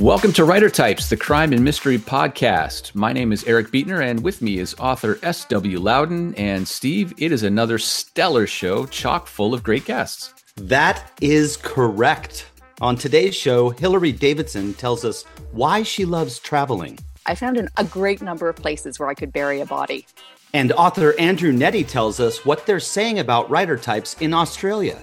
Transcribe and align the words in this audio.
Welcome 0.00 0.32
to 0.32 0.44
Writer 0.44 0.68
Types, 0.68 1.08
the 1.08 1.16
crime 1.16 1.52
and 1.52 1.62
mystery 1.62 1.98
podcast. 1.98 2.96
My 2.96 3.12
name 3.12 3.32
is 3.32 3.44
Eric 3.44 3.68
Beetner, 3.68 4.02
and 4.04 4.24
with 4.24 4.42
me 4.42 4.58
is 4.58 4.74
author 4.80 5.20
S.W. 5.22 5.78
Lauden. 5.78 6.34
And 6.36 6.66
Steve, 6.66 7.14
it 7.16 7.30
is 7.30 7.44
another 7.44 7.78
stellar 7.78 8.48
show 8.48 8.86
chock 8.86 9.28
full 9.28 9.54
of 9.54 9.62
great 9.62 9.84
guests. 9.84 10.34
That 10.56 11.12
is 11.20 11.56
correct. 11.58 12.46
On 12.80 12.96
today's 12.96 13.36
show, 13.36 13.70
Hilary 13.70 14.10
Davidson 14.10 14.74
tells 14.74 15.04
us 15.04 15.22
why 15.52 15.84
she 15.84 16.04
loves 16.04 16.40
traveling. 16.40 16.98
I 17.26 17.36
found 17.36 17.56
an, 17.56 17.68
a 17.76 17.84
great 17.84 18.20
number 18.20 18.48
of 18.48 18.56
places 18.56 18.98
where 18.98 19.08
I 19.08 19.14
could 19.14 19.32
bury 19.32 19.60
a 19.60 19.66
body. 19.66 20.08
And 20.52 20.72
author 20.72 21.14
Andrew 21.20 21.52
Nette 21.52 21.86
tells 21.86 22.18
us 22.18 22.44
what 22.44 22.66
they're 22.66 22.80
saying 22.80 23.20
about 23.20 23.48
writer 23.48 23.76
types 23.76 24.16
in 24.20 24.34
Australia. 24.34 25.00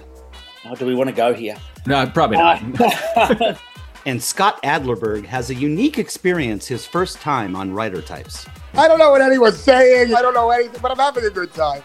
Oh, 0.66 0.74
do 0.74 0.84
we 0.84 0.94
want 0.94 1.08
to 1.08 1.16
go 1.16 1.32
here? 1.32 1.56
No, 1.86 2.06
probably 2.06 2.36
uh, 2.36 2.60
not. 2.60 3.58
And 4.04 4.22
Scott 4.22 4.62
Adlerberg 4.62 5.24
has 5.26 5.50
a 5.50 5.54
unique 5.54 5.98
experience 5.98 6.66
his 6.66 6.84
first 6.84 7.20
time 7.20 7.54
on 7.54 7.72
writer 7.72 8.02
types. 8.02 8.46
I 8.74 8.88
don't 8.88 8.98
know 8.98 9.10
what 9.10 9.20
anyone's 9.20 9.60
saying. 9.60 10.14
I 10.14 10.22
don't 10.22 10.34
know 10.34 10.50
anything, 10.50 10.80
but 10.82 10.90
I'm 10.90 10.98
having 10.98 11.24
a 11.24 11.30
good 11.30 11.52
time. 11.54 11.82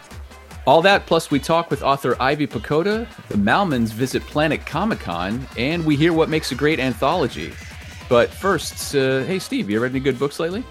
All 0.66 0.82
that, 0.82 1.06
plus 1.06 1.30
we 1.30 1.38
talk 1.38 1.70
with 1.70 1.82
author 1.82 2.16
Ivy 2.20 2.46
Pochoda, 2.46 3.08
the 3.28 3.36
Malmons 3.36 3.92
visit 3.92 4.22
Planet 4.24 4.66
Comic 4.66 5.00
Con, 5.00 5.46
and 5.56 5.84
we 5.86 5.96
hear 5.96 6.12
what 6.12 6.28
makes 6.28 6.52
a 6.52 6.54
great 6.54 6.78
anthology. 6.78 7.52
But 8.08 8.30
first, 8.30 8.94
uh, 8.94 9.22
hey 9.24 9.38
Steve, 9.38 9.70
you 9.70 9.80
read 9.80 9.92
any 9.92 10.00
good 10.00 10.18
books 10.18 10.40
lately? 10.40 10.64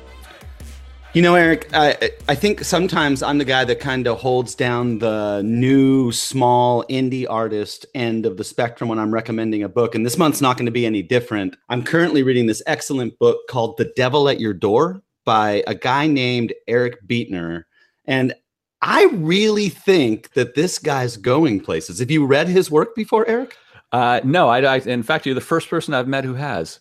You 1.14 1.22
know, 1.24 1.36
Eric, 1.36 1.70
I, 1.74 2.12
I 2.28 2.36
think 2.36 2.64
sometimes 2.64 3.24
I'm 3.24 3.40
the 3.40 3.46
guy 3.46 3.64
that 3.66 3.80
kind 3.80 4.08
of 4.08 4.20
holds 4.20 4.54
down 4.54 5.00
the 5.00 5.42
new, 5.44 6.12
small 6.12 6.84
indie 6.90 7.26
artist 7.28 7.88
end 7.96 8.26
of 8.26 8.38
the 8.38 8.44
spectrum 8.44 8.90
when 8.90 9.00
I'm 9.00 9.12
recommending 9.12 9.64
a 9.64 9.70
book. 9.70 9.96
And 9.96 10.06
this 10.06 10.18
month's 10.18 10.42
not 10.42 10.58
going 10.58 10.68
to 10.68 10.72
be 10.72 10.86
any 10.86 11.02
different. 11.02 11.58
I'm 11.70 11.82
currently 11.82 12.22
reading 12.22 12.46
this 12.46 12.62
excellent 12.68 13.18
book 13.18 13.40
called 13.50 13.78
The 13.78 13.92
Devil 13.96 14.30
at 14.30 14.40
Your 14.40 14.54
Door 14.54 15.02
by 15.26 15.64
a 15.66 15.74
guy 15.74 16.08
named 16.08 16.54
Eric 16.68 16.98
Beetner. 17.08 17.64
And 18.06 18.36
I 18.82 19.06
really 19.14 19.70
think 19.70 20.34
that 20.34 20.56
this 20.56 20.78
guy's 20.78 21.18
going 21.18 21.62
places. 21.62 21.98
Have 22.00 22.12
you 22.12 22.26
read 22.26 22.48
his 22.48 22.70
work 22.70 22.96
before, 22.96 23.28
Eric? 23.28 23.56
Uh, 23.92 24.20
no, 24.24 24.50
I, 24.50 24.60
I, 24.60 24.78
in 24.78 25.04
fact, 25.04 25.26
you're 25.26 25.34
the 25.34 25.42
first 25.42 25.70
person 25.70 25.94
I've 25.94 26.08
met 26.08 26.26
who 26.26 26.36
has. 26.36 26.80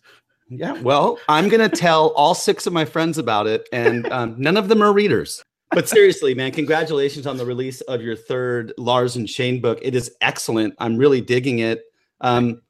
Yeah, 0.48 0.80
well, 0.80 1.19
I'm 1.28 1.48
going 1.48 1.69
to 1.69 1.75
tell 1.75 2.08
all 2.11 2.34
six 2.34 2.66
of 2.66 2.72
my 2.72 2.84
friends 2.84 3.19
about 3.19 3.47
it, 3.47 3.69
and 3.72 4.11
um, 4.12 4.36
none 4.39 4.56
of 4.56 4.69
them 4.69 4.80
are 4.80 4.92
readers. 4.92 5.42
But 5.72 5.88
seriously, 5.88 6.34
man, 6.34 6.53
congratulations 6.53 7.27
on 7.27 7.36
the 7.36 7.44
release 7.44 7.80
of 7.83 8.00
your 8.00 8.14
third 8.14 8.72
Lars 8.78 9.16
and 9.16 9.28
Shane 9.28 9.61
book. 9.61 9.80
It 9.83 9.94
is 9.94 10.12
excellent. 10.20 10.75
I'm 10.78 10.97
really 10.97 11.20
digging 11.20 11.58
it. 11.58 11.83
Um, 12.20 12.62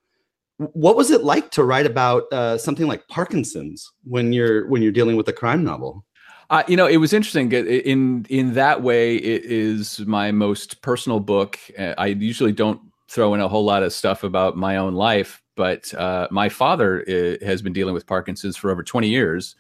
what 0.58 0.96
was 0.96 1.10
it 1.10 1.22
like 1.22 1.50
to 1.52 1.64
write 1.64 1.84
about 1.84 2.32
uh, 2.32 2.56
something 2.56 2.86
like 2.86 3.06
Parkinson's 3.08 3.92
when 4.04 4.32
you're 4.32 4.66
when 4.68 4.80
you're 4.80 4.92
dealing 4.92 5.16
with 5.16 5.28
a 5.28 5.32
crime 5.32 5.62
novel? 5.62 6.04
Uh, 6.48 6.62
you 6.68 6.76
know, 6.76 6.86
it 6.86 6.96
was 6.96 7.12
interesting. 7.12 7.52
In 7.52 8.24
in 8.30 8.54
that 8.54 8.82
way, 8.82 9.16
it 9.16 9.44
is 9.44 10.00
my 10.06 10.32
most 10.32 10.80
personal 10.80 11.20
book. 11.20 11.58
Uh, 11.78 11.94
I 11.98 12.06
usually 12.06 12.52
don't 12.52 12.80
throw 13.08 13.34
in 13.34 13.40
a 13.40 13.48
whole 13.48 13.64
lot 13.64 13.82
of 13.82 13.92
stuff 13.92 14.24
about 14.24 14.56
my 14.56 14.78
own 14.78 14.94
life, 14.94 15.42
but 15.56 15.92
uh, 15.94 16.28
my 16.30 16.48
father 16.48 17.02
uh, 17.08 17.44
has 17.44 17.62
been 17.62 17.72
dealing 17.72 17.94
with 17.94 18.06
Parkinson's 18.06 18.56
for 18.56 18.70
over 18.70 18.82
20 18.82 19.08
years. 19.08 19.56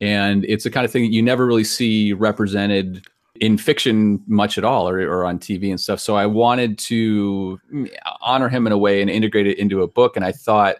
And 0.00 0.44
it's 0.44 0.64
the 0.64 0.70
kind 0.70 0.84
of 0.84 0.92
thing 0.92 1.04
that 1.04 1.12
you 1.12 1.22
never 1.22 1.46
really 1.46 1.64
see 1.64 2.12
represented 2.12 3.06
in 3.40 3.56
fiction 3.56 4.22
much 4.26 4.58
at 4.58 4.64
all 4.64 4.88
or, 4.88 5.00
or 5.00 5.24
on 5.24 5.38
TV 5.38 5.70
and 5.70 5.80
stuff. 5.80 6.00
So 6.00 6.16
I 6.16 6.26
wanted 6.26 6.78
to 6.78 7.58
mm, 7.72 7.90
honor 8.20 8.48
him 8.48 8.66
in 8.66 8.72
a 8.72 8.78
way 8.78 9.00
and 9.00 9.10
integrate 9.10 9.46
it 9.46 9.58
into 9.58 9.82
a 9.82 9.88
book. 9.88 10.16
And 10.16 10.24
I 10.24 10.32
thought 10.32 10.76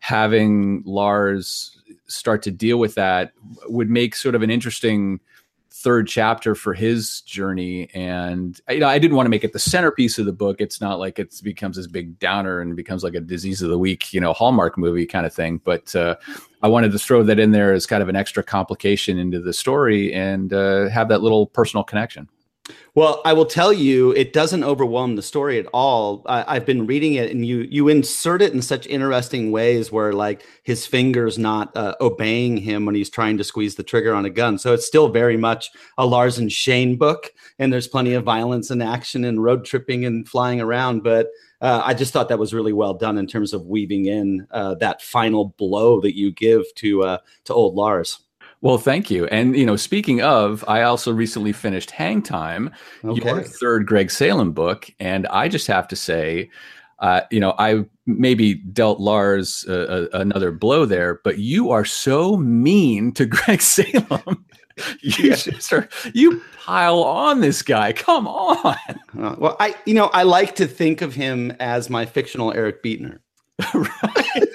having 0.00 0.82
Lars 0.84 1.78
start 2.06 2.42
to 2.42 2.50
deal 2.50 2.78
with 2.78 2.94
that 2.96 3.32
would 3.66 3.88
make 3.88 4.14
sort 4.16 4.34
of 4.34 4.42
an 4.42 4.50
interesting 4.50 5.20
third 5.70 6.08
chapter 6.08 6.54
for 6.54 6.74
his 6.74 7.20
journey. 7.22 7.88
And 7.94 8.60
you 8.68 8.80
know 8.80 8.88
i 8.88 8.98
didn't 8.98 9.16
want 9.16 9.26
to 9.26 9.30
make 9.30 9.44
it 9.44 9.52
the 9.52 9.58
centerpiece 9.58 10.18
of 10.18 10.26
the 10.26 10.32
book. 10.32 10.60
It's 10.60 10.80
not 10.80 10.98
like 10.98 11.18
it 11.18 11.40
becomes 11.42 11.76
this 11.76 11.86
big 11.86 12.18
downer 12.18 12.60
and 12.60 12.76
becomes 12.76 13.04
like 13.04 13.14
a 13.14 13.20
disease 13.20 13.62
of 13.62 13.70
the 13.70 13.78
week 13.78 14.12
you 14.12 14.20
know 14.20 14.32
hallmark 14.32 14.76
movie 14.76 15.06
kind 15.06 15.26
of 15.26 15.32
thing. 15.32 15.60
But 15.64 15.94
uh, 15.94 16.16
i 16.62 16.68
wanted 16.68 16.92
to 16.92 16.98
throw 16.98 17.22
that 17.22 17.38
in 17.38 17.52
there 17.52 17.72
as 17.72 17.86
kind 17.86 18.02
of 18.02 18.08
an 18.08 18.16
extra 18.16 18.42
complication 18.42 19.18
into 19.18 19.40
the 19.40 19.52
story 19.52 20.12
and 20.12 20.52
uh, 20.52 20.88
have 20.88 21.08
that 21.08 21.22
little 21.22 21.46
personal 21.46 21.84
connection 21.84 22.28
well, 22.94 23.22
I 23.24 23.32
will 23.32 23.46
tell 23.46 23.72
you, 23.72 24.10
it 24.12 24.32
doesn't 24.32 24.64
overwhelm 24.64 25.16
the 25.16 25.22
story 25.22 25.58
at 25.58 25.66
all. 25.72 26.22
I, 26.26 26.54
have 26.54 26.66
been 26.66 26.86
reading 26.86 27.14
it, 27.14 27.30
and 27.30 27.46
you 27.46 27.66
you 27.70 27.88
insert 27.88 28.42
it 28.42 28.52
in 28.52 28.62
such 28.62 28.86
interesting 28.86 29.52
ways, 29.52 29.92
where 29.92 30.12
like 30.12 30.44
his 30.64 30.86
fingers 30.86 31.38
not 31.38 31.76
uh, 31.76 31.94
obeying 32.00 32.56
him 32.56 32.86
when 32.86 32.94
he's 32.94 33.10
trying 33.10 33.38
to 33.38 33.44
squeeze 33.44 33.76
the 33.76 33.82
trigger 33.82 34.14
on 34.14 34.24
a 34.24 34.30
gun. 34.30 34.58
So 34.58 34.74
it's 34.74 34.86
still 34.86 35.08
very 35.08 35.36
much 35.36 35.70
a 35.98 36.06
Lars 36.06 36.38
and 36.38 36.50
Shane 36.50 36.96
book, 36.96 37.32
and 37.58 37.72
there's 37.72 37.88
plenty 37.88 38.14
of 38.14 38.24
violence 38.24 38.70
and 38.70 38.82
action 38.82 39.24
and 39.24 39.42
road 39.42 39.64
tripping 39.64 40.04
and 40.04 40.28
flying 40.28 40.60
around. 40.60 41.02
But 41.02 41.28
uh, 41.60 41.82
I 41.84 41.94
just 41.94 42.12
thought 42.12 42.28
that 42.28 42.38
was 42.38 42.54
really 42.54 42.72
well 42.72 42.94
done 42.94 43.18
in 43.18 43.26
terms 43.26 43.52
of 43.52 43.66
weaving 43.66 44.06
in 44.06 44.46
uh, 44.50 44.74
that 44.76 45.02
final 45.02 45.54
blow 45.58 46.00
that 46.00 46.16
you 46.16 46.32
give 46.32 46.64
to 46.76 47.02
uh, 47.02 47.18
to 47.44 47.54
old 47.54 47.74
Lars. 47.74 48.20
Well, 48.62 48.78
thank 48.78 49.10
you. 49.10 49.26
And 49.26 49.56
you 49.56 49.64
know, 49.64 49.76
speaking 49.76 50.20
of, 50.20 50.64
I 50.68 50.82
also 50.82 51.12
recently 51.12 51.52
finished 51.52 51.90
Hang 51.90 52.22
Time, 52.22 52.70
okay. 53.04 53.24
your 53.24 53.42
third 53.42 53.86
Greg 53.86 54.10
Salem 54.10 54.52
book, 54.52 54.90
and 55.00 55.26
I 55.28 55.48
just 55.48 55.66
have 55.66 55.88
to 55.88 55.96
say, 55.96 56.50
uh, 56.98 57.22
you 57.30 57.40
know, 57.40 57.54
I 57.58 57.86
maybe 58.04 58.54
dealt 58.54 59.00
Lars 59.00 59.64
uh, 59.66 60.08
another 60.12 60.52
blow 60.52 60.84
there, 60.84 61.20
but 61.24 61.38
you 61.38 61.70
are 61.70 61.86
so 61.86 62.36
mean 62.36 63.12
to 63.12 63.24
Greg 63.26 63.62
Salem. 63.62 64.44
you, 65.00 65.34
just 65.34 65.72
are, 65.72 65.88
you 66.12 66.42
pile 66.58 67.02
on 67.02 67.40
this 67.40 67.62
guy. 67.62 67.94
Come 67.94 68.28
on. 68.28 68.76
Uh, 69.18 69.36
well, 69.38 69.56
I, 69.58 69.74
you 69.86 69.94
know, 69.94 70.06
I 70.12 70.24
like 70.24 70.54
to 70.56 70.66
think 70.66 71.00
of 71.00 71.14
him 71.14 71.52
as 71.60 71.88
my 71.88 72.04
fictional 72.04 72.52
Eric 72.52 72.82
Beetner. 72.82 73.20
right 73.74 74.48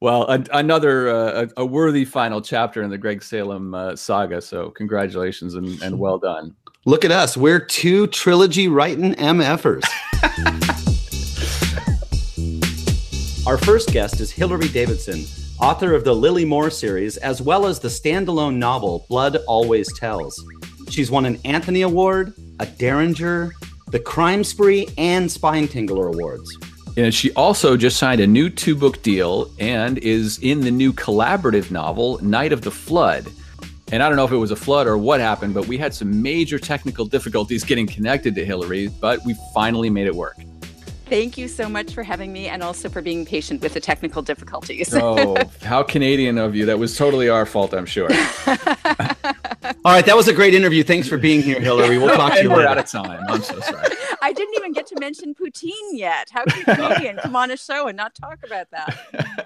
well, 0.00 0.22
a, 0.30 0.44
another 0.52 1.08
uh, 1.08 1.46
a, 1.56 1.62
a, 1.62 1.66
worthy 1.66 2.04
final 2.04 2.40
chapter 2.40 2.82
in 2.82 2.90
the 2.90 2.98
Greg 2.98 3.22
Salem 3.22 3.74
uh, 3.74 3.96
saga. 3.96 4.40
So, 4.40 4.70
congratulations 4.70 5.54
and, 5.54 5.80
and 5.82 5.98
well 5.98 6.18
done. 6.18 6.54
Look 6.84 7.04
at 7.04 7.10
us. 7.10 7.36
We're 7.36 7.60
two 7.60 8.06
trilogy 8.06 8.68
writing 8.68 9.14
MFers. 9.14 9.82
Our 13.46 13.58
first 13.58 13.92
guest 13.92 14.20
is 14.20 14.32
Hilary 14.32 14.68
Davidson, 14.68 15.24
author 15.60 15.94
of 15.94 16.04
the 16.04 16.14
Lily 16.14 16.44
Moore 16.44 16.70
series, 16.70 17.16
as 17.16 17.40
well 17.40 17.66
as 17.66 17.78
the 17.78 17.88
standalone 17.88 18.56
novel 18.56 19.06
Blood 19.08 19.36
Always 19.46 19.92
Tells. 19.98 20.42
She's 20.90 21.10
won 21.10 21.26
an 21.26 21.38
Anthony 21.44 21.82
Award, 21.82 22.34
a 22.60 22.66
Derringer, 22.66 23.52
the 23.88 24.00
Crime 24.00 24.42
Spree, 24.42 24.88
and 24.98 25.28
Spinetingler 25.28 26.14
Awards. 26.14 26.56
And 26.96 27.14
she 27.14 27.30
also 27.32 27.76
just 27.76 27.98
signed 27.98 28.20
a 28.20 28.26
new 28.26 28.48
two 28.48 28.74
book 28.74 29.02
deal 29.02 29.50
and 29.58 29.98
is 29.98 30.38
in 30.38 30.60
the 30.60 30.70
new 30.70 30.92
collaborative 30.92 31.70
novel, 31.70 32.18
Night 32.22 32.52
of 32.52 32.62
the 32.62 32.70
Flood. 32.70 33.26
And 33.92 34.02
I 34.02 34.08
don't 34.08 34.16
know 34.16 34.24
if 34.24 34.32
it 34.32 34.36
was 34.36 34.50
a 34.50 34.56
flood 34.56 34.86
or 34.86 34.98
what 34.98 35.20
happened, 35.20 35.54
but 35.54 35.68
we 35.68 35.78
had 35.78 35.94
some 35.94 36.20
major 36.20 36.58
technical 36.58 37.04
difficulties 37.04 37.62
getting 37.62 37.86
connected 37.86 38.34
to 38.34 38.44
Hilary, 38.44 38.88
but 38.88 39.20
we 39.24 39.36
finally 39.54 39.90
made 39.90 40.06
it 40.06 40.14
work. 40.14 40.36
Thank 41.08 41.38
you 41.38 41.46
so 41.46 41.68
much 41.68 41.94
for 41.94 42.02
having 42.02 42.32
me 42.32 42.48
and 42.48 42.64
also 42.64 42.88
for 42.88 43.00
being 43.00 43.24
patient 43.24 43.62
with 43.62 43.74
the 43.74 43.80
technical 43.80 44.22
difficulties. 44.22 44.92
oh, 44.92 45.36
how 45.62 45.84
Canadian 45.84 46.36
of 46.36 46.56
you. 46.56 46.66
That 46.66 46.80
was 46.80 46.96
totally 46.96 47.28
our 47.28 47.46
fault, 47.46 47.74
I'm 47.74 47.86
sure. 47.86 48.08
All 48.48 49.92
right, 49.92 50.04
that 50.04 50.16
was 50.16 50.26
a 50.26 50.32
great 50.32 50.52
interview. 50.52 50.82
Thanks 50.82 51.06
for 51.06 51.16
being 51.16 51.42
here, 51.42 51.60
Hilary. 51.60 51.98
We'll 51.98 52.16
talk 52.16 52.32
to 52.32 52.42
you 52.42 52.50
We're 52.56 52.66
out 52.66 52.78
of 52.78 52.86
time. 52.86 53.24
I'm 53.28 53.40
so 53.40 53.60
sorry. 53.60 53.95
I 54.26 54.32
didn't 54.32 54.54
even 54.56 54.72
get 54.72 54.88
to 54.88 54.98
mention 54.98 55.36
poutine 55.36 55.92
yet. 55.92 56.30
How 56.32 56.44
can 56.46 56.64
Canadian 56.64 57.18
come 57.18 57.36
on 57.36 57.52
a 57.52 57.56
show 57.56 57.86
and 57.86 57.96
not 57.96 58.12
talk 58.16 58.40
about 58.44 58.72
that? 58.72 58.98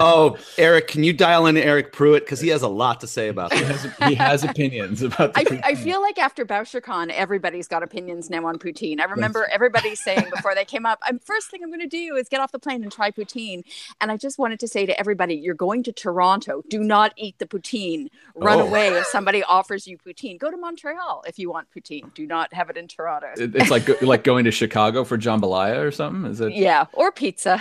Oh, 0.02 0.38
Eric, 0.56 0.88
can 0.88 1.04
you 1.04 1.12
dial 1.12 1.44
in 1.44 1.56
Eryk 1.56 1.92
Pruitt 1.92 2.24
because 2.24 2.40
he 2.40 2.48
has 2.48 2.62
a 2.62 2.68
lot 2.68 3.00
to 3.00 3.06
say 3.06 3.28
about 3.28 3.50
this. 3.50 3.60
He 3.60 3.66
has, 3.66 4.08
he 4.08 4.14
has 4.14 4.44
opinions 4.44 5.02
about. 5.02 5.32
I, 5.34 5.60
I, 5.62 5.74
feel 5.74 6.00
like 6.00 6.18
after 6.18 6.46
BoucherCon, 6.46 7.10
everybody's 7.10 7.68
got 7.68 7.82
opinions 7.82 8.30
now 8.30 8.46
on 8.46 8.58
poutine. 8.58 9.00
I 9.00 9.04
remember 9.04 9.46
everybody 9.52 9.94
saying 9.94 10.24
before 10.34 10.54
they 10.54 10.64
came 10.64 10.86
up, 10.86 11.00
"I'm 11.02 11.18
first 11.18 11.50
thing 11.50 11.62
I'm 11.62 11.68
going 11.68 11.80
to 11.80 11.86
do 11.86 12.16
is 12.16 12.30
get 12.30 12.40
off 12.40 12.50
the 12.50 12.58
plane 12.58 12.82
and 12.82 12.90
try 12.90 13.10
poutine." 13.10 13.62
And 14.00 14.10
I 14.10 14.16
just 14.16 14.38
wanted 14.38 14.58
to 14.60 14.68
say 14.68 14.86
to 14.86 14.98
everybody, 14.98 15.34
"You're 15.34 15.54
going 15.54 15.82
to 15.82 15.92
Toronto. 15.92 16.62
Do 16.70 16.82
not 16.82 17.12
eat 17.18 17.38
the 17.38 17.46
poutine. 17.46 18.08
Run 18.34 18.60
oh. 18.60 18.66
away 18.66 18.88
if 18.88 19.04
somebody 19.08 19.42
offers 19.42 19.86
you 19.86 19.98
poutine. 19.98 20.38
Go 20.38 20.50
to 20.50 20.56
Montreal 20.56 21.24
if 21.26 21.38
you 21.38 21.50
want 21.50 21.68
poutine. 21.76 22.14
Do 22.14 22.26
not 22.26 22.54
have 22.54 22.70
it 22.70 22.78
in 22.78 22.88
Toronto." 22.88 23.34
It's 23.36 23.70
like 23.70 24.00
like 24.00 24.24
going 24.24 24.46
to 24.46 24.50
Chicago 24.50 24.69
for 24.70 25.18
jambalaya 25.18 25.84
or 25.84 25.90
something? 25.90 26.30
Is 26.30 26.40
it? 26.40 26.52
Yeah, 26.52 26.86
or 26.92 27.12
pizza. 27.12 27.60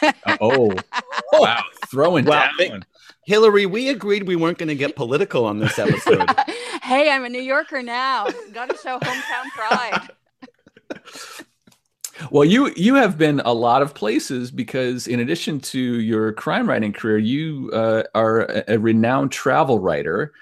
oh, 0.40 0.72
wow! 1.32 1.62
Throwing 1.90 2.24
wow. 2.24 2.48
down. 2.58 2.84
Hilary, 3.24 3.66
we 3.66 3.88
agreed 3.88 4.26
we 4.26 4.36
weren't 4.36 4.58
going 4.58 4.68
to 4.68 4.74
get 4.74 4.96
political 4.96 5.44
on 5.44 5.58
this 5.58 5.78
episode. 5.78 6.28
hey, 6.82 7.10
I'm 7.10 7.24
a 7.24 7.28
New 7.28 7.42
Yorker 7.42 7.82
now. 7.82 8.26
Got 8.52 8.70
to 8.70 8.76
show 8.76 8.98
hometown 8.98 9.44
pride. 9.54 10.08
Well, 12.30 12.44
you 12.44 12.72
you 12.76 12.96
have 12.96 13.16
been 13.16 13.40
a 13.44 13.52
lot 13.52 13.82
of 13.82 13.94
places 13.94 14.50
because 14.50 15.06
in 15.06 15.20
addition 15.20 15.60
to 15.60 15.78
your 15.78 16.32
crime 16.32 16.68
writing 16.68 16.92
career, 16.92 17.18
you 17.18 17.70
uh, 17.72 18.02
are 18.14 18.42
a, 18.42 18.64
a 18.74 18.78
renowned 18.78 19.32
travel 19.32 19.78
writer. 19.78 20.32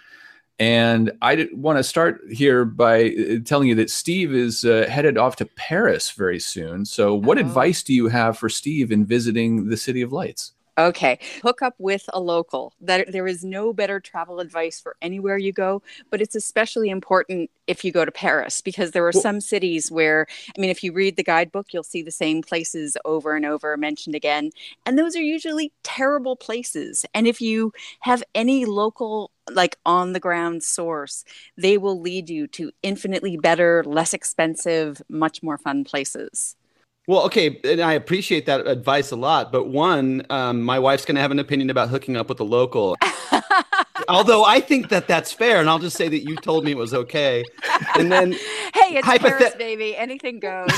And 0.58 1.12
I 1.22 1.48
want 1.52 1.78
to 1.78 1.84
start 1.84 2.20
here 2.30 2.64
by 2.64 3.10
uh, 3.10 3.36
telling 3.44 3.68
you 3.68 3.76
that 3.76 3.90
Steve 3.90 4.34
is 4.34 4.64
uh, 4.64 4.86
headed 4.90 5.16
off 5.16 5.36
to 5.36 5.46
Paris 5.46 6.10
very 6.10 6.40
soon. 6.40 6.84
So, 6.84 7.14
what 7.14 7.38
Oh. 7.38 7.42
advice 7.42 7.82
do 7.84 7.94
you 7.94 8.08
have 8.08 8.36
for 8.36 8.48
Steve 8.48 8.90
in 8.90 9.06
visiting 9.06 9.68
the 9.68 9.76
City 9.76 10.02
of 10.02 10.12
Lights? 10.12 10.52
Okay, 10.78 11.18
hook 11.42 11.60
up 11.60 11.74
with 11.78 12.08
a 12.12 12.20
local. 12.20 12.72
That 12.80 13.10
there 13.10 13.26
is 13.26 13.44
no 13.44 13.72
better 13.72 13.98
travel 13.98 14.38
advice 14.38 14.78
for 14.80 14.96
anywhere 15.02 15.36
you 15.36 15.52
go, 15.52 15.82
but 16.08 16.20
it's 16.20 16.36
especially 16.36 16.88
important 16.88 17.50
if 17.66 17.84
you 17.84 17.90
go 17.90 18.04
to 18.04 18.12
Paris 18.12 18.60
because 18.60 18.92
there 18.92 19.02
are 19.04 19.10
Well- 19.12 19.22
some 19.22 19.40
cities 19.40 19.90
where 19.90 20.28
I 20.56 20.60
mean 20.60 20.70
if 20.70 20.84
you 20.84 20.92
read 20.92 21.16
the 21.16 21.24
guidebook, 21.24 21.74
you'll 21.74 21.82
see 21.82 22.02
the 22.02 22.12
same 22.12 22.42
places 22.42 22.96
over 23.04 23.34
and 23.34 23.44
over 23.44 23.76
mentioned 23.76 24.14
again, 24.14 24.52
and 24.86 24.96
those 24.96 25.16
are 25.16 25.22
usually 25.22 25.72
terrible 25.82 26.36
places. 26.36 27.04
And 27.12 27.26
if 27.26 27.40
you 27.40 27.72
have 28.00 28.22
any 28.34 28.64
local 28.64 29.32
like 29.50 29.78
on 29.84 30.12
the 30.12 30.20
ground 30.20 30.62
source, 30.62 31.24
they 31.56 31.76
will 31.76 32.00
lead 32.00 32.30
you 32.30 32.46
to 32.48 32.70
infinitely 32.84 33.36
better, 33.36 33.82
less 33.84 34.14
expensive, 34.14 35.02
much 35.08 35.42
more 35.42 35.58
fun 35.58 35.82
places. 35.84 36.54
Well, 37.08 37.22
okay, 37.22 37.58
and 37.64 37.80
I 37.80 37.94
appreciate 37.94 38.44
that 38.46 38.66
advice 38.66 39.12
a 39.12 39.16
lot. 39.16 39.50
But 39.50 39.68
one, 39.68 40.26
um, 40.28 40.60
my 40.62 40.78
wife's 40.78 41.06
going 41.06 41.14
to 41.14 41.22
have 41.22 41.30
an 41.30 41.38
opinion 41.38 41.70
about 41.70 41.88
hooking 41.88 42.18
up 42.18 42.28
with 42.28 42.38
a 42.38 42.44
local. 42.44 42.98
Although 44.10 44.44
I 44.44 44.60
think 44.60 44.90
that 44.90 45.08
that's 45.08 45.32
fair, 45.32 45.58
and 45.58 45.70
I'll 45.70 45.78
just 45.78 45.96
say 45.96 46.08
that 46.08 46.18
you 46.28 46.36
told 46.36 46.64
me 46.64 46.72
it 46.72 46.76
was 46.76 46.92
okay. 46.92 47.46
And 47.96 48.12
then, 48.12 48.32
hey, 48.74 48.96
it's 48.98 49.06
Hypothet- 49.06 49.38
Paris, 49.38 49.54
baby. 49.54 49.96
Anything 49.96 50.38
goes. 50.38 50.68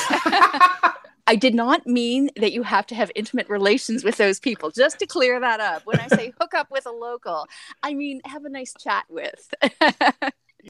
I 1.27 1.37
did 1.37 1.53
not 1.53 1.85
mean 1.85 2.31
that 2.37 2.53
you 2.53 2.63
have 2.63 2.87
to 2.87 2.95
have 2.95 3.11
intimate 3.17 3.49
relations 3.49 4.05
with 4.05 4.17
those 4.17 4.39
people. 4.39 4.71
Just 4.71 5.01
to 5.01 5.07
clear 5.07 5.41
that 5.41 5.59
up, 5.59 5.83
when 5.85 5.99
I 5.99 6.07
say 6.07 6.33
hook 6.41 6.55
up 6.55 6.71
with 6.71 6.87
a 6.87 6.93
local, 6.93 7.49
I 7.83 7.93
mean 7.93 8.21
have 8.25 8.45
a 8.45 8.49
nice 8.49 8.73
chat 8.79 9.05
with. 9.09 9.53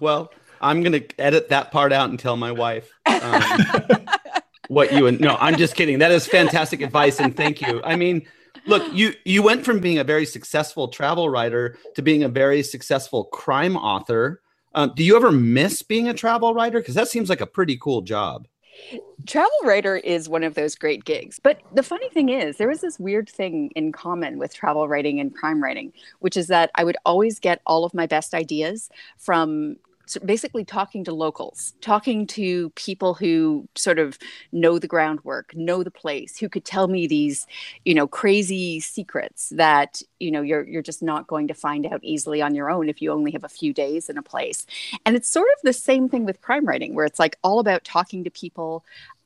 well, 0.01 0.33
I'm 0.63 0.83
going 0.83 0.93
to 0.93 1.21
edit 1.21 1.51
that 1.51 1.71
part 1.71 1.93
out 1.93 2.09
and 2.09 2.19
tell 2.19 2.37
my 2.37 2.53
wife 2.53 2.91
um, 3.07 4.07
what 4.71 4.93
you 4.93 5.09
and 5.09 5.21
no, 5.21 5.37
I'm 5.41 5.57
just 5.57 5.75
kidding. 5.75 5.99
That 5.99 6.13
is 6.13 6.29
fantastic 6.29 6.81
advice, 6.81 7.19
and 7.19 7.37
thank 7.37 7.61
you. 7.61 7.83
I 7.83 7.97
mean, 7.97 8.23
look, 8.67 8.85
you 8.93 9.15
you 9.25 9.43
went 9.43 9.65
from 9.65 9.81
being 9.81 9.99
a 9.99 10.05
very 10.05 10.25
successful 10.25 10.87
travel 10.87 11.29
writer 11.29 11.77
to 11.97 12.03
being 12.03 12.23
a 12.23 12.29
very 12.29 12.63
successful 12.63 13.25
crime 13.25 13.77
author. 13.77 14.41
Um, 14.77 14.93
do 14.95 15.03
you 15.03 15.17
ever 15.17 15.33
miss 15.33 15.83
being 15.83 16.07
a 16.07 16.15
travel 16.15 16.55
writer? 16.55 16.79
Because 16.79 16.95
that 16.95 17.09
seems 17.09 17.29
like 17.29 17.41
a 17.41 17.47
pretty 17.47 17.77
cool 17.79 18.03
job. 18.03 18.47
Travel 19.27 19.51
writer 19.65 19.97
is 19.97 20.29
one 20.29 20.45
of 20.45 20.55
those 20.55 20.77
great 20.77 21.05
gigs. 21.05 21.41
But 21.43 21.61
the 21.75 21.83
funny 21.83 22.09
thing 22.11 22.29
is, 22.29 22.57
there 22.57 22.71
is 22.71 22.81
this 22.81 23.01
weird 23.01 23.29
thing 23.29 23.73
in 23.75 23.91
common 23.91 24.39
with 24.39 24.55
travel 24.55 24.87
writing 24.87 25.19
and 25.19 25.35
crime 25.35 25.61
writing, 25.61 25.93
which 26.21 26.37
is 26.37 26.47
that 26.47 26.71
I 26.77 26.85
would 26.85 26.97
always 27.05 27.41
get 27.41 27.61
all 27.67 27.85
of 27.85 27.93
my 27.93 28.07
best 28.07 28.35
ideas 28.35 28.89
from 29.19 29.79
basically 30.19 30.65
talking 30.65 31.05
to 31.05 31.13
locals, 31.13 31.75
talking 31.81 32.27
to 32.29 32.71
people 32.71 33.15
who 33.15 33.69
sort 33.75 33.99
of 33.99 34.19
know 34.53 34.79
the 34.79 34.87
groundwork, 34.87 35.55
know 35.55 35.83
the 35.83 35.91
place, 35.91 36.39
who 36.39 36.49
could 36.49 36.65
tell 36.65 36.89
me 36.89 37.07
these, 37.07 37.47
you 37.85 37.95
know, 37.95 38.07
crazy 38.07 38.81
secrets 38.81 39.51
that, 39.51 40.03
you 40.19 40.31
know, 40.31 40.43
you're 40.43 40.67
you're 40.67 40.83
just 40.83 41.03
not 41.03 41.27
going 41.27 41.49
to 41.49 41.55
find 41.55 41.87
out 41.87 42.01
easily 42.03 42.43
on 42.43 42.55
your 42.55 42.71
own 42.71 42.89
if 42.89 43.01
you 43.01 43.11
only 43.13 43.31
have 43.33 43.45
a 43.45 43.49
few 43.49 43.73
days 43.73 44.09
in 44.09 44.19
a 44.19 44.23
place. 44.23 44.67
And 45.05 45.17
it's 45.17 45.29
sort 45.29 45.49
of 45.57 45.63
the 45.63 45.73
same 45.73 46.09
thing 46.09 46.25
with 46.25 46.41
crime 46.41 46.67
writing, 46.67 46.95
where 46.95 47.07
it's 47.07 47.19
like 47.19 47.37
all 47.43 47.59
about 47.59 47.85
talking 47.85 48.25
to 48.25 48.31
people, 48.31 48.85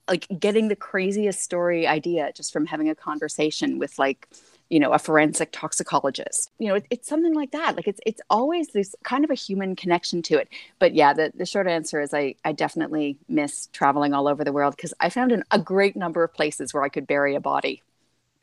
like 0.08 0.26
getting 0.38 0.68
the 0.68 0.76
craziest 0.76 1.40
story 1.42 1.86
idea 1.86 2.32
just 2.34 2.52
from 2.52 2.66
having 2.66 2.88
a 2.88 2.94
conversation 2.94 3.78
with 3.78 3.98
like, 3.98 4.28
you 4.70 4.80
know, 4.80 4.92
a 4.92 4.98
forensic 4.98 5.50
toxicologist. 5.52 6.50
You 6.58 6.68
know, 6.68 6.74
it, 6.76 6.86
it's 6.90 7.08
something 7.08 7.34
like 7.34 7.52
that. 7.52 7.76
Like 7.76 7.88
it's 7.88 8.00
it's 8.06 8.20
always 8.30 8.68
this 8.68 8.94
kind 9.04 9.24
of 9.24 9.30
a 9.30 9.34
human 9.34 9.76
connection 9.76 10.22
to 10.22 10.38
it. 10.38 10.48
But 10.78 10.94
yeah, 10.94 11.12
the, 11.12 11.32
the 11.34 11.46
short 11.46 11.66
answer 11.66 12.00
is 12.00 12.14
I 12.14 12.34
I 12.44 12.52
definitely 12.52 13.18
miss 13.28 13.68
traveling 13.72 14.14
all 14.14 14.28
over 14.28 14.44
the 14.44 14.52
world 14.52 14.76
because 14.76 14.94
I 15.00 15.10
found 15.10 15.32
an, 15.32 15.44
a 15.50 15.58
great 15.58 15.96
number 15.96 16.24
of 16.24 16.32
places 16.32 16.72
where 16.72 16.82
I 16.82 16.88
could 16.88 17.06
bury 17.06 17.34
a 17.34 17.40
body. 17.40 17.82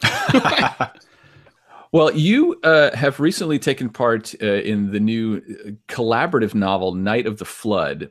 Well, 1.94 2.14
you 2.14 2.58
uh, 2.64 2.96
have 2.96 3.20
recently 3.20 3.60
taken 3.60 3.90
part 3.90 4.34
uh, 4.42 4.46
in 4.46 4.92
the 4.92 5.00
new 5.02 5.38
uh, 5.38 5.72
collaborative 5.94 6.56
novel 6.56 6.96
Night 6.96 7.28
of 7.28 7.38
the 7.38 7.44
Flood. 7.44 8.10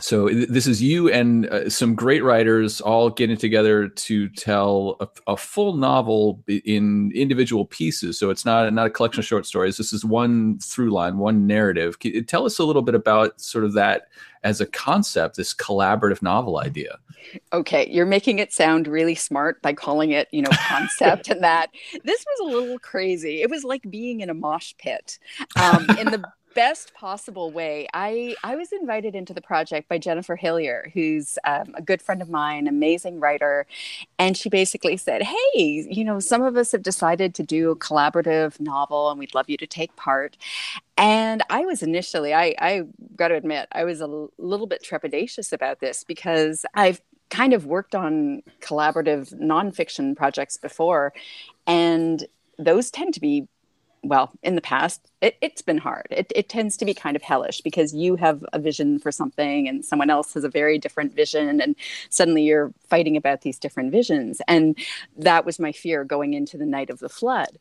So 0.00 0.28
th- 0.28 0.48
this 0.48 0.66
is 0.66 0.82
you 0.82 1.08
and 1.10 1.46
uh, 1.46 1.70
some 1.70 1.94
great 1.94 2.24
writers 2.24 2.80
all 2.80 3.10
getting 3.10 3.36
together 3.36 3.88
to 3.88 4.28
tell 4.30 4.96
a, 5.00 5.08
a 5.32 5.36
full 5.36 5.74
novel 5.74 6.42
in 6.48 7.12
individual 7.14 7.64
pieces. 7.64 8.18
So 8.18 8.30
it's 8.30 8.44
not 8.44 8.72
not 8.72 8.86
a 8.86 8.90
collection 8.90 9.20
of 9.20 9.26
short 9.26 9.46
stories. 9.46 9.76
This 9.76 9.92
is 9.92 10.04
one 10.04 10.58
through 10.58 10.90
line, 10.90 11.18
one 11.18 11.46
narrative. 11.46 12.00
Can 12.00 12.24
tell 12.24 12.44
us 12.44 12.58
a 12.58 12.64
little 12.64 12.82
bit 12.82 12.94
about 12.94 13.40
sort 13.40 13.64
of 13.64 13.72
that 13.74 14.08
as 14.42 14.60
a 14.60 14.66
concept, 14.66 15.36
this 15.36 15.54
collaborative 15.54 16.22
novel 16.22 16.58
idea. 16.58 16.98
okay, 17.52 17.88
you're 17.90 18.04
making 18.04 18.38
it 18.38 18.52
sound 18.52 18.86
really 18.86 19.14
smart 19.14 19.62
by 19.62 19.72
calling 19.72 20.10
it, 20.10 20.28
you 20.30 20.42
know, 20.42 20.50
concept 20.68 21.30
and 21.30 21.42
that. 21.42 21.70
This 22.04 22.24
was 22.26 22.40
a 22.40 22.56
little 22.56 22.78
crazy. 22.78 23.42
It 23.42 23.50
was 23.50 23.64
like 23.64 23.82
being 23.88 24.20
in 24.20 24.28
a 24.28 24.34
mosh 24.34 24.74
pit 24.78 25.18
um, 25.56 25.86
in 25.98 26.10
the 26.10 26.22
best 26.54 26.94
possible 26.94 27.50
way. 27.50 27.86
I 27.94 28.36
I 28.44 28.56
was 28.56 28.72
invited 28.72 29.14
into 29.14 29.34
the 29.34 29.40
project 29.42 29.88
by 29.88 29.98
Jennifer 29.98 30.36
Hillier, 30.36 30.90
who's 30.94 31.38
um, 31.44 31.74
a 31.74 31.82
good 31.82 32.02
friend 32.02 32.22
of 32.22 32.30
mine, 32.30 32.66
amazing 32.68 33.20
writer, 33.20 33.66
and 34.18 34.36
she 34.36 34.48
basically 34.48 34.96
said, 34.96 35.22
"Hey, 35.22 35.86
you 35.90 36.04
know, 36.04 36.20
some 36.20 36.42
of 36.42 36.56
us 36.56 36.72
have 36.72 36.82
decided 36.82 37.34
to 37.36 37.42
do 37.42 37.70
a 37.70 37.76
collaborative 37.76 38.60
novel, 38.60 39.10
and 39.10 39.18
we'd 39.18 39.34
love 39.34 39.50
you 39.50 39.56
to 39.58 39.66
take 39.66 39.96
part." 39.96 40.36
And 40.96 41.42
I 41.50 41.64
was 41.66 41.82
initially, 41.82 42.34
I, 42.34 42.54
I 42.60 42.82
got 43.16 43.28
to 43.28 43.34
admit, 43.34 43.68
I 43.72 43.84
was 43.84 44.00
a 44.00 44.04
l- 44.04 44.30
little 44.38 44.66
bit 44.66 44.82
trepidatious 44.82 45.52
about 45.52 45.80
this 45.80 46.04
because 46.04 46.64
I've 46.74 47.00
kind 47.30 47.52
of 47.52 47.66
worked 47.66 47.94
on 47.96 48.42
collaborative 48.60 49.34
nonfiction 49.40 50.16
projects 50.16 50.56
before, 50.56 51.12
and 51.66 52.26
those 52.58 52.90
tend 52.90 53.14
to 53.14 53.20
be, 53.20 53.48
well, 54.04 54.30
in 54.42 54.54
the 54.54 54.60
past, 54.60 55.10
it, 55.20 55.36
it's 55.40 55.62
been 55.62 55.78
hard. 55.78 56.06
It, 56.10 56.32
it 56.34 56.48
tends 56.48 56.76
to 56.76 56.84
be 56.84 56.94
kind 56.94 57.16
of 57.16 57.22
hellish 57.22 57.60
because 57.62 57.94
you 57.94 58.16
have 58.16 58.44
a 58.52 58.58
vision 58.58 58.98
for 58.98 59.10
something 59.10 59.66
and 59.66 59.84
someone 59.84 60.10
else 60.10 60.34
has 60.34 60.44
a 60.44 60.48
very 60.48 60.78
different 60.78 61.14
vision, 61.14 61.60
and 61.60 61.74
suddenly 62.10 62.42
you're 62.42 62.72
fighting 62.88 63.16
about 63.16 63.40
these 63.40 63.58
different 63.58 63.90
visions. 63.90 64.40
And 64.46 64.76
that 65.16 65.44
was 65.44 65.58
my 65.58 65.72
fear 65.72 66.04
going 66.04 66.34
into 66.34 66.58
the 66.58 66.66
night 66.66 66.90
of 66.90 66.98
the 66.98 67.08
flood. 67.08 67.58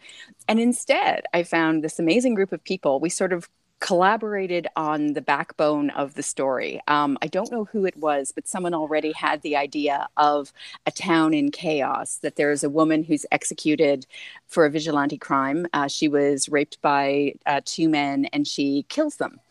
And 0.48 0.60
instead, 0.60 1.24
I 1.34 1.44
found 1.44 1.84
this 1.84 2.00
amazing 2.00 2.36
group 2.36 2.52
of 2.52 2.64
people. 2.64 3.00
We 3.00 3.10
sort 3.10 3.34
of 3.34 3.50
collaborated 3.84 4.66
on 4.78 5.12
the 5.12 5.22
backbone 5.22 5.90
of 5.90 6.14
the 6.14 6.24
story. 6.24 6.80
Um, 6.88 7.18
I 7.22 7.28
don't 7.28 7.52
know 7.52 7.66
who 7.66 7.86
it 7.86 7.98
was, 7.98 8.32
but 8.32 8.48
someone 8.48 8.74
already 8.74 9.12
had 9.12 9.42
the 9.42 9.58
idea 9.58 10.08
of 10.16 10.54
a 10.86 10.92
town 10.92 11.34
in 11.34 11.52
chaos, 11.52 12.16
that 12.22 12.38
there's 12.38 12.64
a 12.64 12.70
woman 12.70 13.04
who's 13.04 13.26
executed 13.30 14.06
for 14.48 14.64
a 14.64 14.70
vigilante 14.70 15.18
crime. 15.18 15.68
Uh, 15.74 15.90
she 15.90 16.08
was 16.08 16.48
raped 16.48 16.82
by 16.82 17.34
uh, 17.46 17.60
two 17.66 17.90
men 17.90 18.24
and 18.32 18.48
she 18.48 18.86
kills 18.88 19.18
them 19.18 19.42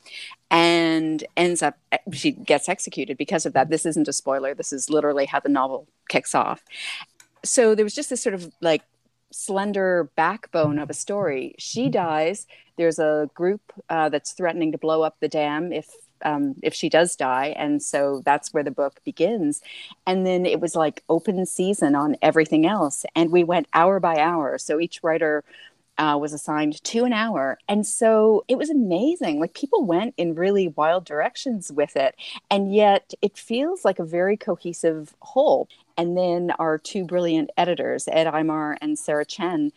and 0.51 1.25
ends 1.37 1.63
up, 1.63 1.77
she 2.11 2.31
gets 2.31 2.71
executed 2.71 3.19
because 3.19 3.45
of 3.45 3.53
that. 3.53 3.69
This 3.69 3.85
isn't 3.85 4.09
a 4.09 4.15
spoiler, 4.15 4.55
this 4.55 4.73
is 4.73 4.89
literally 4.89 5.27
how 5.27 5.41
the 5.41 5.51
novel 5.51 5.87
kicks 6.09 6.35
off. 6.35 6.65
So 7.45 7.75
there 7.75 7.85
was 7.85 7.95
just 7.95 8.09
this 8.09 8.23
sort 8.23 8.35
of 8.35 8.51
like 8.63 8.83
slender 9.33 10.11
backbone 10.17 10.79
of 10.79 10.91
a 10.91 10.95
story. 10.95 11.55
She 11.59 11.89
dies. 11.89 12.47
There's 12.77 12.99
a 12.99 13.31
group 13.35 13.61
uh, 13.89 14.09
that's 14.09 14.33
threatening 14.33 14.73
to 14.73 14.79
blow 14.79 15.03
up 15.03 15.17
the 15.21 15.29
dam 15.29 15.73
if 15.73 15.89
um, 16.25 16.55
if 16.63 16.73
she 16.73 16.89
does 16.89 17.17
die, 17.17 17.53
and 17.57 17.83
so 17.83 18.23
that's 18.25 18.55
where 18.55 18.63
the 18.63 18.71
book 18.71 19.01
begins. 19.05 19.61
And 20.07 20.25
then 20.25 20.47
it 20.47 20.61
was 20.61 20.77
like 20.77 21.03
open 21.09 21.45
season 21.47 21.97
on 21.97 22.17
everything 22.23 22.65
else, 22.65 23.05
and 23.17 23.33
we 23.33 23.43
went 23.43 23.67
hour 23.75 23.99
by 23.99 24.19
hour. 24.19 24.57
So 24.59 24.79
each 24.79 25.01
writer 25.03 25.43
uh, 25.99 26.17
was 26.21 26.33
assigned 26.33 26.83
to 26.83 27.05
an 27.05 27.13
hour. 27.13 27.59
And 27.69 27.87
so 27.87 28.45
it 28.49 28.57
was 28.57 28.71
amazing. 28.71 29.39
Like 29.41 29.55
people 29.55 29.85
went 29.85 30.15
in 30.17 30.35
really 30.35 30.69
wild 30.69 31.05
directions 31.05 31.71
with 31.71 31.97
it. 31.97 32.15
And 32.51 32.75
yet 32.75 33.13
it 33.21 33.37
feels 33.37 33.85
like 33.85 33.99
a 33.99 34.05
very 34.05 34.37
cohesive 34.37 35.15
whole. 35.21 35.69
And 35.97 36.17
then 36.17 36.53
our 36.59 36.79
two 36.79 37.05
brilliant 37.05 37.51
editors, 37.57 38.09
Ed 38.11 38.27
Aymar 38.27 38.77
and 38.81 38.99
Sarah 38.99 39.25
Chen, 39.25 39.73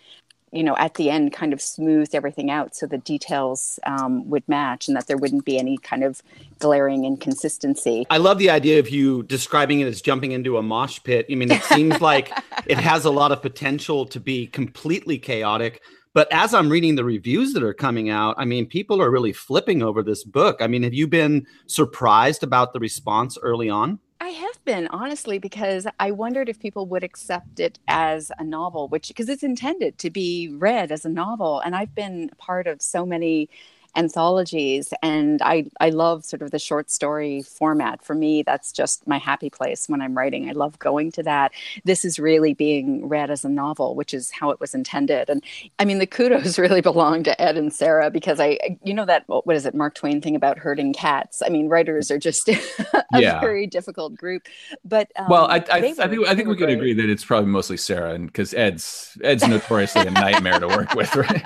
you 0.51 0.63
know, 0.63 0.75
at 0.77 0.93
the 0.93 1.09
end 1.09 1.33
kind 1.33 1.51
of 1.51 1.61
smoothed 1.61 2.15
everything 2.15 2.49
out 2.49 2.75
so 2.75 2.87
the 2.87 2.97
details 2.97 3.77
um, 3.85 4.27
would 4.29 4.47
match 4.47 4.87
and 4.87 4.95
that 4.95 5.07
there 5.07 5.17
wouldn't 5.17 5.43
be 5.43 5.59
any 5.59 5.77
kind 5.77 6.03
of 6.03 6.23
glaring 6.59 7.03
inconsistency. 7.03 8.05
I 8.09 8.17
love 8.17 8.37
the 8.37 8.49
idea 8.49 8.79
of 8.79 8.89
you 8.89 9.23
describing 9.23 9.81
it 9.81 9.87
as 9.87 10.01
jumping 10.01 10.31
into 10.31 10.57
a 10.57 10.63
mosh 10.63 10.99
pit. 11.03 11.25
I 11.29 11.35
mean, 11.35 11.51
it 11.51 11.63
seems 11.63 11.99
like 11.99 12.31
it 12.65 12.77
has 12.77 13.03
a 13.03 13.09
lot 13.09 13.33
of 13.33 13.41
potential 13.41 14.05
to 14.05 14.19
be 14.19 14.47
completely 14.47 15.17
chaotic. 15.17 15.81
But 16.13 16.31
as 16.31 16.53
I'm 16.53 16.69
reading 16.69 16.95
the 16.95 17.03
reviews 17.03 17.51
that 17.53 17.63
are 17.63 17.73
coming 17.73 18.09
out, 18.09 18.35
I 18.37 18.45
mean, 18.45 18.65
people 18.67 19.01
are 19.01 19.11
really 19.11 19.33
flipping 19.33 19.83
over 19.83 20.01
this 20.01 20.23
book. 20.23 20.61
I 20.61 20.67
mean, 20.67 20.83
have 20.83 20.93
you 20.93 21.07
been 21.07 21.45
surprised 21.67 22.41
about 22.41 22.71
the 22.71 22.79
response 22.79 23.37
early 23.41 23.69
on? 23.69 23.99
I 24.19 24.29
have 24.29 24.63
been 24.63 24.87
honestly 24.87 25.39
because 25.39 25.87
I 25.99 26.11
wondered 26.11 26.49
if 26.49 26.59
people 26.59 26.85
would 26.87 27.03
accept 27.03 27.59
it 27.59 27.79
as 27.87 28.31
a 28.37 28.43
novel, 28.43 28.87
which 28.87 29.09
because 29.09 29.29
it's 29.29 29.43
intended 29.43 29.97
to 29.99 30.09
be 30.09 30.49
read 30.57 30.91
as 30.91 31.05
a 31.05 31.09
novel, 31.09 31.59
and 31.59 31.75
I've 31.75 31.93
been 31.93 32.29
part 32.37 32.65
of 32.65 32.81
so 32.81 33.05
many 33.05 33.49
anthologies 33.95 34.93
and 35.01 35.41
I, 35.41 35.65
I 35.79 35.89
love 35.89 36.25
sort 36.25 36.41
of 36.41 36.51
the 36.51 36.59
short 36.59 36.89
story 36.89 37.41
format. 37.41 38.03
For 38.03 38.15
me 38.15 38.43
that's 38.43 38.71
just 38.71 39.07
my 39.07 39.17
happy 39.17 39.49
place 39.49 39.87
when 39.87 40.01
i'm 40.01 40.17
writing. 40.17 40.49
I 40.49 40.53
love 40.53 40.77
going 40.79 41.11
to 41.13 41.23
that. 41.23 41.51
This 41.83 42.05
is 42.05 42.19
really 42.19 42.53
being 42.53 43.07
read 43.07 43.29
as 43.29 43.45
a 43.45 43.49
novel 43.49 43.95
which 43.95 44.13
is 44.13 44.31
how 44.31 44.49
it 44.49 44.59
was 44.59 44.73
intended. 44.73 45.29
And 45.29 45.43
i 45.79 45.85
mean 45.85 45.99
the 45.99 46.07
kudos 46.07 46.57
really 46.65 46.81
belong 46.81 47.23
to 47.23 47.41
ed 47.41 47.57
and 47.57 47.73
sarah 47.73 48.09
because 48.09 48.39
i 48.39 48.57
you 48.83 48.93
know 48.93 49.05
that 49.05 49.23
what 49.27 49.55
is 49.55 49.65
it 49.65 49.75
mark 49.75 49.95
twain 49.95 50.21
thing 50.21 50.35
about 50.35 50.57
herding 50.57 50.93
cats? 50.93 51.41
I 51.45 51.49
mean 51.49 51.69
writers 51.69 52.11
are 52.11 52.19
just 52.19 52.47
a 52.49 53.05
yeah. 53.13 53.39
very 53.39 53.67
difficult 53.67 54.15
group. 54.15 54.47
But 54.83 55.11
um, 55.15 55.27
well 55.29 55.45
i, 55.47 55.57
I, 55.57 55.65
I 55.71 55.81
think 55.81 55.99
i 55.99 56.35
think 56.35 56.47
we 56.47 56.55
could 56.55 56.69
agree 56.69 56.93
that 56.93 57.09
it's 57.09 57.25
probably 57.25 57.49
mostly 57.49 57.77
sarah 57.77 58.13
and 58.13 58.27
because 58.27 58.53
ed's 58.53 59.17
ed's 59.23 59.47
notoriously 59.47 60.01
a 60.01 60.11
nightmare 60.11 60.59
to 60.59 60.67
work 60.67 60.93
with 60.93 61.15
right 61.15 61.45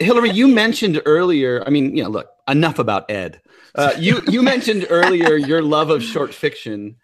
Hilary, 0.00 0.30
you 0.30 0.48
mentioned 0.48 1.00
earlier. 1.06 1.62
I 1.66 1.70
mean, 1.70 1.96
you 1.96 2.02
know, 2.02 2.10
look, 2.10 2.28
enough 2.48 2.78
about 2.78 3.10
Ed. 3.10 3.40
Uh, 3.74 3.92
you 3.98 4.22
you 4.28 4.42
mentioned 4.42 4.86
earlier 4.88 5.36
your 5.36 5.62
love 5.62 5.90
of 5.90 6.02
short 6.02 6.32
fiction, 6.32 6.96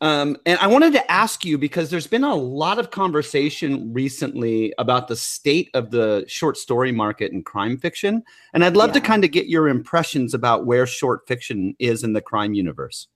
um, 0.00 0.36
and 0.46 0.58
I 0.58 0.68
wanted 0.68 0.92
to 0.94 1.10
ask 1.10 1.44
you 1.44 1.58
because 1.58 1.90
there's 1.90 2.06
been 2.06 2.24
a 2.24 2.34
lot 2.34 2.78
of 2.78 2.90
conversation 2.90 3.92
recently 3.92 4.72
about 4.78 5.08
the 5.08 5.16
state 5.16 5.70
of 5.74 5.90
the 5.90 6.24
short 6.26 6.56
story 6.56 6.92
market 6.92 7.32
in 7.32 7.42
crime 7.42 7.76
fiction, 7.76 8.22
and 8.54 8.64
I'd 8.64 8.76
love 8.76 8.90
yeah. 8.90 8.94
to 8.94 9.00
kind 9.02 9.24
of 9.24 9.32
get 9.32 9.48
your 9.48 9.68
impressions 9.68 10.32
about 10.34 10.64
where 10.64 10.86
short 10.86 11.26
fiction 11.26 11.74
is 11.78 12.04
in 12.04 12.14
the 12.14 12.22
crime 12.22 12.54
universe. 12.54 13.08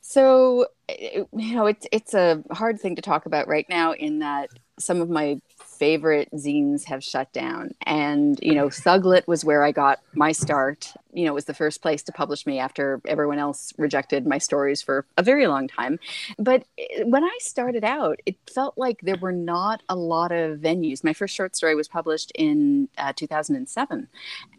So, 0.00 0.66
you 0.88 1.28
know, 1.32 1.66
it's 1.66 1.86
it's 1.92 2.12
a 2.12 2.42
hard 2.50 2.80
thing 2.80 2.96
to 2.96 3.02
talk 3.02 3.26
about 3.26 3.46
right 3.46 3.66
now 3.68 3.92
in 3.92 4.18
that 4.18 4.50
some 4.78 5.00
of 5.00 5.08
my 5.08 5.38
favorite 5.82 6.30
zines 6.30 6.84
have 6.84 7.02
shut 7.02 7.32
down. 7.32 7.72
And, 7.86 8.38
you 8.40 8.54
know, 8.54 8.68
Thuglit 8.68 9.26
was 9.26 9.44
where 9.44 9.64
I 9.64 9.72
got 9.72 9.98
my 10.14 10.30
start. 10.30 10.94
You 11.12 11.24
know, 11.24 11.32
it 11.32 11.34
was 11.34 11.46
the 11.46 11.54
first 11.54 11.82
place 11.82 12.04
to 12.04 12.12
publish 12.12 12.46
me 12.46 12.60
after 12.60 13.00
everyone 13.04 13.40
else 13.40 13.72
rejected 13.78 14.24
my 14.24 14.38
stories 14.38 14.80
for 14.80 15.04
a 15.16 15.24
very 15.24 15.48
long 15.48 15.66
time. 15.66 15.98
But 16.38 16.62
eh, 16.78 17.02
when 17.02 17.24
I 17.24 17.36
started 17.40 17.82
out, 17.82 18.20
it 18.26 18.36
felt 18.54 18.78
like 18.78 19.00
there 19.00 19.16
were 19.16 19.32
not 19.32 19.82
a 19.88 19.96
lot 19.96 20.30
of 20.30 20.60
venues. 20.60 21.02
My 21.02 21.14
first 21.14 21.34
short 21.34 21.56
story 21.56 21.74
was 21.74 21.88
published 21.88 22.30
in 22.36 22.88
uh, 22.96 23.12
2007, 23.16 24.06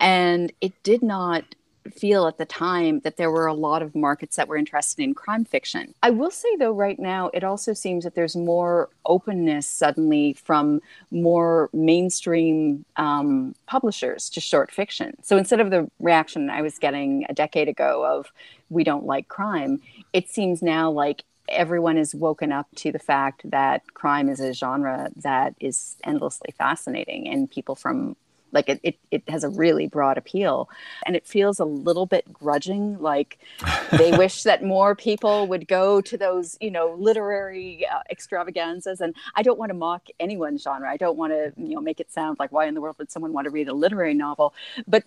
and 0.01 0.51
it 0.59 0.73
did 0.83 1.01
not 1.01 1.55
feel 1.91 2.27
at 2.27 2.37
the 2.37 2.45
time 2.45 2.99
that 3.01 3.17
there 3.17 3.31
were 3.31 3.47
a 3.47 3.53
lot 3.53 3.81
of 3.81 3.95
markets 3.95 4.35
that 4.35 4.47
were 4.47 4.57
interested 4.57 5.03
in 5.03 5.13
crime 5.13 5.45
fiction. 5.45 5.93
I 6.01 6.11
will 6.11 6.31
say, 6.31 6.55
though, 6.57 6.71
right 6.71 6.99
now, 6.99 7.29
it 7.33 7.43
also 7.43 7.73
seems 7.73 8.03
that 8.03 8.15
there's 8.15 8.35
more 8.35 8.89
openness 9.05 9.67
suddenly 9.67 10.33
from 10.33 10.81
more 11.11 11.69
mainstream 11.73 12.85
um, 12.95 13.55
publishers 13.67 14.29
to 14.31 14.41
short 14.41 14.71
fiction. 14.71 15.15
So 15.21 15.37
instead 15.37 15.59
of 15.59 15.69
the 15.69 15.89
reaction 15.99 16.49
I 16.49 16.61
was 16.61 16.79
getting 16.79 17.25
a 17.29 17.33
decade 17.33 17.67
ago 17.67 18.05
of, 18.05 18.31
we 18.69 18.83
don't 18.83 19.05
like 19.05 19.27
crime, 19.27 19.81
it 20.13 20.29
seems 20.29 20.61
now 20.61 20.89
like 20.89 21.23
everyone 21.49 21.97
is 21.97 22.15
woken 22.15 22.51
up 22.51 22.67
to 22.75 22.91
the 22.91 22.99
fact 22.99 23.41
that 23.51 23.81
crime 23.93 24.29
is 24.29 24.39
a 24.39 24.53
genre 24.53 25.11
that 25.17 25.53
is 25.59 25.97
endlessly 26.03 26.53
fascinating 26.57 27.27
and 27.27 27.51
people 27.51 27.75
from 27.75 28.15
like 28.53 28.69
it, 28.69 28.79
it, 28.83 28.97
it 29.11 29.29
has 29.29 29.43
a 29.43 29.49
really 29.49 29.87
broad 29.87 30.17
appeal. 30.17 30.69
And 31.05 31.15
it 31.15 31.27
feels 31.27 31.59
a 31.59 31.65
little 31.65 32.05
bit 32.05 32.31
grudging 32.31 32.99
like 33.01 33.39
they 33.91 34.15
wish 34.15 34.43
that 34.43 34.63
more 34.63 34.95
people 34.95 35.47
would 35.47 35.67
go 35.67 36.01
to 36.01 36.17
those 36.17 36.57
you 36.61 36.71
know 36.71 36.95
literary 36.97 37.85
uh, 37.87 37.99
extravaganzas. 38.09 39.01
And 39.01 39.15
i 39.35 39.41
don't 39.41 39.59
want 39.59 39.69
to 39.69 39.73
mock 39.73 40.07
anyone's 40.19 40.61
genre. 40.63 40.89
I 40.89 40.97
don't 40.97 41.17
want 41.17 41.33
to 41.33 41.53
you 41.57 41.75
know 41.75 41.81
make 41.81 41.99
it 41.99 42.11
sound 42.11 42.39
like 42.39 42.51
why 42.51 42.65
in 42.65 42.73
the 42.73 42.81
world 42.81 42.95
would 42.99 43.11
someone 43.11 43.33
want 43.33 43.45
to 43.45 43.51
read 43.51 43.67
a 43.67 43.73
literary 43.73 44.13
novel? 44.13 44.53
But 44.87 45.03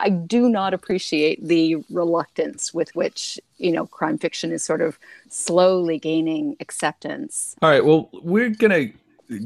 i 0.00 0.08
do 0.08 0.48
not 0.48 0.72
appreciate 0.72 1.46
the 1.46 1.76
reluctance 1.90 2.72
with 2.72 2.94
which 2.96 3.38
you 3.58 3.70
know 3.70 3.86
crime 3.86 4.16
fiction 4.16 4.50
is 4.50 4.64
sort 4.64 4.80
of 4.80 4.98
slowly 5.28 5.98
gaining 5.98 6.56
acceptance. 6.60 7.54
All 7.62 7.70
right 7.70 7.84
well 7.84 8.08
we're 8.12 8.50
gonna 8.50 8.88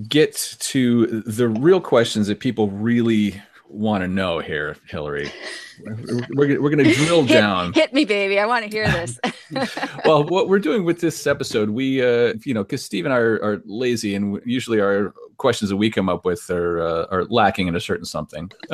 get 0.08 0.56
to 0.60 1.22
the 1.22 1.48
real 1.48 1.80
questions 1.80 2.26
that 2.28 2.40
people 2.40 2.70
really 2.70 3.40
want 3.68 4.02
to 4.02 4.08
know 4.08 4.38
here, 4.38 4.76
Hilary. 4.88 5.30
We're, 6.34 6.60
we're 6.60 6.70
going 6.70 6.84
to 6.84 6.94
drill 6.94 7.24
down. 7.26 7.72
Hit, 7.72 7.84
hit, 7.84 7.92
me, 7.92 8.04
baby. 8.04 8.38
I 8.38 8.46
want 8.46 8.64
to 8.64 8.70
hear 8.70 8.86
this. 8.86 9.18
well, 10.04 10.24
what 10.24 10.48
we're 10.48 10.58
doing 10.58 10.84
with 10.84 11.00
this 11.00 11.26
episode, 11.26 11.70
we, 11.70 12.02
uh, 12.02 12.34
you 12.44 12.54
know, 12.54 12.62
because 12.62 12.84
Steve 12.84 13.04
and 13.04 13.12
I 13.12 13.18
are, 13.18 13.42
are, 13.42 13.62
lazy 13.64 14.14
and 14.14 14.40
usually 14.44 14.80
our 14.80 15.12
questions 15.36 15.70
that 15.70 15.76
we 15.76 15.90
come 15.90 16.08
up 16.08 16.24
with 16.24 16.48
are, 16.50 16.80
uh, 16.80 17.06
are 17.10 17.24
lacking 17.24 17.66
in 17.66 17.74
a 17.74 17.80
certain 17.80 18.04
something 18.04 18.50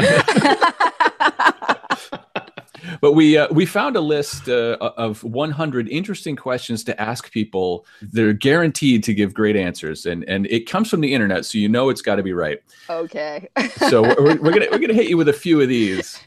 but 3.00 3.12
we 3.12 3.37
uh, 3.37 3.49
we 3.52 3.66
found 3.66 3.97
a 3.97 4.00
list 4.00 4.49
uh, 4.49 4.76
of 4.80 5.23
100 5.25 5.88
interesting 5.88 6.37
questions 6.37 6.85
to 6.85 7.00
ask 7.00 7.30
people 7.30 7.87
They're 8.00 8.33
guaranteed 8.33 9.04
to 9.04 9.14
give 9.14 9.35
great 9.35 9.57
answers, 9.57 10.07
and 10.07 10.25
and 10.25 10.47
it 10.47 10.69
comes 10.69 10.88
from 10.88 11.00
the 11.00 11.12
internet, 11.12 11.45
so 11.45 11.59
you 11.59 11.69
know 11.69 11.88
it's 11.88 12.02
got 12.02 12.16
to 12.16 12.23
be 12.23 12.33
right. 12.33 12.62
Okay. 12.88 13.49
so 13.88 14.02
we're, 14.02 14.40
we're 14.40 14.52
gonna 14.52 14.69
we're 14.71 14.78
gonna 14.78 14.95
hit 14.95 15.09
you 15.09 15.16
with 15.16 15.28
a 15.28 15.35
few 15.35 15.61
of 15.61 15.69
these. 15.69 16.21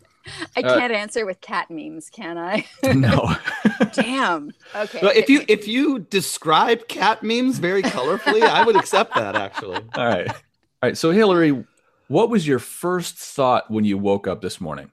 I 0.55 0.61
uh, 0.61 0.77
can't 0.77 0.93
uh, 0.93 0.97
answer 0.97 1.25
with 1.25 1.41
cat 1.41 1.69
memes, 1.69 2.09
can 2.09 2.37
I? 2.37 2.65
no. 2.93 3.35
Damn. 3.93 4.53
Okay. 4.73 4.99
Well, 5.01 5.11
if 5.15 5.29
you 5.29 5.43
if 5.47 5.67
you 5.67 5.99
describe 5.99 6.87
cat 6.87 7.23
memes 7.23 7.59
very 7.59 7.83
colorfully, 7.83 8.41
I 8.41 8.65
would 8.65 8.75
accept 8.75 9.15
that 9.15 9.35
actually. 9.35 9.81
All 9.95 10.07
right. 10.07 10.29
All 10.29 10.35
right. 10.81 10.97
So 10.97 11.11
Hilary, 11.11 11.65
what 12.07 12.29
was 12.29 12.47
your 12.47 12.59
first 12.59 13.15
thought 13.15 13.69
when 13.69 13.83
you 13.83 13.97
woke 13.97 14.27
up 14.27 14.41
this 14.41 14.61
morning? 14.61 14.91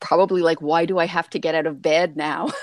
Probably 0.00 0.42
like 0.42 0.60
why 0.60 0.84
do 0.84 0.98
i 0.98 1.06
have 1.06 1.30
to 1.30 1.38
get 1.38 1.54
out 1.54 1.66
of 1.66 1.80
bed 1.80 2.16
now? 2.16 2.50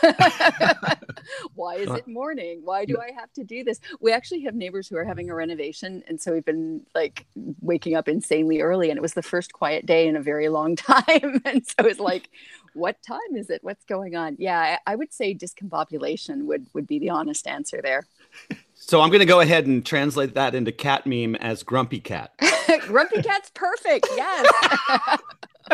Why 1.56 1.76
is 1.76 1.90
uh, 1.90 1.96
it 1.96 2.08
morning? 2.08 2.62
Why 2.64 2.86
do 2.86 2.98
i 3.00 3.12
have 3.12 3.32
to 3.34 3.44
do 3.44 3.64
this? 3.64 3.80
We 4.00 4.12
actually 4.12 4.42
have 4.42 4.56
neighbors 4.56 4.88
who 4.88 4.98
are 4.98 5.04
having 5.04 5.30
a 5.30 5.36
renovation 5.36 6.04
and 6.08 6.20
so 6.20 6.34
we've 6.34 6.46
been 6.46 6.86
like 6.94 7.26
waking 7.62 7.96
up 7.96 8.08
insanely 8.08 8.62
early 8.62 8.90
and 8.90 8.98
it 8.98 9.02
was 9.02 9.14
the 9.14 9.22
first 9.22 9.54
quiet 9.54 9.86
day 9.86 10.08
in 10.08 10.16
a 10.16 10.22
very 10.22 10.50
long 10.50 10.76
time 10.92 11.42
and 11.46 11.66
so 11.66 11.86
it's 11.86 12.00
like 12.00 12.30
what 12.74 12.96
time 13.06 13.36
is 13.36 13.50
it? 13.50 13.64
What's 13.64 13.84
going 13.86 14.16
on? 14.16 14.36
Yeah 14.40 14.60
i, 14.86 14.92
I 14.94 14.96
would 14.96 15.14
say 15.14 15.34
discombobulation 15.34 16.46
would 16.46 16.68
would 16.74 16.88
be 16.88 17.00
the 17.00 17.10
honest 17.10 17.48
answer 17.48 17.82
there. 17.82 18.08
So 18.74 19.02
i'm 19.02 19.10
going 19.10 19.20
to 19.20 19.26
go 19.26 19.40
ahead 19.40 19.66
and 19.68 19.86
translate 19.86 20.34
that 20.36 20.56
into 20.56 20.72
cat 20.72 21.06
meme 21.06 21.36
as 21.36 21.64
grumpy 21.64 22.00
cat. 22.00 22.34
Grumpy 22.88 23.22
cat's 23.22 23.52
perfect 23.54 24.08
yes 24.16 25.20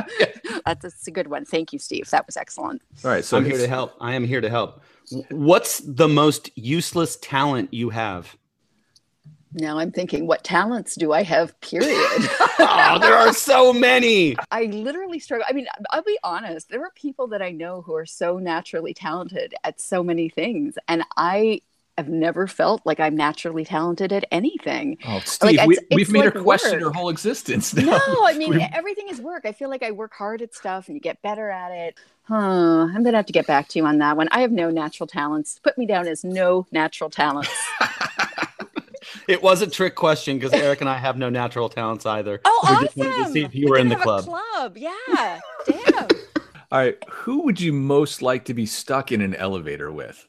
that's, 0.65 0.83
that's 0.83 1.07
a 1.07 1.11
good 1.11 1.27
one. 1.27 1.45
Thank 1.45 1.73
you, 1.73 1.79
Steve. 1.79 2.09
That 2.09 2.25
was 2.25 2.37
excellent. 2.37 2.81
All 3.03 3.11
right. 3.11 3.23
So 3.23 3.37
I'm 3.37 3.45
here 3.45 3.57
to 3.57 3.67
help. 3.67 3.93
I 3.99 4.13
am 4.13 4.23
here 4.23 4.41
to 4.41 4.49
help. 4.49 4.81
What's 5.29 5.79
the 5.79 6.07
most 6.07 6.49
useless 6.55 7.15
talent 7.17 7.73
you 7.73 7.89
have? 7.89 8.35
Now 9.53 9.79
I'm 9.79 9.91
thinking, 9.91 10.27
what 10.27 10.43
talents 10.43 10.95
do 10.95 11.13
I 11.13 11.23
have? 11.23 11.59
Period. 11.61 11.87
oh, 12.59 12.97
there 13.01 13.15
are 13.15 13.33
so 13.33 13.71
many. 13.71 14.35
I 14.51 14.65
literally 14.65 15.19
struggle. 15.19 15.45
I 15.49 15.53
mean, 15.53 15.67
I'll 15.89 16.03
be 16.03 16.19
honest. 16.23 16.69
There 16.69 16.83
are 16.83 16.91
people 16.95 17.27
that 17.29 17.41
I 17.41 17.51
know 17.51 17.81
who 17.81 17.95
are 17.95 18.05
so 18.05 18.37
naturally 18.37 18.93
talented 18.93 19.55
at 19.63 19.79
so 19.79 20.03
many 20.03 20.29
things, 20.29 20.75
and 20.87 21.03
I 21.15 21.61
I've 21.97 22.09
never 22.09 22.45
felt 22.45 22.85
like 22.85 22.99
I'm 22.99 23.15
naturally 23.15 23.65
talented 23.65 24.13
at 24.13 24.25
anything. 24.31 24.97
Oh, 25.07 25.19
Steve, 25.25 25.57
like, 25.57 25.67
we, 25.67 26.03
have 26.03 26.11
made 26.11 26.25
like 26.25 26.33
her 26.35 26.41
question 26.43 26.73
work. 26.73 26.83
her 26.83 26.91
whole 26.91 27.09
existence. 27.09 27.73
Now. 27.73 27.99
No, 28.07 28.25
I 28.25 28.33
mean 28.37 28.59
everything 28.73 29.09
is 29.09 29.19
work. 29.19 29.45
I 29.45 29.51
feel 29.51 29.69
like 29.69 29.81
I 29.81 29.91
work 29.91 30.13
hard 30.13 30.41
at 30.41 30.53
stuff 30.53 30.87
and 30.87 30.95
you 30.95 31.01
get 31.01 31.21
better 31.23 31.49
at 31.49 31.71
it. 31.71 31.95
Huh, 32.23 32.35
I'm 32.35 33.03
gonna 33.03 33.17
have 33.17 33.25
to 33.27 33.33
get 33.33 33.47
back 33.47 33.67
to 33.69 33.79
you 33.79 33.85
on 33.85 33.97
that 33.97 34.15
one. 34.15 34.27
I 34.31 34.41
have 34.41 34.51
no 34.51 34.69
natural 34.69 35.07
talents. 35.07 35.59
Put 35.63 35.77
me 35.77 35.85
down 35.85 36.07
as 36.07 36.23
no 36.23 36.67
natural 36.71 37.09
talents. 37.09 37.49
it 39.27 39.41
was 39.41 39.61
a 39.61 39.67
trick 39.67 39.95
question 39.95 40.37
because 40.37 40.53
Eric 40.53 40.81
and 40.81 40.89
I 40.89 40.97
have 40.97 41.17
no 41.17 41.29
natural 41.29 41.69
talents 41.69 42.05
either. 42.05 42.41
Oh, 42.49 42.59
we 42.63 42.75
awesome! 42.75 42.85
Just 42.85 42.97
wanted 42.97 43.25
to 43.25 43.31
see 43.31 43.43
if 43.43 43.55
you 43.55 43.69
were 43.69 43.77
in 43.77 43.87
the 43.89 43.95
club. 43.95 44.25
club, 44.25 44.77
yeah. 44.77 45.39
Damn. 45.67 46.07
All 46.71 46.79
right, 46.79 46.97
who 47.09 47.43
would 47.43 47.61
you 47.61 47.71
most 47.71 48.21
like 48.21 48.45
to 48.45 48.53
be 48.53 48.65
stuck 48.65 49.11
in 49.11 49.21
an 49.21 49.35
elevator 49.35 49.91
with? 49.91 50.27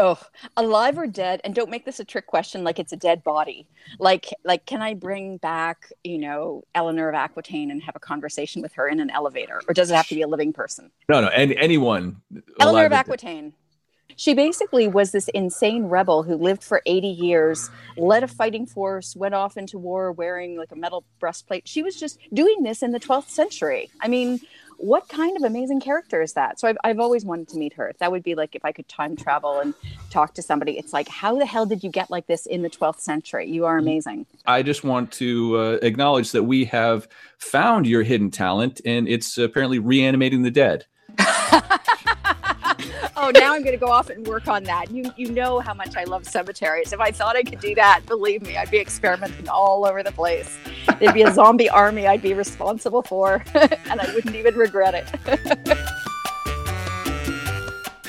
Oh 0.00 0.18
alive 0.56 0.98
or 0.98 1.06
dead 1.06 1.40
and 1.44 1.54
don't 1.54 1.70
make 1.70 1.84
this 1.84 2.00
a 2.00 2.04
trick 2.04 2.26
question 2.26 2.64
like 2.64 2.78
it's 2.78 2.92
a 2.92 2.96
dead 2.96 3.22
body. 3.22 3.66
Like 3.98 4.30
like 4.44 4.66
can 4.66 4.82
i 4.82 4.94
bring 4.94 5.36
back 5.36 5.92
you 6.02 6.18
know 6.18 6.64
eleanor 6.74 7.08
of 7.08 7.14
aquitaine 7.14 7.70
and 7.70 7.82
have 7.82 7.96
a 7.96 8.00
conversation 8.00 8.62
with 8.62 8.72
her 8.74 8.88
in 8.88 9.00
an 9.00 9.10
elevator? 9.10 9.60
Or 9.68 9.74
does 9.74 9.90
it 9.90 9.94
have 9.94 10.08
to 10.08 10.14
be 10.14 10.22
a 10.22 10.28
living 10.28 10.52
person? 10.52 10.90
No 11.08 11.20
no 11.20 11.28
and 11.28 11.52
anyone 11.52 12.20
eleanor 12.58 12.86
of 12.86 12.92
aquitaine. 12.92 13.52
She 14.16 14.34
basically 14.34 14.86
was 14.86 15.12
this 15.12 15.28
insane 15.28 15.84
rebel 15.84 16.22
who 16.22 16.34
lived 16.34 16.62
for 16.62 16.82
80 16.84 17.08
years, 17.08 17.70
led 17.96 18.22
a 18.22 18.28
fighting 18.28 18.66
force, 18.66 19.16
went 19.16 19.34
off 19.34 19.56
into 19.56 19.78
war 19.78 20.12
wearing 20.12 20.58
like 20.58 20.72
a 20.72 20.76
metal 20.76 21.04
breastplate. 21.20 21.66
She 21.66 21.82
was 21.82 21.98
just 21.98 22.18
doing 22.34 22.62
this 22.62 22.82
in 22.82 22.92
the 22.92 23.00
12th 23.00 23.30
century. 23.30 23.88
I 23.98 24.08
mean, 24.08 24.40
what 24.80 25.08
kind 25.08 25.36
of 25.36 25.42
amazing 25.42 25.78
character 25.78 26.22
is 26.22 26.32
that? 26.32 26.58
So 26.58 26.66
I've, 26.66 26.78
I've 26.82 26.98
always 26.98 27.24
wanted 27.24 27.48
to 27.48 27.58
meet 27.58 27.74
her. 27.74 27.92
That 27.98 28.10
would 28.10 28.22
be 28.22 28.34
like 28.34 28.54
if 28.54 28.64
I 28.64 28.72
could 28.72 28.88
time 28.88 29.14
travel 29.14 29.60
and 29.60 29.74
talk 30.08 30.34
to 30.34 30.42
somebody. 30.42 30.78
It's 30.78 30.92
like, 30.92 31.06
how 31.08 31.38
the 31.38 31.44
hell 31.44 31.66
did 31.66 31.84
you 31.84 31.90
get 31.90 32.10
like 32.10 32.26
this 32.26 32.46
in 32.46 32.62
the 32.62 32.70
12th 32.70 33.00
century? 33.00 33.46
You 33.48 33.66
are 33.66 33.76
amazing. 33.76 34.24
I 34.46 34.62
just 34.62 34.82
want 34.82 35.12
to 35.12 35.56
uh, 35.58 35.78
acknowledge 35.82 36.32
that 36.32 36.44
we 36.44 36.64
have 36.66 37.08
found 37.38 37.86
your 37.86 38.02
hidden 38.02 38.30
talent, 38.30 38.80
and 38.84 39.06
it's 39.06 39.36
apparently 39.36 39.78
reanimating 39.78 40.42
the 40.42 40.50
dead. 40.50 40.86
oh, 43.20 43.30
now 43.30 43.54
I'm 43.54 43.62
going 43.62 43.78
to 43.78 43.84
go 43.84 43.90
off 43.90 44.10
and 44.10 44.26
work 44.26 44.48
on 44.48 44.64
that. 44.64 44.90
You 44.90 45.12
you 45.16 45.30
know 45.30 45.60
how 45.60 45.74
much 45.74 45.96
I 45.96 46.04
love 46.04 46.26
cemeteries. 46.26 46.92
If 46.92 47.00
I 47.00 47.10
thought 47.10 47.36
I 47.36 47.42
could 47.42 47.60
do 47.60 47.74
that, 47.74 48.02
believe 48.06 48.42
me, 48.42 48.56
I'd 48.56 48.70
be 48.70 48.78
experimenting 48.78 49.48
all 49.48 49.86
over 49.86 50.02
the 50.02 50.12
place. 50.12 50.56
There'd 50.98 51.14
be 51.14 51.22
a 51.22 51.32
zombie 51.32 51.68
army 51.82 52.06
I'd 52.06 52.22
be 52.22 52.34
responsible 52.34 53.02
for, 53.02 53.44
and 53.54 54.00
I 54.00 54.12
wouldn't 54.14 54.34
even 54.34 54.54
regret 54.54 54.94
it. 54.94 55.78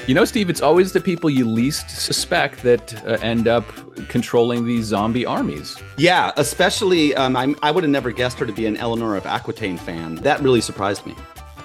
You 0.08 0.16
know, 0.16 0.26
Steve, 0.26 0.50
it's 0.50 0.62
always 0.62 0.94
the 0.94 1.00
people 1.00 1.30
you 1.30 1.46
least 1.46 1.92
suspect 1.92 2.64
that 2.64 3.06
uh, 3.06 3.20
end 3.22 3.48
up 3.48 3.64
controlling 4.10 4.66
these 4.66 4.86
zombie 4.86 5.28
armies. 5.28 5.78
Yeah, 5.96 6.32
especially 6.38 7.16
um, 7.16 7.38
I'm, 7.38 7.56
I 7.62 7.70
would 7.70 7.84
have 7.84 7.92
never 7.92 8.12
guessed 8.12 8.40
her 8.40 8.48
to 8.48 8.52
be 8.52 8.66
an 8.66 8.78
Eleanor 8.78 9.16
of 9.16 9.28
Aquitaine 9.28 9.78
fan. 9.78 10.16
That 10.16 10.42
really 10.42 10.60
surprised 10.60 11.06
me. 11.06 11.16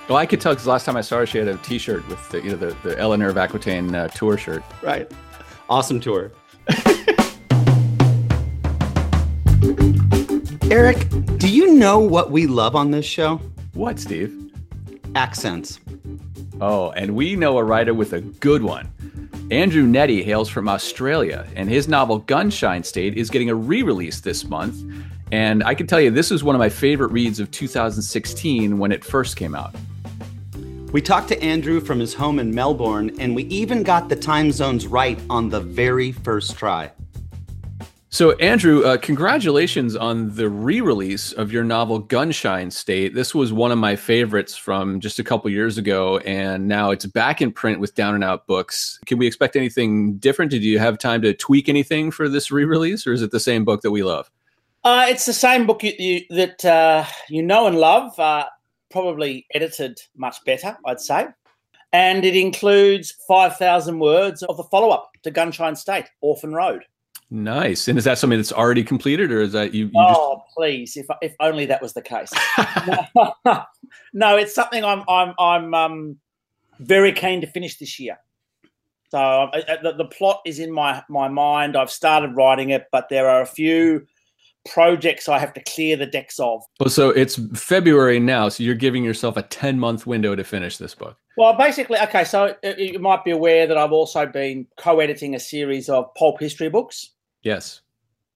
Well, 0.08 0.18
I 0.18 0.26
could 0.26 0.40
tell 0.40 0.52
because 0.52 0.68
last 0.68 0.84
time 0.84 0.96
I 0.96 1.00
saw 1.00 1.18
her, 1.18 1.26
she 1.26 1.38
had 1.38 1.48
a 1.48 1.56
T-shirt 1.58 2.06
with 2.08 2.28
the, 2.30 2.40
you 2.40 2.50
know 2.50 2.56
the, 2.56 2.76
the 2.84 2.96
Eleanor 2.96 3.28
of 3.28 3.36
Aquitaine 3.36 3.92
uh, 3.92 4.06
tour 4.08 4.38
shirt. 4.38 4.62
Right. 4.80 5.10
Awesome 5.68 5.98
tour. 5.98 6.30
Eric, 10.70 11.08
do 11.38 11.48
you 11.48 11.74
know 11.74 11.98
what 11.98 12.30
we 12.30 12.46
love 12.46 12.76
on 12.76 12.92
this 12.92 13.04
show? 13.04 13.40
What, 13.74 13.98
Steve? 13.98 14.52
Accents. 15.16 15.80
Oh, 16.60 16.92
and 16.92 17.16
we 17.16 17.34
know 17.34 17.58
a 17.58 17.64
writer 17.64 17.92
with 17.92 18.12
a 18.12 18.20
good 18.20 18.62
one. 18.62 18.88
Andrew 19.50 19.86
Nette 19.86 20.24
hails 20.24 20.48
from 20.48 20.68
Australia, 20.68 21.46
and 21.56 21.68
his 21.68 21.88
novel 21.88 22.20
Gunshine 22.20 22.84
State 22.84 23.16
is 23.16 23.28
getting 23.28 23.50
a 23.50 23.54
re 23.56 23.82
release 23.82 24.20
this 24.20 24.44
month. 24.44 24.76
And 25.32 25.64
I 25.64 25.74
can 25.74 25.88
tell 25.88 26.00
you, 26.00 26.12
this 26.12 26.30
is 26.30 26.44
one 26.44 26.54
of 26.54 26.60
my 26.60 26.68
favorite 26.68 27.10
reads 27.10 27.40
of 27.40 27.50
2016 27.50 28.78
when 28.78 28.92
it 28.92 29.04
first 29.04 29.36
came 29.36 29.56
out. 29.56 29.74
We 30.96 31.02
talked 31.02 31.28
to 31.28 31.42
Andrew 31.42 31.82
from 31.82 32.00
his 32.00 32.14
home 32.14 32.38
in 32.38 32.54
Melbourne, 32.54 33.14
and 33.18 33.36
we 33.36 33.42
even 33.48 33.82
got 33.82 34.08
the 34.08 34.16
time 34.16 34.50
zones 34.50 34.86
right 34.86 35.20
on 35.28 35.50
the 35.50 35.60
very 35.60 36.10
first 36.10 36.56
try. 36.56 36.90
So, 38.08 38.32
Andrew, 38.36 38.82
uh, 38.82 38.96
congratulations 38.96 39.94
on 39.94 40.34
the 40.34 40.48
re 40.48 40.80
release 40.80 41.32
of 41.32 41.52
your 41.52 41.64
novel 41.64 42.02
Gunshine 42.02 42.72
State. 42.72 43.14
This 43.14 43.34
was 43.34 43.52
one 43.52 43.72
of 43.72 43.76
my 43.76 43.94
favorites 43.94 44.56
from 44.56 44.98
just 44.98 45.18
a 45.18 45.22
couple 45.22 45.50
years 45.50 45.76
ago, 45.76 46.16
and 46.20 46.66
now 46.66 46.92
it's 46.92 47.04
back 47.04 47.42
in 47.42 47.52
print 47.52 47.78
with 47.78 47.94
Down 47.94 48.14
and 48.14 48.24
Out 48.24 48.46
Books. 48.46 48.98
Can 49.04 49.18
we 49.18 49.26
expect 49.26 49.54
anything 49.54 50.16
different? 50.16 50.50
Did 50.50 50.64
you 50.64 50.78
have 50.78 50.96
time 50.96 51.20
to 51.20 51.34
tweak 51.34 51.68
anything 51.68 52.10
for 52.10 52.26
this 52.26 52.50
re 52.50 52.64
release, 52.64 53.06
or 53.06 53.12
is 53.12 53.20
it 53.20 53.32
the 53.32 53.38
same 53.38 53.66
book 53.66 53.82
that 53.82 53.90
we 53.90 54.02
love? 54.02 54.30
Uh, 54.82 55.04
it's 55.10 55.26
the 55.26 55.34
same 55.34 55.66
book 55.66 55.82
you, 55.82 55.92
you, 55.98 56.20
that 56.30 56.64
uh, 56.64 57.04
you 57.28 57.42
know 57.42 57.66
and 57.66 57.76
love, 57.76 58.18
uh, 58.18 58.46
probably 58.96 59.46
edited 59.52 60.00
much 60.16 60.42
better, 60.46 60.74
I'd 60.86 61.00
say. 61.00 61.26
And 61.92 62.24
it 62.24 62.34
includes 62.34 63.14
5,000 63.28 63.98
words 63.98 64.42
of 64.44 64.56
the 64.56 64.64
follow 64.64 64.88
up 64.88 65.10
to 65.22 65.30
Gunshine 65.30 65.76
State, 65.76 66.06
Orphan 66.22 66.54
Road. 66.54 66.84
Nice. 67.30 67.88
And 67.88 67.98
is 67.98 68.04
that 68.04 68.16
something 68.16 68.38
that's 68.38 68.52
already 68.52 68.82
completed, 68.82 69.30
or 69.32 69.42
is 69.42 69.52
that 69.52 69.74
you? 69.74 69.86
you 69.86 69.92
oh, 69.96 70.36
just... 70.36 70.56
please! 70.56 70.96
If 70.96 71.06
if 71.20 71.34
only 71.40 71.66
that 71.66 71.82
was 71.82 71.92
the 71.92 72.00
case. 72.00 72.32
no, 74.12 74.36
it's 74.36 74.54
something 74.54 74.84
I'm 74.84 75.02
I'm 75.08 75.34
I'm 75.36 75.74
um, 75.74 76.16
very 76.78 77.12
keen 77.12 77.40
to 77.40 77.48
finish 77.48 77.78
this 77.78 77.98
year. 77.98 78.16
So 79.10 79.18
uh, 79.18 79.60
uh, 79.68 79.82
the, 79.82 79.92
the 79.94 80.04
plot 80.04 80.40
is 80.46 80.60
in 80.60 80.70
my 80.70 81.02
my 81.08 81.26
mind. 81.26 81.76
I've 81.76 81.90
started 81.90 82.36
writing 82.36 82.70
it, 82.70 82.86
but 82.92 83.08
there 83.08 83.28
are 83.28 83.42
a 83.42 83.46
few 83.46 84.06
projects 84.72 85.28
I 85.28 85.38
have 85.38 85.52
to 85.54 85.62
clear 85.62 85.96
the 85.96 86.06
decks 86.06 86.38
of. 86.38 86.62
Well, 86.80 86.90
so 86.90 87.10
it's 87.10 87.40
February 87.54 88.20
now, 88.20 88.48
so 88.48 88.62
you're 88.62 88.74
giving 88.74 89.04
yourself 89.04 89.36
a 89.36 89.42
10 89.42 89.78
month 89.78 90.06
window 90.06 90.34
to 90.34 90.44
finish 90.44 90.76
this 90.76 90.94
book. 90.94 91.16
Well, 91.36 91.54
basically, 91.54 91.98
okay, 91.98 92.24
so 92.24 92.54
you 92.78 92.98
might 92.98 93.24
be 93.24 93.30
aware 93.30 93.66
that 93.66 93.76
I've 93.76 93.92
also 93.92 94.26
been 94.26 94.66
co 94.78 95.00
editing 95.00 95.34
a 95.34 95.40
series 95.40 95.88
of 95.88 96.12
pulp 96.14 96.40
history 96.40 96.68
books. 96.68 97.12
Yes. 97.42 97.82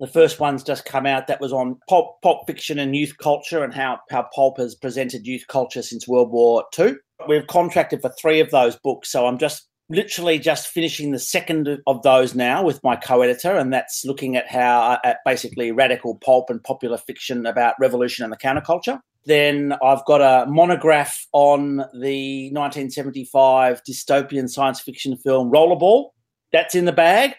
The 0.01 0.07
first 0.07 0.41
one's 0.41 0.63
just 0.63 0.87
come 0.87 1.07
out 1.07 1.27
that 1.27 1.41
was 1.41 1.53
on 1.53 1.79
pulp, 1.89 2.23
pulp 2.23 2.47
fiction 2.47 2.79
and 2.79 2.97
youth 2.97 3.17
culture 3.19 3.65
and 3.65 3.73
how, 3.73 4.01
how 4.11 4.29
pulp 4.35 4.59
has 4.59 4.75
presented 4.75 5.27
youth 5.27 5.45
culture 5.49 5.83
since 5.83 6.09
World 6.09 6.31
War 6.31 6.65
II. 6.79 6.95
We've 7.29 7.47
contracted 7.47 8.01
for 8.01 8.11
three 8.19 8.41
of 8.41 8.51
those 8.51 8.77
books. 8.77 9.11
So 9.11 9.27
I'm 9.27 9.37
just 9.37 9.69
literally 9.91 10.39
just 10.39 10.69
finishing 10.69 11.11
the 11.11 11.19
second 11.19 11.83
of 11.87 12.03
those 12.03 12.35
now 12.35 12.63
with 12.63 12.83
my 12.85 12.95
co-editor 12.95 13.57
and 13.57 13.73
that's 13.73 14.05
looking 14.05 14.37
at 14.37 14.49
how 14.49 14.99
at 15.05 15.19
basically 15.25 15.73
radical 15.73 16.17
pulp 16.17 16.49
and 16.49 16.63
popular 16.63 16.97
fiction 16.97 17.45
about 17.45 17.75
revolution 17.81 18.25
and 18.25 18.33
the 18.33 18.37
counterculture. 18.37 19.01
Then 19.27 19.75
i've 19.83 20.05
got 20.07 20.23
a 20.23 20.49
monograph 20.49 21.27
on 21.33 21.79
the 22.01 22.51
1975 22.53 23.83
dystopian 23.83 24.49
science 24.49 24.81
fiction 24.81 25.17
film 25.17 25.51
rollerball. 25.51 26.11
That's 26.53 26.75
in 26.75 26.85
the 26.85 26.93
bag. 26.93 27.35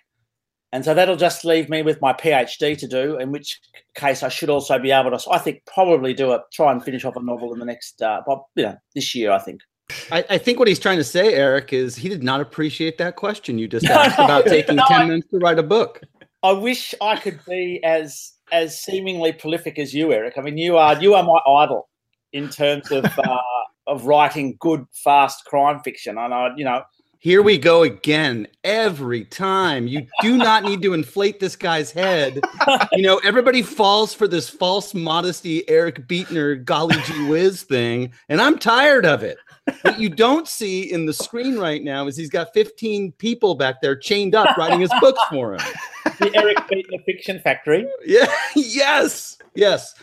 And 0.73 0.85
so 0.85 0.93
that'll 0.93 1.17
just 1.17 1.43
leave 1.43 1.69
me 1.69 1.81
with 1.81 1.99
my 2.01 2.13
PhD 2.13 2.77
to 2.77 2.87
do, 2.87 3.17
in 3.17 3.31
which 3.31 3.59
case 3.93 4.23
I 4.23 4.29
should 4.29 4.49
also 4.49 4.79
be 4.79 4.91
able 4.91 5.11
to, 5.11 5.29
I 5.29 5.37
think, 5.37 5.63
probably 5.65 6.13
do 6.13 6.31
a 6.31 6.43
try 6.53 6.71
and 6.71 6.81
finish 6.81 7.03
off 7.03 7.17
a 7.17 7.21
novel 7.21 7.51
in 7.51 7.59
the 7.59 7.65
next, 7.65 8.01
uh, 8.01 8.21
you 8.55 8.63
know, 8.63 8.77
this 8.95 9.13
year, 9.13 9.31
I 9.31 9.39
think. 9.39 9.59
I, 10.11 10.25
I, 10.31 10.37
think 10.37 10.59
what 10.59 10.67
he's 10.67 10.79
trying 10.79 10.97
to 10.97 11.03
say, 11.03 11.33
Eric, 11.33 11.73
is 11.73 11.95
he 11.95 12.09
did 12.09 12.23
not 12.23 12.41
appreciate 12.41 12.97
that 12.97 13.15
question 13.15 13.57
you 13.57 13.67
just 13.67 13.85
asked 13.85 14.17
no, 14.17 14.25
about 14.25 14.45
taking 14.45 14.75
no, 14.75 14.85
10 14.87 15.01
I, 15.01 15.05
minutes 15.05 15.27
to 15.29 15.37
write 15.37 15.59
a 15.59 15.63
book. 15.63 16.01
I 16.43 16.51
wish 16.51 16.93
I 17.01 17.15
could 17.17 17.39
be 17.45 17.83
as 17.83 18.33
as 18.51 18.79
seemingly 18.79 19.31
prolific 19.31 19.79
as 19.79 19.93
you, 19.93 20.11
Eric. 20.11 20.37
I 20.37 20.41
mean, 20.41 20.57
you 20.57 20.77
are 20.77 21.01
you 21.01 21.13
are 21.13 21.23
my 21.23 21.39
idol 21.47 21.89
in 22.33 22.49
terms 22.49 22.91
of 22.91 23.05
uh, 23.17 23.37
of 23.87 24.05
writing 24.05 24.57
good, 24.59 24.85
fast 24.91 25.45
crime 25.45 25.81
fiction. 25.81 26.17
And 26.17 26.33
I, 26.33 26.49
you 26.55 26.65
know, 26.65 26.83
here 27.21 27.43
we 27.43 27.59
go 27.59 27.83
again. 27.83 28.47
Every 28.63 29.25
time. 29.25 29.87
You 29.87 30.07
do 30.21 30.37
not 30.37 30.63
need 30.63 30.81
to 30.81 30.95
inflate 30.95 31.39
this 31.39 31.55
guy's 31.55 31.91
head. 31.91 32.41
You 32.93 33.03
know, 33.03 33.17
everybody 33.23 33.61
falls 33.61 34.13
for 34.13 34.27
this 34.27 34.49
false 34.49 34.93
modesty, 34.93 35.67
Eric 35.69 36.07
Beetner, 36.07 36.63
golly 36.63 36.97
gee 37.05 37.27
whiz 37.27 37.63
thing. 37.63 38.11
And 38.27 38.41
I'm 38.41 38.59
tired 38.59 39.05
of 39.05 39.23
it. 39.23 39.37
What 39.83 39.99
you 39.99 40.09
don't 40.09 40.47
see 40.47 40.91
in 40.91 41.05
the 41.05 41.13
screen 41.13 41.57
right 41.57 41.83
now 41.83 42.07
is 42.07 42.17
he's 42.17 42.29
got 42.29 42.53
15 42.53 43.11
people 43.13 43.55
back 43.55 43.81
there 43.81 43.95
chained 43.95 44.33
up 44.33 44.57
writing 44.57 44.79
his 44.79 44.91
books 44.99 45.21
for 45.29 45.53
him. 45.53 45.61
The 46.19 46.31
Eric 46.35 46.57
Beetner 46.57 47.03
Fiction 47.05 47.39
Factory. 47.39 47.87
Yeah. 48.05 48.31
Yes. 48.55 49.37
Yes. 49.53 49.95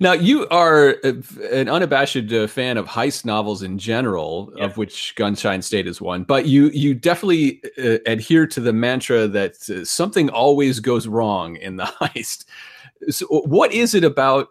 Now 0.00 0.12
you 0.12 0.46
are 0.48 0.96
an 1.50 1.68
unabashed 1.68 2.32
uh, 2.32 2.46
fan 2.46 2.76
of 2.76 2.86
heist 2.86 3.24
novels 3.24 3.62
in 3.62 3.78
general, 3.78 4.52
of 4.60 4.76
which 4.76 5.14
Gunshine 5.16 5.64
State 5.64 5.86
is 5.86 6.00
one. 6.00 6.24
But 6.24 6.46
you 6.46 6.68
you 6.70 6.94
definitely 6.94 7.62
uh, 7.78 7.98
adhere 8.06 8.46
to 8.48 8.60
the 8.60 8.72
mantra 8.72 9.26
that 9.28 9.68
uh, 9.70 9.84
something 9.84 10.28
always 10.28 10.78
goes 10.78 11.08
wrong 11.08 11.56
in 11.56 11.76
the 11.76 11.84
heist. 12.00 12.44
So 13.08 13.26
what 13.26 13.72
is 13.72 13.94
it 13.94 14.04
about 14.04 14.48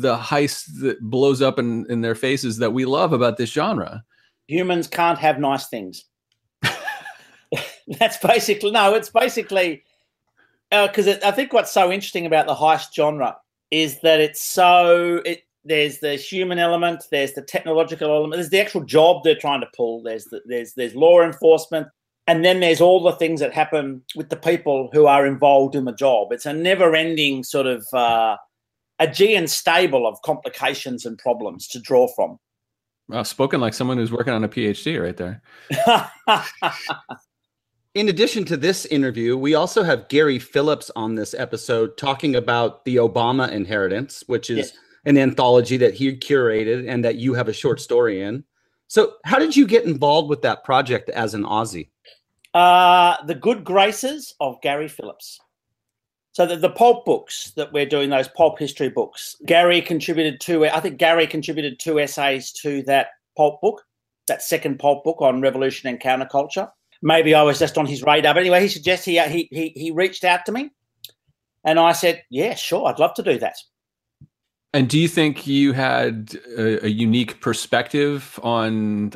the 0.00 0.16
heist 0.16 0.80
that 0.80 1.00
blows 1.00 1.42
up 1.42 1.58
in, 1.58 1.86
in 1.90 2.00
their 2.00 2.14
faces 2.14 2.58
that 2.58 2.72
we 2.72 2.84
love 2.84 3.12
about 3.12 3.36
this 3.36 3.50
genre? 3.50 4.04
Humans 4.48 4.88
can't 4.88 5.18
have 5.18 5.38
nice 5.38 5.68
things. 5.68 6.04
That's 7.98 8.18
basically 8.18 8.70
no. 8.70 8.94
It's 8.94 9.10
basically 9.10 9.84
because 10.70 11.08
uh, 11.08 11.18
I 11.24 11.30
think 11.30 11.52
what's 11.52 11.72
so 11.72 11.90
interesting 11.90 12.26
about 12.26 12.46
the 12.46 12.54
heist 12.54 12.94
genre 12.94 13.36
is 13.70 14.00
that 14.00 14.20
it's 14.20 14.42
so 14.42 15.22
it 15.24 15.42
there's 15.64 15.98
the 15.98 16.14
human 16.14 16.58
element, 16.58 17.04
there's 17.10 17.34
the 17.34 17.42
technological 17.42 18.10
element, 18.10 18.34
there's 18.34 18.50
the 18.50 18.60
actual 18.60 18.84
job 18.84 19.22
they're 19.22 19.34
trying 19.34 19.60
to 19.60 19.68
pull, 19.76 20.02
there's 20.02 20.24
the, 20.26 20.40
there's 20.46 20.74
there's 20.74 20.94
law 20.94 21.22
enforcement, 21.22 21.88
and 22.26 22.44
then 22.44 22.60
there's 22.60 22.80
all 22.80 23.02
the 23.02 23.12
things 23.12 23.40
that 23.40 23.52
happen 23.52 24.02
with 24.16 24.30
the 24.30 24.36
people 24.36 24.88
who 24.92 25.06
are 25.06 25.26
involved 25.26 25.74
in 25.74 25.84
the 25.84 25.92
job. 25.92 26.32
It's 26.32 26.46
a 26.46 26.52
never-ending 26.52 27.44
sort 27.44 27.66
of 27.66 27.86
uh, 27.92 28.36
Augean 29.00 29.48
stable 29.48 30.06
of 30.06 30.20
complications 30.22 31.06
and 31.06 31.18
problems 31.18 31.68
to 31.68 31.80
draw 31.80 32.08
from. 32.14 32.38
Well, 33.08 33.24
spoken 33.24 33.60
like 33.60 33.74
someone 33.74 33.96
who's 33.96 34.12
working 34.12 34.34
on 34.34 34.44
a 34.44 34.48
PhD 34.48 35.02
right 35.02 35.16
there. 35.16 35.42
In 37.94 38.08
addition 38.08 38.44
to 38.44 38.56
this 38.56 38.84
interview, 38.86 39.36
we 39.36 39.54
also 39.54 39.82
have 39.82 40.08
Gary 40.08 40.38
Phillips 40.38 40.90
on 40.94 41.14
this 41.14 41.34
episode 41.34 41.96
talking 41.96 42.36
about 42.36 42.84
the 42.84 42.96
Obama 42.96 43.50
inheritance, 43.50 44.22
which 44.26 44.50
is 44.50 44.58
yes. 44.58 44.72
an 45.06 45.16
anthology 45.16 45.78
that 45.78 45.94
he 45.94 46.14
curated 46.14 46.86
and 46.86 47.02
that 47.04 47.16
you 47.16 47.32
have 47.34 47.48
a 47.48 47.52
short 47.52 47.80
story 47.80 48.22
in. 48.22 48.44
So, 48.88 49.14
how 49.24 49.38
did 49.38 49.56
you 49.56 49.66
get 49.66 49.84
involved 49.84 50.28
with 50.28 50.42
that 50.42 50.64
project 50.64 51.08
as 51.10 51.34
an 51.34 51.44
Aussie? 51.44 51.88
Uh, 52.54 53.16
the 53.24 53.34
Good 53.34 53.64
Graces 53.64 54.34
of 54.38 54.60
Gary 54.60 54.88
Phillips. 54.88 55.40
So 56.32 56.46
the, 56.46 56.56
the 56.56 56.70
pulp 56.70 57.04
books 57.04 57.52
that 57.56 57.72
we're 57.72 57.86
doing, 57.86 58.10
those 58.10 58.28
pulp 58.28 58.58
history 58.58 58.88
books, 58.88 59.36
Gary 59.46 59.80
contributed 59.80 60.40
two. 60.40 60.66
I 60.66 60.80
think 60.80 60.98
Gary 60.98 61.26
contributed 61.26 61.78
two 61.78 61.98
essays 61.98 62.52
to 62.62 62.82
that 62.84 63.08
pulp 63.36 63.60
book, 63.60 63.82
that 64.28 64.42
second 64.42 64.78
pulp 64.78 65.04
book 65.04 65.20
on 65.20 65.40
revolution 65.40 65.88
and 65.88 66.00
counterculture. 66.00 66.70
Maybe 67.02 67.34
I 67.34 67.42
was 67.42 67.58
just 67.58 67.78
on 67.78 67.86
his 67.86 68.02
radar, 68.02 68.34
but 68.34 68.40
anyway, 68.40 68.60
he 68.60 68.68
suggested 68.68 69.12
he 69.30 69.48
he 69.50 69.72
he 69.74 69.90
reached 69.90 70.24
out 70.24 70.44
to 70.46 70.52
me, 70.52 70.70
and 71.64 71.78
I 71.78 71.92
said, 71.92 72.22
"Yeah, 72.28 72.54
sure, 72.54 72.86
I'd 72.86 72.98
love 72.98 73.14
to 73.14 73.22
do 73.22 73.38
that." 73.38 73.56
And 74.78 74.88
do 74.88 74.96
you 74.96 75.08
think 75.08 75.44
you 75.44 75.72
had 75.72 76.38
a, 76.56 76.86
a, 76.86 76.88
unique 76.88 77.40
perspective 77.40 78.38
on, 78.44 79.10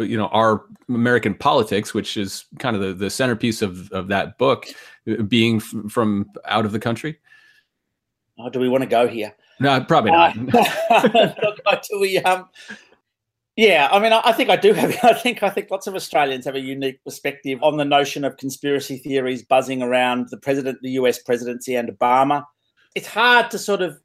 you 0.00 0.16
know, 0.16 0.26
our 0.32 0.64
American 0.88 1.34
politics, 1.36 1.94
which 1.94 2.16
is 2.16 2.46
kind 2.58 2.74
of 2.74 2.82
the, 2.82 2.94
the 2.94 3.10
centerpiece 3.10 3.62
of, 3.62 3.92
of 3.92 4.08
that 4.08 4.38
book, 4.38 4.66
being 5.28 5.58
f- 5.58 5.72
from 5.88 6.28
out 6.46 6.64
of 6.64 6.72
the 6.72 6.80
country? 6.80 7.16
Oh, 8.40 8.50
do 8.50 8.58
we 8.58 8.68
want 8.68 8.82
to 8.82 8.88
go 8.88 9.06
here? 9.06 9.32
No, 9.60 9.80
probably 9.84 10.10
not. 10.10 10.36
Uh, 10.90 11.32
look, 11.44 11.60
do 11.88 12.00
we? 12.00 12.18
Um, 12.18 12.48
yeah, 13.54 13.88
I 13.92 14.00
mean, 14.00 14.12
I, 14.12 14.20
I 14.24 14.32
think 14.32 14.50
I 14.50 14.56
do 14.56 14.72
have. 14.72 14.98
I 15.04 15.12
think 15.12 15.44
I 15.44 15.48
think 15.48 15.70
lots 15.70 15.86
of 15.86 15.94
Australians 15.94 16.44
have 16.46 16.56
a 16.56 16.60
unique 16.60 17.04
perspective 17.04 17.62
on 17.62 17.76
the 17.76 17.84
notion 17.84 18.24
of 18.24 18.36
conspiracy 18.36 18.98
theories 18.98 19.44
buzzing 19.44 19.80
around 19.80 20.30
the 20.30 20.38
president, 20.38 20.80
the 20.82 20.90
U.S. 20.90 21.22
presidency, 21.22 21.76
and 21.76 21.88
Obama. 21.88 22.42
It's 22.96 23.06
hard 23.06 23.52
to 23.52 23.58
sort 23.60 23.80
of 23.80 24.00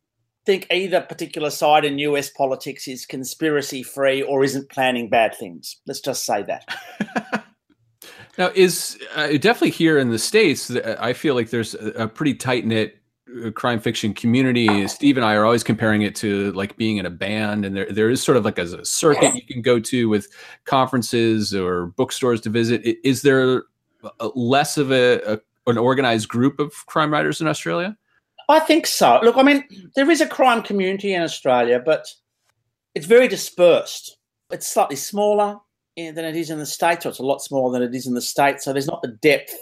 think 0.49 0.65
either 0.71 1.01
particular 1.01 1.51
side 1.51 1.85
in 1.85 1.99
US 1.99 2.31
politics 2.31 2.87
is 2.87 3.05
conspiracy 3.05 3.83
free 3.83 4.23
or 4.23 4.43
isn't 4.43 4.67
planning 4.69 5.07
bad 5.07 5.35
things. 5.35 5.77
Let's 5.85 5.99
just 5.99 6.25
say 6.25 6.41
that. 6.41 7.45
now, 8.39 8.49
is 8.55 8.97
uh, 9.13 9.27
definitely 9.27 9.69
here 9.69 9.99
in 9.99 10.09
the 10.09 10.17
States, 10.17 10.71
I 10.71 11.13
feel 11.13 11.35
like 11.35 11.51
there's 11.51 11.75
a 11.75 12.07
pretty 12.07 12.33
tight 12.33 12.65
knit 12.65 12.95
uh, 13.45 13.51
crime 13.51 13.79
fiction 13.79 14.11
community. 14.11 14.87
Steve 14.87 15.17
and 15.17 15.25
I 15.25 15.35
are 15.35 15.45
always 15.45 15.63
comparing 15.63 16.01
it 16.01 16.15
to 16.15 16.51
like 16.53 16.75
being 16.77 16.97
in 16.97 17.05
a 17.05 17.11
band, 17.11 17.63
and 17.63 17.77
there 17.77 17.91
there 17.91 18.09
is 18.09 18.23
sort 18.23 18.35
of 18.35 18.43
like 18.43 18.57
a, 18.57 18.63
a 18.63 18.83
circuit 18.83 19.35
you 19.35 19.45
can 19.45 19.61
go 19.61 19.79
to 19.79 20.09
with 20.09 20.29
conferences 20.65 21.53
or 21.53 21.87
bookstores 21.95 22.41
to 22.41 22.49
visit. 22.49 22.81
Is 23.03 23.21
there 23.21 23.65
less 24.33 24.79
of 24.79 24.91
a, 24.91 25.21
a 25.33 25.39
an 25.67 25.77
organized 25.77 26.27
group 26.27 26.59
of 26.59 26.73
crime 26.87 27.13
writers 27.13 27.39
in 27.39 27.47
Australia? 27.47 27.95
I 28.49 28.59
think 28.59 28.87
so. 28.87 29.19
Look, 29.23 29.37
I 29.37 29.43
mean, 29.43 29.63
there 29.95 30.09
is 30.09 30.21
a 30.21 30.27
crime 30.27 30.63
community 30.63 31.13
in 31.13 31.21
Australia, 31.21 31.79
but 31.79 32.07
it's 32.95 33.05
very 33.05 33.27
dispersed. 33.27 34.17
It's 34.49 34.67
slightly 34.67 34.95
smaller 34.95 35.59
eh, 35.95 36.11
than 36.11 36.25
it 36.25 36.35
is 36.35 36.49
in 36.49 36.57
the 36.57 36.65
States, 36.65 37.05
or 37.05 37.09
it's 37.09 37.19
a 37.19 37.23
lot 37.23 37.43
smaller 37.43 37.71
than 37.71 37.87
it 37.87 37.95
is 37.95 38.07
in 38.07 38.15
the 38.15 38.21
States, 38.21 38.65
so 38.65 38.73
there's 38.73 38.87
not 38.87 39.03
the 39.03 39.15
depth. 39.21 39.55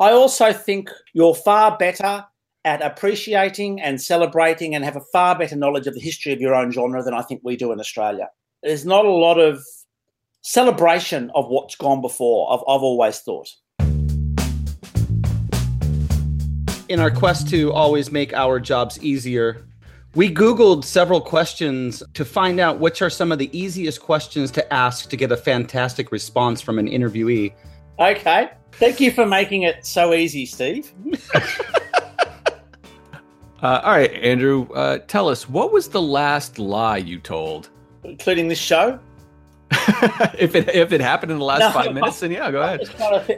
I 0.00 0.10
also 0.10 0.52
think 0.52 0.90
you're 1.14 1.34
far 1.34 1.78
better 1.78 2.24
at 2.64 2.82
appreciating 2.82 3.80
and 3.80 4.02
celebrating 4.02 4.74
and 4.74 4.84
have 4.84 4.96
a 4.96 5.04
far 5.12 5.38
better 5.38 5.54
knowledge 5.54 5.86
of 5.86 5.94
the 5.94 6.00
history 6.00 6.32
of 6.32 6.40
your 6.40 6.56
own 6.56 6.72
genre 6.72 7.02
than 7.04 7.14
I 7.14 7.22
think 7.22 7.40
we 7.44 7.56
do 7.56 7.70
in 7.70 7.78
Australia. 7.78 8.28
There's 8.64 8.84
not 8.84 9.04
a 9.04 9.10
lot 9.10 9.38
of 9.38 9.62
celebration 10.42 11.30
of 11.36 11.48
what's 11.48 11.76
gone 11.76 12.00
before, 12.00 12.52
I've, 12.52 12.60
I've 12.62 12.82
always 12.82 13.20
thought 13.20 13.48
in 16.88 17.00
our 17.00 17.10
quest 17.10 17.48
to 17.50 17.72
always 17.72 18.10
make 18.10 18.32
our 18.32 18.58
jobs 18.58 19.02
easier, 19.02 19.66
we 20.14 20.32
Googled 20.32 20.84
several 20.84 21.20
questions 21.20 22.02
to 22.14 22.24
find 22.24 22.58
out 22.58 22.80
which 22.80 23.02
are 23.02 23.10
some 23.10 23.30
of 23.30 23.38
the 23.38 23.56
easiest 23.58 24.00
questions 24.00 24.50
to 24.52 24.72
ask 24.72 25.10
to 25.10 25.16
get 25.16 25.30
a 25.30 25.36
fantastic 25.36 26.10
response 26.10 26.60
from 26.60 26.78
an 26.78 26.88
interviewee. 26.88 27.52
Okay. 27.98 28.50
Thank 28.72 29.00
you 29.00 29.10
for 29.10 29.26
making 29.26 29.62
it 29.62 29.84
so 29.84 30.14
easy, 30.14 30.46
Steve. 30.46 30.92
uh, 31.34 31.40
all 33.62 33.92
right, 33.92 34.12
Andrew, 34.12 34.68
uh, 34.72 34.98
tell 35.06 35.28
us 35.28 35.48
what 35.48 35.72
was 35.72 35.88
the 35.88 36.02
last 36.02 36.58
lie 36.58 36.96
you 36.96 37.18
told? 37.18 37.70
Including 38.04 38.48
this 38.48 38.58
show? 38.58 38.98
if 40.38 40.54
it 40.54 40.68
if 40.74 40.92
it 40.92 41.00
happened 41.00 41.32
in 41.32 41.38
the 41.38 41.44
last 41.44 41.60
no, 41.60 41.70
five 41.70 41.92
minutes, 41.92 42.20
then 42.20 42.30
yeah, 42.30 42.50
go 42.50 42.62
ahead. 42.62 42.80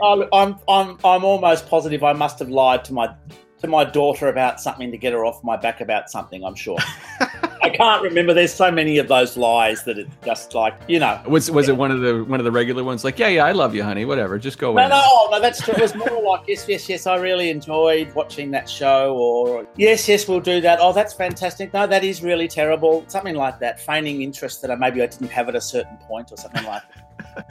I'm 0.03 0.59
I'm 0.69 0.99
I'm 1.05 1.25
almost 1.25 1.69
positive 1.69 2.05
I 2.05 2.13
must 2.13 2.39
have 2.39 2.49
lied 2.49 2.85
to 2.87 2.93
my 2.93 3.15
to 3.61 3.67
my 3.67 3.85
daughter 3.85 4.29
about 4.29 4.61
something 4.61 4.91
to 4.91 4.97
get 4.97 5.13
her 5.13 5.25
off 5.25 5.43
my 5.43 5.57
back 5.57 5.81
about 5.81 6.11
something. 6.11 6.45
I'm 6.45 6.55
sure. 6.55 6.79
I 7.63 7.71
can't 7.71 8.03
remember. 8.03 8.33
There's 8.33 8.55
so 8.55 8.71
many 8.71 8.99
of 8.99 9.09
those 9.09 9.37
lies 9.37 9.85
that 9.85 9.99
it's 9.99 10.15
just 10.25 10.55
like 10.55 10.75
you 10.89 10.99
know. 10.99 11.21
Was 11.27 11.51
was 11.51 11.69
yeah. 11.69 11.75
it 11.75 11.77
one 11.77 11.91
of 11.91 12.01
the 12.01 12.25
one 12.25 12.41
of 12.41 12.45
the 12.45 12.53
regular 12.53 12.83
ones? 12.85 13.05
Like, 13.05 13.19
yeah, 13.19 13.29
yeah, 13.29 13.45
I 13.45 13.53
love 13.53 13.75
you, 13.75 13.83
honey. 13.83 14.05
Whatever, 14.05 14.39
just 14.39 14.59
go 14.59 14.71
away. 14.71 14.83
No, 14.83 14.89
no, 14.89 15.29
no. 15.31 15.41
That's 15.41 15.63
true. 15.63 15.75
It 15.75 15.81
was 15.81 15.95
more 15.95 16.23
like, 16.23 16.49
yes, 16.49 16.67
yes, 16.69 16.89
yes. 16.89 17.07
I 17.07 17.17
really 17.17 17.51
enjoyed 17.51 18.15
watching 18.15 18.51
that 18.53 18.69
show. 18.69 19.17
Or 19.17 19.67
yes, 19.77 20.09
yes, 20.09 20.27
we'll 20.27 20.41
do 20.41 20.61
that. 20.61 20.79
Oh, 20.81 20.93
that's 20.93 21.13
fantastic. 21.13 21.73
No, 21.75 21.87
that 21.87 22.05
is 22.05 22.23
really 22.23 22.49
terrible. 22.49 23.05
Something 23.09 23.35
like 23.35 23.59
that. 23.61 23.81
Feigning 23.81 24.23
interest 24.23 24.63
that 24.63 24.71
I 24.71 24.75
maybe 24.75 25.03
I 25.03 25.07
didn't 25.07 25.31
have 25.31 25.49
at 25.49 25.55
a 25.55 25.61
certain 25.61 25.97
point 25.99 26.33
or 26.33 26.37
something 26.37 26.65
like 26.65 26.83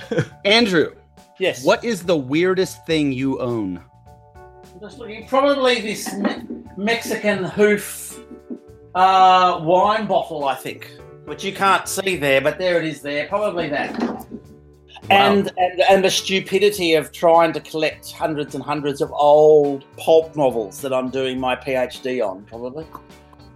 that. 0.09 0.25
Andrew. 0.45 0.95
Yes. 1.39 1.63
What 1.63 1.83
is 1.85 2.03
the 2.03 2.17
weirdest 2.17 2.85
thing 2.85 3.13
you 3.13 3.39
own? 3.39 3.83
just 4.79 4.99
looking. 4.99 5.27
Probably 5.27 5.81
this 5.81 6.13
me- 6.13 6.43
Mexican 6.77 7.43
hoof 7.43 8.08
uh, 8.95 9.59
wine 9.63 10.07
bottle, 10.07 10.45
I 10.45 10.55
think, 10.55 10.91
which 11.25 11.43
you 11.43 11.53
can't 11.53 11.87
see 11.87 12.17
there, 12.17 12.41
but 12.41 12.57
there 12.57 12.79
it 12.79 12.85
is. 12.85 13.01
There, 13.01 13.27
probably 13.27 13.69
that. 13.69 13.97
Wow. 13.99 14.25
And, 15.09 15.51
and 15.57 15.81
and 15.89 16.03
the 16.03 16.09
stupidity 16.09 16.93
of 16.93 17.11
trying 17.11 17.53
to 17.53 17.59
collect 17.61 18.11
hundreds 18.11 18.53
and 18.53 18.63
hundreds 18.63 19.01
of 19.01 19.11
old 19.11 19.85
pulp 19.97 20.35
novels 20.35 20.81
that 20.81 20.93
I'm 20.93 21.09
doing 21.09 21.39
my 21.39 21.55
PhD 21.55 22.23
on, 22.27 22.43
probably. 22.43 22.85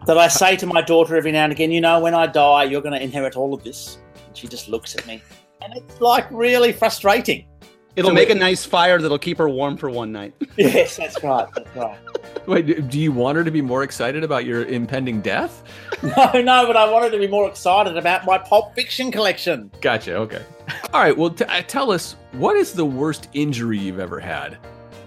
That 0.07 0.17
I 0.17 0.27
say 0.27 0.55
to 0.57 0.65
my 0.65 0.81
daughter 0.81 1.15
every 1.15 1.31
now 1.31 1.43
and 1.43 1.53
again, 1.53 1.71
you 1.71 1.81
know, 1.81 1.99
when 1.99 2.13
I 2.13 2.27
die, 2.27 2.63
you're 2.63 2.81
going 2.81 2.93
to 2.93 3.01
inherit 3.01 3.35
all 3.35 3.53
of 3.53 3.63
this. 3.63 3.99
And 4.25 4.35
she 4.35 4.47
just 4.47 4.67
looks 4.67 4.95
at 4.95 5.05
me, 5.05 5.21
and 5.61 5.73
it's 5.75 6.01
like 6.01 6.25
really 6.31 6.71
frustrating. 6.71 7.45
It'll 7.95 8.09
so 8.09 8.13
make 8.13 8.29
wait. 8.29 8.37
a 8.37 8.39
nice 8.39 8.65
fire 8.65 8.99
that'll 8.99 9.19
keep 9.19 9.37
her 9.37 9.47
warm 9.47 9.77
for 9.77 9.89
one 9.89 10.11
night. 10.11 10.33
yes, 10.57 10.97
that's 10.97 11.21
right. 11.23 11.47
That's 11.55 11.75
right. 11.75 11.97
Wait, 12.47 12.89
do 12.89 12.99
you 12.99 13.11
want 13.11 13.37
her 13.37 13.43
to 13.43 13.51
be 13.51 13.61
more 13.61 13.83
excited 13.83 14.23
about 14.23 14.43
your 14.43 14.65
impending 14.65 15.21
death? 15.21 15.63
No, 16.03 16.31
no, 16.33 16.67
but 16.67 16.75
I 16.75 16.91
wanted 16.91 17.11
to 17.11 17.17
be 17.17 17.27
more 17.27 17.47
excited 17.47 17.95
about 17.95 18.25
my 18.25 18.37
pulp 18.37 18.75
fiction 18.75 19.09
collection. 19.09 19.71
Gotcha. 19.79 20.15
Okay. 20.15 20.43
All 20.91 21.01
right. 21.01 21.17
Well, 21.17 21.29
t- 21.29 21.45
uh, 21.45 21.61
tell 21.61 21.91
us 21.91 22.17
what 22.33 22.57
is 22.57 22.73
the 22.73 22.83
worst 22.83 23.29
injury 23.31 23.79
you've 23.79 24.01
ever 24.01 24.19
had? 24.19 24.57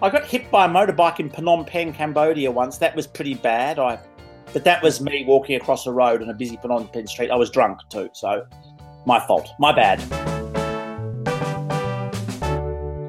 I 0.01 0.09
got 0.09 0.25
hit 0.25 0.51
by 0.51 0.65
a 0.65 0.69
motorbike 0.69 1.21
in 1.21 1.29
Phnom 1.29 1.67
Penh, 1.67 1.93
Cambodia 1.93 2.51
once. 2.51 2.79
That 2.79 2.97
was 2.97 3.07
pretty 3.07 3.35
bad. 3.35 3.79
I, 3.79 3.99
but 4.55 4.65
that 4.65 4.83
was 4.83 5.03
me 5.03 5.27
walking 5.27 5.57
across 5.57 5.87
a 5.87 5.93
road 5.93 6.23
on 6.23 6.31
a 6.31 6.35
busy 6.35 6.57
Phnom 6.57 6.91
Penh 6.91 7.07
street. 7.07 7.31
I 7.31 7.37
was 7.37 7.51
drunk 7.51 7.81
too, 7.91 8.09
so 8.15 8.47
my 9.05 9.21
fault. 9.21 9.51
My 9.59 9.73
bad 9.73 10.01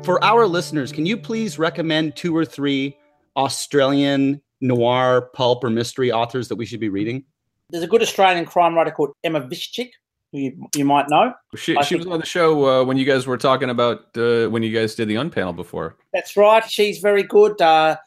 for 0.08 0.24
our 0.24 0.48
listeners, 0.48 0.94
can 0.94 1.06
you 1.06 1.18
please 1.18 1.60
recommend 1.60 2.16
two 2.16 2.34
or 2.34 2.46
three 2.46 2.98
Australian 3.36 4.42
noir, 4.62 5.30
pulp, 5.34 5.66
or 5.66 5.70
mystery 5.70 6.14
authors 6.14 6.48
that 6.48 6.56
we 6.56 6.66
should 6.66 6.80
be 6.80 6.88
reading? 6.88 7.26
There's 7.72 7.84
a 7.84 7.88
good 7.88 8.02
Australian 8.02 8.46
crime 8.46 8.74
writer 8.74 8.92
called 8.92 9.10
Emma 9.26 9.42
Viskic, 9.42 9.90
who 10.32 10.40
you, 10.40 10.70
you 10.78 10.86
might 10.86 11.10
know. 11.10 11.34
She, 11.58 11.76
she 11.84 11.98
was 11.98 12.08
on 12.08 12.22
the 12.22 12.26
show 12.26 12.66
uh, 12.66 12.86
when 12.86 12.96
you 12.96 13.04
guys 13.04 13.28
were 13.28 13.38
talking 13.38 13.70
about 13.70 14.18
uh, 14.18 14.48
when 14.48 14.64
you 14.64 14.74
guys 14.74 14.96
did 14.96 15.10
the 15.10 15.16
unpanel 15.16 15.54
before. 15.54 15.98
That's 16.14 16.38
right. 16.38 16.64
She's 16.72 17.00
very 17.00 17.24
good. 17.24 17.62
Uh, 17.62 17.98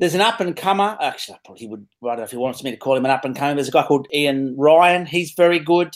there's 0.00 0.16
an 0.16 0.22
up 0.22 0.40
and 0.40 0.56
comer. 0.56 0.98
Actually, 1.00 1.36
I 1.36 1.38
probably 1.44 1.68
would. 1.68 1.86
I 2.02 2.06
don't 2.08 2.16
know 2.16 2.22
if 2.24 2.32
he 2.32 2.36
wants 2.36 2.64
me 2.64 2.72
to 2.72 2.76
call 2.76 2.96
him 2.96 3.04
an 3.04 3.12
up 3.12 3.24
and 3.24 3.36
comer. 3.36 3.54
There's 3.54 3.68
a 3.68 3.70
guy 3.70 3.84
called 3.84 4.08
Iain 4.12 4.56
Ryan. 4.58 5.06
He's 5.06 5.34
very 5.36 5.60
good 5.60 5.94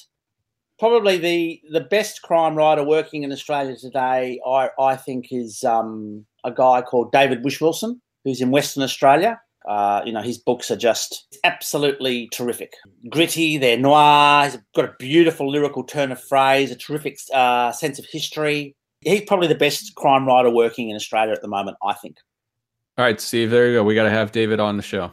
probably 0.79 1.17
the 1.19 1.61
the 1.71 1.81
best 1.81 2.23
crime 2.23 2.55
writer 2.55 2.85
working 2.85 3.23
in 3.23 3.33
Australia 3.33 3.77
today, 3.77 4.41
I 4.47 4.71
I 4.79 4.97
think, 4.97 5.29
is 5.31 5.65
um, 5.65 6.27
a 6.45 6.51
guy 6.51 6.83
called 6.83 7.13
David 7.13 7.45
Whish-Wilson, 7.45 8.01
who's 8.25 8.41
in 8.41 8.51
Western 8.51 8.83
Australia. 8.83 9.41
Uh, 9.67 10.01
you 10.07 10.13
know, 10.13 10.23
his 10.23 10.39
books 10.39 10.71
are 10.71 10.77
just 10.77 11.37
absolutely 11.43 12.29
terrific. 12.33 12.73
Gritty, 13.11 13.59
they're 13.59 13.77
noir. 13.77 14.45
He's 14.45 14.59
got 14.77 14.85
a 14.85 14.95
beautiful 14.99 15.51
lyrical 15.51 15.83
turn 15.83 16.13
of 16.13 16.23
phrase, 16.23 16.71
a 16.71 16.77
terrific 16.77 17.19
uh, 17.35 17.73
sense 17.73 17.99
of 17.99 18.07
history. 18.11 18.77
He's 19.01 19.23
probably 19.23 19.49
the 19.49 19.57
best 19.57 19.95
crime 19.97 20.25
writer 20.25 20.51
working 20.51 20.89
in 20.89 20.95
Australia 20.95 21.33
at 21.33 21.43
the 21.43 21.49
moment, 21.49 21.77
I 21.83 21.95
think. 21.95 22.17
All 22.97 23.05
right, 23.05 23.21
Steve, 23.21 23.51
there 23.51 23.67
you 23.67 23.75
go. 23.75 23.85
We 23.85 23.97
got 23.97 24.05
to 24.05 24.11
have 24.11 24.31
David 24.31 24.61
on 24.61 24.77
the 24.77 24.83
show. 24.83 25.13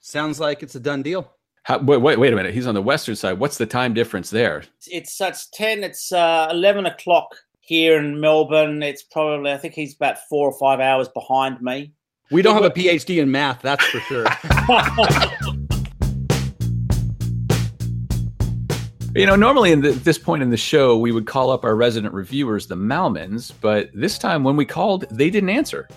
Sounds 0.00 0.38
like 0.38 0.62
it's 0.62 0.74
a 0.74 0.80
done 0.80 1.02
deal. 1.02 1.32
How, 1.70 1.78
wait, 1.78 1.98
wait, 1.98 2.18
wait 2.18 2.32
a 2.32 2.36
minute. 2.36 2.52
He's 2.52 2.66
on 2.66 2.74
the 2.74 2.82
western 2.82 3.14
side. 3.14 3.38
What's 3.38 3.56
the 3.56 3.64
time 3.64 3.94
difference 3.94 4.28
there? 4.28 4.64
It's 4.88 5.20
it's 5.20 5.46
ten. 5.52 5.84
It's 5.84 6.10
uh, 6.10 6.48
eleven 6.50 6.84
o'clock 6.84 7.36
here 7.60 7.96
in 7.96 8.18
Melbourne. 8.18 8.82
It's 8.82 9.04
probably 9.04 9.52
I 9.52 9.56
think 9.56 9.74
he's 9.74 9.94
about 9.94 10.18
four 10.28 10.50
or 10.50 10.58
five 10.58 10.80
hours 10.80 11.06
behind 11.10 11.62
me. 11.62 11.92
We 12.32 12.42
don't 12.42 12.60
have 12.60 12.64
a 12.64 12.70
PhD 12.70 13.18
in 13.18 13.30
math, 13.30 13.62
that's 13.62 13.84
for 13.84 14.00
sure. 14.00 14.26
You 19.12 19.26
know, 19.26 19.34
normally 19.34 19.72
in 19.72 19.80
the, 19.80 19.90
this 19.90 20.18
point 20.18 20.40
in 20.40 20.50
the 20.50 20.56
show, 20.56 20.96
we 20.96 21.10
would 21.10 21.26
call 21.26 21.50
up 21.50 21.64
our 21.64 21.74
resident 21.74 22.14
reviewers, 22.14 22.68
the 22.68 22.76
Malmons, 22.76 23.52
but 23.60 23.90
this 23.92 24.18
time 24.18 24.44
when 24.44 24.54
we 24.54 24.64
called, 24.64 25.04
they 25.10 25.30
didn't 25.30 25.50
answer. 25.50 25.88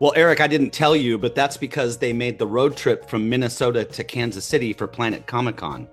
Well, 0.00 0.14
Eric, 0.16 0.40
I 0.40 0.46
didn't 0.46 0.70
tell 0.70 0.96
you, 0.96 1.18
but 1.18 1.34
that's 1.34 1.58
because 1.58 1.98
they 1.98 2.14
made 2.14 2.38
the 2.38 2.46
road 2.46 2.74
trip 2.74 3.06
from 3.06 3.28
Minnesota 3.28 3.84
to 3.84 4.02
Kansas 4.02 4.46
City 4.46 4.72
for 4.72 4.86
Planet 4.86 5.26
Comic 5.26 5.56
Con. 5.56 5.86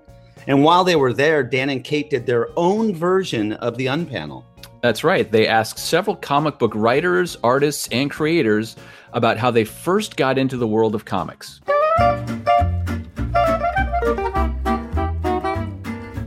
And 0.48 0.64
while 0.64 0.86
they 0.86 0.96
were 0.96 1.12
there, 1.12 1.44
Dan 1.44 1.70
and 1.70 1.84
Kate 1.84 2.10
did 2.10 2.26
their 2.26 2.48
own 2.56 2.96
version 2.96 3.52
of 3.52 3.76
the 3.76 3.88
Unpanel. 3.88 4.46
That's 4.82 5.04
right. 5.04 5.30
They 5.30 5.46
asked 5.46 5.78
several 5.78 6.16
comic 6.16 6.58
book 6.58 6.72
writers, 6.74 7.36
artists, 7.44 7.90
and 7.92 8.10
creators 8.10 8.78
about 9.12 9.36
how 9.36 9.52
they 9.52 9.66
first 9.66 10.16
got 10.16 10.38
into 10.38 10.56
the 10.56 10.68
world 10.68 10.96
of 10.96 11.04
comics. 11.04 11.60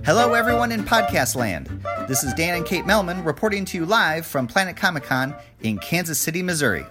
Hello, 0.05 0.35
everyone 0.35 0.71
in 0.71 0.83
podcast 0.83 1.35
land. 1.35 1.67
This 2.09 2.25
is 2.25 2.35
Dan 2.35 2.57
and 2.57 2.67
Kate 2.67 2.85
Malmon 2.85 3.25
reporting 3.25 3.65
to 3.65 3.79
you 3.79 3.87
live 3.87 4.27
from 4.27 4.47
Planet 4.47 4.77
Comic 4.77 5.05
Con 5.05 5.35
in 5.63 5.79
Kansas 5.79 6.19
City, 6.19 6.43
Missouri. 6.43 6.85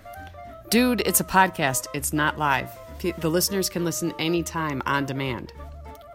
Dude, 0.69 1.01
it's 1.07 1.19
a 1.19 1.23
podcast. 1.23 1.87
It's 1.95 2.13
not 2.13 2.37
live. 2.37 2.69
The 3.17 3.29
listeners 3.29 3.69
can 3.69 3.83
listen 3.83 4.13
anytime 4.19 4.83
on 4.85 5.07
demand. 5.07 5.51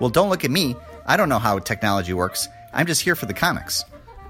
Well, 0.00 0.10
don't 0.10 0.28
look 0.28 0.44
at 0.44 0.50
me. 0.52 0.76
I 1.06 1.16
don't 1.16 1.28
know 1.28 1.40
how 1.40 1.58
technology 1.58 2.12
works. 2.12 2.48
I'm 2.72 2.86
just 2.86 3.00
here 3.00 3.16
for 3.16 3.26
the 3.26 3.34
comics. 3.34 3.84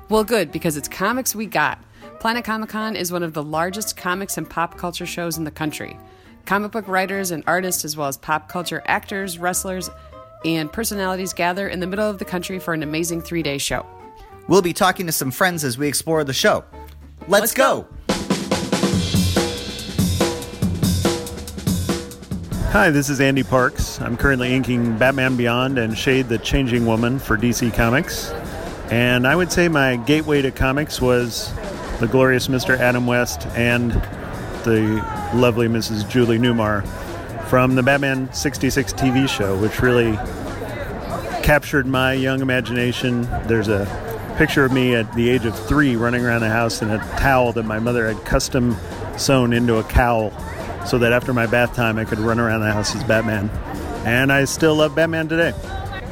Well, 0.08 0.24
good, 0.24 0.50
because 0.50 0.78
it's 0.78 0.88
comics 0.88 1.34
we 1.34 1.44
got. 1.44 1.78
Planet 2.20 2.42
Comic 2.42 2.70
Con 2.70 2.96
is 2.96 3.12
one 3.12 3.22
of 3.22 3.34
the 3.34 3.42
largest 3.42 3.98
comics 3.98 4.38
and 4.38 4.48
pop 4.48 4.78
culture 4.78 5.04
shows 5.04 5.36
in 5.36 5.44
the 5.44 5.50
country. 5.50 5.98
Comic 6.46 6.72
book 6.72 6.88
writers 6.88 7.30
and 7.30 7.44
artists, 7.46 7.84
as 7.84 7.94
well 7.94 8.08
as 8.08 8.16
pop 8.16 8.48
culture 8.48 8.82
actors, 8.86 9.38
wrestlers, 9.38 9.90
and 10.46 10.72
personalities 10.72 11.34
gather 11.34 11.68
in 11.68 11.80
the 11.80 11.86
middle 11.86 12.08
of 12.08 12.18
the 12.18 12.24
country 12.24 12.58
for 12.58 12.72
an 12.72 12.82
amazing 12.82 13.20
three 13.20 13.42
day 13.42 13.58
show. 13.58 13.84
We'll 14.48 14.62
be 14.62 14.72
talking 14.72 15.04
to 15.04 15.12
some 15.12 15.30
friends 15.30 15.64
as 15.64 15.76
we 15.76 15.86
explore 15.86 16.24
the 16.24 16.32
show. 16.32 16.64
Let's, 17.28 17.40
Let's 17.42 17.54
go. 17.54 17.82
go. 17.82 18.14
Hi, 22.74 22.90
this 22.90 23.08
is 23.08 23.20
Andy 23.20 23.44
Parks. 23.44 24.00
I'm 24.00 24.16
currently 24.16 24.52
inking 24.52 24.98
Batman 24.98 25.36
Beyond 25.36 25.78
and 25.78 25.96
Shade 25.96 26.28
the 26.28 26.38
Changing 26.38 26.86
Woman 26.86 27.20
for 27.20 27.38
DC 27.38 27.72
Comics. 27.72 28.32
And 28.90 29.28
I 29.28 29.36
would 29.36 29.52
say 29.52 29.68
my 29.68 29.94
gateway 29.94 30.42
to 30.42 30.50
comics 30.50 31.00
was 31.00 31.54
the 32.00 32.08
glorious 32.08 32.48
Mr. 32.48 32.76
Adam 32.76 33.06
West 33.06 33.46
and 33.54 33.92
the 34.64 35.00
lovely 35.36 35.68
Mrs. 35.68 36.10
Julie 36.10 36.36
Newmar 36.36 36.84
from 37.46 37.76
the 37.76 37.82
Batman 37.84 38.28
66 38.32 38.92
TV 38.94 39.28
show, 39.28 39.56
which 39.58 39.80
really 39.80 40.16
captured 41.44 41.86
my 41.86 42.12
young 42.12 42.40
imagination. 42.40 43.22
There's 43.46 43.68
a 43.68 43.86
picture 44.36 44.64
of 44.64 44.72
me 44.72 44.96
at 44.96 45.14
the 45.14 45.30
age 45.30 45.44
of 45.44 45.56
three 45.56 45.94
running 45.94 46.24
around 46.24 46.40
the 46.40 46.48
house 46.50 46.82
in 46.82 46.90
a 46.90 46.98
towel 47.20 47.52
that 47.52 47.66
my 47.66 47.78
mother 47.78 48.12
had 48.12 48.24
custom 48.24 48.76
sewn 49.16 49.52
into 49.52 49.76
a 49.76 49.84
cowl 49.84 50.32
so 50.86 50.98
that 50.98 51.12
after 51.12 51.32
my 51.32 51.46
bath 51.46 51.74
time 51.74 51.98
I 51.98 52.04
could 52.04 52.18
run 52.18 52.38
around 52.38 52.60
the 52.60 52.72
house 52.72 52.94
as 52.94 53.04
Batman. 53.04 53.48
And 54.04 54.32
I 54.32 54.44
still 54.44 54.74
love 54.74 54.94
Batman 54.94 55.28
today. 55.28 55.52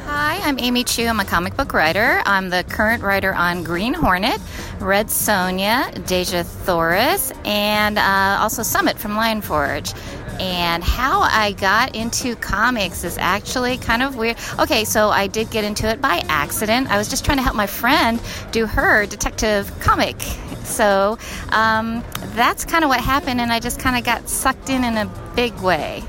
Hi, 0.05 0.39
I'm 0.43 0.59
Amy 0.59 0.83
Chu. 0.83 1.05
I'm 1.05 1.19
a 1.19 1.25
comic 1.25 1.55
book 1.55 1.73
writer. 1.73 2.21
I'm 2.25 2.49
the 2.49 2.63
current 2.67 3.03
writer 3.03 3.33
on 3.33 3.63
Green 3.63 3.93
Hornet, 3.93 4.39
Red 4.79 5.07
Sonja, 5.07 5.91
Dejah 5.93 6.43
Thoris, 6.43 7.31
and 7.45 7.97
uh, 7.97 8.37
also 8.41 8.63
Summit 8.63 8.97
from 8.97 9.15
Lion 9.15 9.41
Forge. 9.41 9.93
And 10.39 10.83
how 10.83 11.21
I 11.21 11.51
got 11.53 11.95
into 11.95 12.35
comics 12.35 13.03
is 13.03 13.17
actually 13.19 13.77
kind 13.77 14.01
of 14.01 14.15
weird. 14.15 14.37
Okay, 14.59 14.83
so 14.85 15.09
I 15.09 15.27
did 15.27 15.51
get 15.51 15.63
into 15.63 15.87
it 15.87 16.01
by 16.01 16.23
accident. 16.27 16.89
I 16.89 16.97
was 16.97 17.07
just 17.09 17.23
trying 17.23 17.37
to 17.37 17.43
help 17.43 17.55
my 17.55 17.67
friend 17.67 18.19
do 18.51 18.65
her 18.65 19.05
detective 19.05 19.71
comic. 19.79 20.17
So 20.63 21.17
um, 21.49 22.03
that's 22.35 22.65
kind 22.65 22.83
of 22.83 22.89
what 22.89 22.99
happened, 22.99 23.41
and 23.41 23.51
I 23.51 23.59
just 23.59 23.79
kind 23.79 23.97
of 23.97 24.03
got 24.03 24.29
sucked 24.29 24.69
in 24.69 24.83
in 24.83 24.97
a 24.97 25.05
big 25.35 25.53
way. 25.61 26.03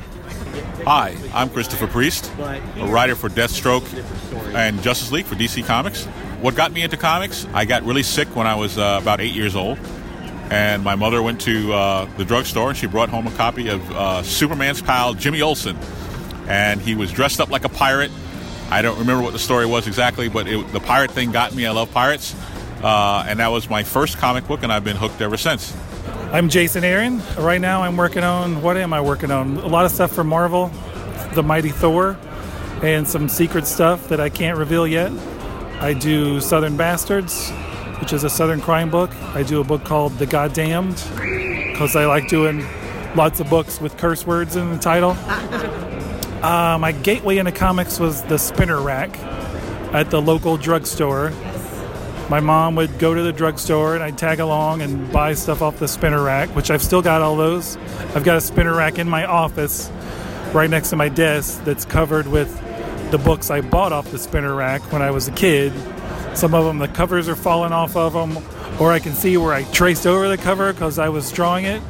Hi, 0.85 1.17
I'm 1.33 1.51
Christopher 1.51 1.87
Priest, 1.87 2.31
a 2.39 2.87
writer 2.87 3.17
for 3.17 3.29
Deathstroke 3.29 3.85
and 4.55 4.83
Justice 4.83 5.11
League 5.11 5.27
for 5.27 5.35
DC 5.35 5.65
Comics. 5.65 6.05
What 6.41 6.55
got 6.55 6.73
me 6.73 6.83
into 6.83 6.97
comics? 6.97 7.47
I 7.55 7.65
got 7.65 7.85
really 7.85 8.03
sick 8.03 8.29
when 8.37 8.47
I 8.47 8.55
was 8.55 8.77
uh, 8.77 8.99
about 9.01 9.21
eight 9.21 9.33
years 9.33 9.57
old 9.57 9.79
and 10.51 10.85
my 10.85 10.95
mother 10.95 11.23
went 11.23 11.41
to 11.43 11.73
uh, 11.73 12.05
the 12.17 12.25
drugstore 12.25 12.69
and 12.69 12.79
she 12.79 12.87
brought 12.87 13.09
home 13.09 13.27
a 13.27 13.31
copy 13.33 13.69
of 13.69 13.91
uh, 13.93 14.23
Superman's 14.23 14.83
pal 14.83 15.15
Jimmy 15.15 15.43
Olsen, 15.43 15.77
and 16.49 16.81
he 16.81 16.95
was 16.95 17.11
dressed 17.11 17.41
up 17.41 17.51
like 17.51 17.65
a 17.65 17.69
pirate. 17.69 18.11
I 18.71 18.83
don't 18.83 18.99
remember 18.99 19.23
what 19.23 19.33
the 19.33 19.39
story 19.39 19.67
was 19.67 19.87
exactly, 19.87 20.29
but 20.29 20.47
it, 20.47 20.73
the 20.73 20.81
pirate 20.81 21.11
thing 21.11 21.33
got 21.33 21.55
me. 21.55 21.67
I 21.67 21.71
love 21.71 21.91
pirates, 21.93 22.35
uh, 22.85 23.25
and 23.27 23.41
that 23.41 23.49
was 23.49 23.71
my 23.71 23.83
first 23.83 24.19
comic 24.19 24.47
book, 24.47 24.63
and 24.63 24.71
I've 24.71 24.85
been 24.85 24.97
hooked 24.97 25.21
ever 25.23 25.39
since. 25.39 25.75
I'm 26.33 26.51
Jason 26.51 26.85
Aaron. 26.85 27.23
Right 27.39 27.61
now, 27.61 27.83
I'm 27.83 27.97
working 27.97 28.25
on 28.25 28.61
what 28.61 28.77
am 28.77 28.93
I 28.93 29.01
working 29.01 29.31
on? 29.31 29.57
A 29.57 29.67
lot 29.67 29.87
of 29.87 29.91
stuff 29.91 30.13
for 30.13 30.23
Marvel, 30.23 30.71
the 31.33 31.43
Mighty 31.43 31.71
Thor, 31.71 32.19
and 32.83 33.09
some 33.09 33.29
secret 33.29 33.67
stuff 33.67 34.09
that 34.09 34.21
I 34.21 34.29
can't 34.29 34.59
reveal 34.59 34.87
yet. 34.87 35.11
I 35.81 35.95
do 35.95 36.41
Southern 36.41 36.77
Bastards, 36.77 37.51
which 38.01 38.13
is 38.13 38.23
a 38.23 38.31
Southern 38.31 38.61
crime 38.61 38.91
book. 38.91 39.15
I 39.35 39.43
do 39.43 39.61
a 39.61 39.65
book 39.65 39.85
called 39.85 40.19
The 40.19 40.27
Goddamned 40.27 41.03
because 41.73 41.97
I 41.97 42.05
like 42.05 42.29
doing 42.29 42.67
lots 43.15 43.41
of 43.41 43.49
books 43.49 43.81
with 43.81 43.97
curse 43.97 44.27
words 44.27 44.57
in 44.57 44.71
the 44.71 44.79
title. 44.79 45.11
uh, 46.43 46.77
my 46.79 46.93
gateway 46.93 47.39
into 47.39 47.53
comics 47.53 47.99
was 47.99 48.23
the 48.25 48.37
spinner 48.37 48.81
rack 48.83 49.19
at 49.95 50.11
the 50.11 50.21
local 50.21 50.57
drugstore. 50.57 51.33
My 52.29 52.41
mom 52.41 52.75
would 52.77 52.99
go 52.99 53.15
to 53.15 53.23
the 53.23 53.33
drugstore 53.33 53.95
and 53.95 54.03
I'd 54.03 54.17
tag 54.17 54.41
along 54.41 54.83
and 54.83 55.13
buy 55.13 55.35
stuff 55.35 55.63
off 55.63 55.79
the 55.79 55.89
spinner 55.89 56.23
rack, 56.23 56.49
which 56.51 56.71
I've 56.71 56.83
still 56.83 57.03
got 57.03 57.23
all 57.23 57.37
those. 57.37 57.77
I've 58.15 58.25
got 58.25 58.37
a 58.37 58.41
spinner 58.41 58.75
rack 58.75 58.99
in 58.99 59.09
my 59.09 59.25
office 59.25 59.91
right 60.53 60.71
next 60.71 60.91
to 60.91 60.97
my 60.97 61.09
desk 61.09 61.63
that's 61.65 61.85
covered 61.85 62.27
with 62.27 62.61
the 63.11 63.19
books 63.19 63.51
I 63.51 63.61
bought 63.61 63.93
off 63.93 64.11
the 64.11 64.19
spinner 64.19 64.55
rack 64.55 64.81
when 64.93 65.03
I 65.03 65.11
was 65.11 65.29
a 65.29 65.33
kid 65.33 65.73
some 66.35 66.53
of 66.53 66.65
them, 66.65 66.79
the 66.79 66.89
covers 66.89 67.29
are 67.29 67.37
falling 67.37 67.73
off 67.73 67.97
of 67.97 68.13
them, 68.13 68.45
or 68.81 68.91
I 68.91 68.99
can 68.99 69.13
see 69.13 69.37
where 69.37 69.55
I 69.55 69.63
traced 69.65 70.05
over 70.05 70.29
the 70.29 70.37
cover 70.37 70.73
because 70.73 70.99
I 70.99 71.09
was 71.09 71.31
drawing 71.31 71.65
it. 71.65 71.81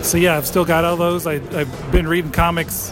So 0.00 0.16
yeah, 0.16 0.36
I've 0.36 0.46
still 0.46 0.64
got 0.64 0.84
all 0.84 0.96
those. 0.96 1.26
I, 1.26 1.38
have 1.38 1.92
been 1.92 2.08
reading 2.08 2.32
comics 2.32 2.90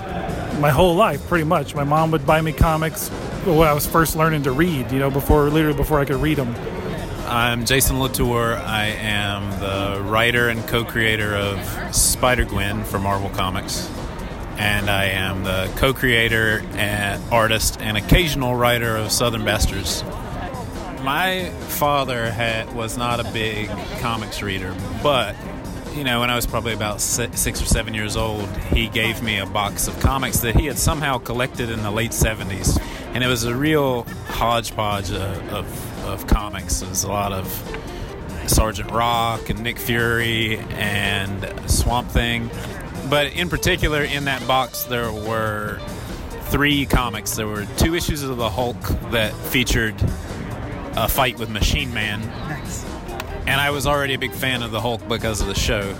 my 0.58 0.68
whole 0.70 0.94
life, 0.94 1.26
pretty 1.26 1.44
much. 1.44 1.74
My 1.74 1.84
mom 1.84 2.10
would 2.10 2.26
buy 2.26 2.42
me 2.42 2.52
comics 2.52 3.08
when 3.46 3.66
I 3.66 3.72
was 3.72 3.86
first 3.86 4.14
learning 4.14 4.42
to 4.42 4.52
read. 4.52 4.92
You 4.92 4.98
know, 4.98 5.10
before 5.10 5.48
literally 5.48 5.76
before 5.76 6.00
I 6.00 6.04
could 6.04 6.20
read 6.20 6.36
them. 6.36 6.54
I'm 7.30 7.64
Jason 7.64 8.00
Latour. 8.00 8.56
I 8.56 8.86
am 8.86 9.50
the 9.60 10.02
writer 10.02 10.48
and 10.48 10.66
co-creator 10.66 11.34
of 11.34 11.94
Spider 11.94 12.44
Gwen 12.44 12.82
for 12.84 12.98
Marvel 12.98 13.30
Comics 13.30 13.88
and 14.58 14.90
I 14.90 15.04
am 15.06 15.44
the 15.44 15.72
co-creator 15.76 16.62
and 16.72 17.22
artist 17.32 17.80
and 17.80 17.96
occasional 17.96 18.56
writer 18.56 18.96
of 18.96 19.12
Southern 19.12 19.44
Bastards 19.44 20.02
my 21.02 21.50
father 21.68 22.30
had, 22.30 22.74
was 22.74 22.96
not 22.96 23.20
a 23.20 23.24
big 23.32 23.68
comics 24.00 24.42
reader, 24.42 24.74
but 25.02 25.34
you 25.94 26.04
know, 26.04 26.20
when 26.20 26.30
I 26.30 26.36
was 26.36 26.46
probably 26.46 26.72
about 26.72 27.00
six 27.00 27.60
or 27.60 27.64
seven 27.64 27.94
years 27.94 28.16
old, 28.16 28.48
he 28.72 28.88
gave 28.88 29.22
me 29.22 29.38
a 29.38 29.46
box 29.46 29.88
of 29.88 29.98
comics 29.98 30.38
that 30.40 30.54
he 30.54 30.66
had 30.66 30.78
somehow 30.78 31.18
collected 31.18 31.68
in 31.68 31.82
the 31.82 31.90
late 31.90 32.12
70s. 32.12 32.80
And 33.14 33.24
it 33.24 33.26
was 33.26 33.44
a 33.44 33.54
real 33.54 34.04
hodgepodge 34.28 35.10
of, 35.10 35.52
of, 35.52 36.04
of 36.04 36.26
comics. 36.26 36.82
It 36.82 36.88
was 36.88 37.04
a 37.04 37.08
lot 37.08 37.32
of 37.32 37.46
Sergeant 38.46 38.90
Rock 38.90 39.50
and 39.50 39.62
Nick 39.62 39.78
Fury 39.78 40.58
and 40.58 41.70
Swamp 41.70 42.08
Thing. 42.08 42.50
But 43.08 43.32
in 43.32 43.48
particular, 43.48 44.02
in 44.02 44.24
that 44.26 44.46
box, 44.46 44.84
there 44.84 45.12
were 45.12 45.80
three 46.50 46.86
comics. 46.86 47.36
There 47.36 47.46
were 47.46 47.66
two 47.76 47.94
issues 47.94 48.22
of 48.22 48.36
the 48.36 48.50
Hulk 48.50 48.80
that 49.10 49.32
featured 49.34 49.94
a 50.96 51.08
fight 51.08 51.38
with 51.38 51.48
Machine 51.48 51.92
Man. 51.94 52.20
Nice. 52.48 52.84
And 53.46 53.60
I 53.60 53.70
was 53.70 53.86
already 53.86 54.14
a 54.14 54.18
big 54.18 54.32
fan 54.32 54.62
of 54.62 54.70
the 54.70 54.80
Hulk 54.80 55.06
because 55.08 55.40
of 55.40 55.46
the 55.46 55.54
show. 55.54 55.96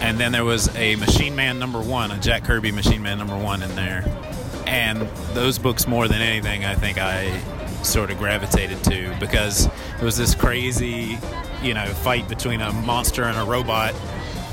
And 0.00 0.18
then 0.18 0.32
there 0.32 0.44
was 0.44 0.74
a 0.76 0.96
Machine 0.96 1.36
Man 1.36 1.58
number 1.58 1.80
one, 1.80 2.10
a 2.10 2.18
Jack 2.18 2.44
Kirby 2.44 2.72
Machine 2.72 3.02
Man 3.02 3.18
number 3.18 3.36
one 3.36 3.62
in 3.62 3.74
there. 3.74 4.04
And 4.66 5.00
those 5.34 5.58
books, 5.58 5.86
more 5.86 6.08
than 6.08 6.20
anything, 6.20 6.64
I 6.64 6.74
think 6.74 6.98
I 6.98 7.38
sort 7.82 8.10
of 8.10 8.18
gravitated 8.18 8.82
to 8.84 9.14
because 9.18 9.66
it 9.66 10.02
was 10.02 10.16
this 10.16 10.34
crazy, 10.34 11.18
you 11.62 11.74
know, 11.74 11.86
fight 11.86 12.28
between 12.28 12.60
a 12.60 12.72
monster 12.72 13.24
and 13.24 13.38
a 13.38 13.44
robot 13.44 13.94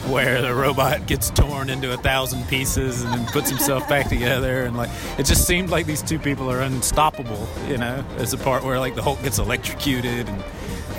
where 0.07 0.41
the 0.41 0.53
robot 0.53 1.05
gets 1.05 1.29
torn 1.31 1.69
into 1.69 1.93
a 1.93 1.97
thousand 1.97 2.47
pieces 2.47 3.03
and 3.03 3.13
then 3.13 3.25
puts 3.27 3.49
himself 3.49 3.87
back 3.89 4.07
together. 4.07 4.63
And 4.63 4.77
like 4.77 4.89
it 5.17 5.25
just 5.25 5.45
seemed 5.45 5.69
like 5.69 5.85
these 5.85 6.01
two 6.01 6.19
people 6.19 6.49
are 6.49 6.61
unstoppable 6.61 7.47
you 7.67 7.77
know 7.77 8.03
there's 8.15 8.33
a 8.33 8.37
part 8.37 8.63
where 8.63 8.79
like 8.79 8.95
the 8.95 9.01
hulk 9.01 9.21
gets 9.23 9.39
electrocuted. 9.39 10.29
And 10.29 10.43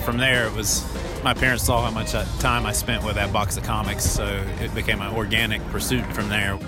from 0.09 0.17
there 0.19 0.47
it 0.47 0.55
was 0.55 0.85
my 1.23 1.35
parents 1.35 1.65
saw 1.65 1.85
how 1.85 1.91
much 1.91 2.15
uh, 2.15 2.25
time 2.39 2.65
i 2.65 2.73
spent 2.73 3.05
with 3.05 3.17
that 3.17 3.31
box 3.31 3.59
of 3.59 3.63
comics 3.63 4.05
so 4.05 4.25
it 4.59 4.75
became 4.75 5.03
an 5.03 5.15
organic 5.15 5.63
pursuit 5.67 6.03
from 6.15 6.31
there 6.31 6.59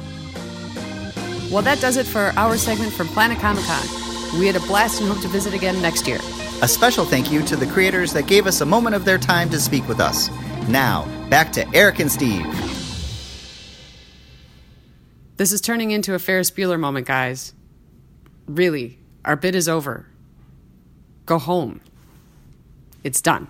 well 1.50 1.62
that 1.62 1.80
does 1.80 1.96
it 1.96 2.06
for 2.06 2.32
our 2.36 2.56
segment 2.56 2.92
from 2.92 3.08
planet 3.08 3.38
comic 3.38 3.64
con 3.64 4.38
We 4.38 4.46
had 4.46 4.56
a 4.56 4.60
blast 4.60 5.00
and 5.00 5.10
hope 5.10 5.20
to 5.22 5.28
visit 5.28 5.54
again 5.54 5.80
next 5.82 6.06
year. 6.06 6.18
A 6.62 6.68
special 6.68 7.04
thank 7.04 7.32
you 7.32 7.42
to 7.42 7.56
the 7.56 7.66
creators 7.66 8.12
that 8.12 8.26
gave 8.26 8.46
us 8.46 8.60
a 8.60 8.66
moment 8.66 8.94
of 8.94 9.04
their 9.04 9.18
time 9.18 9.48
to 9.50 9.58
speak 9.58 9.88
with 9.88 9.98
us. 9.98 10.28
Now, 10.68 11.06
back 11.30 11.52
to 11.52 11.66
Eric 11.74 12.00
and 12.00 12.12
Steve. 12.12 12.46
This 15.36 15.52
is 15.52 15.62
turning 15.62 15.90
into 15.90 16.14
a 16.14 16.18
Ferris 16.18 16.50
Bueller 16.50 16.78
moment, 16.78 17.06
guys. 17.06 17.54
Really, 18.46 18.98
our 19.24 19.36
bid 19.36 19.54
is 19.54 19.68
over. 19.68 20.06
Go 21.24 21.38
home. 21.38 21.80
It's 23.04 23.22
done. 23.22 23.48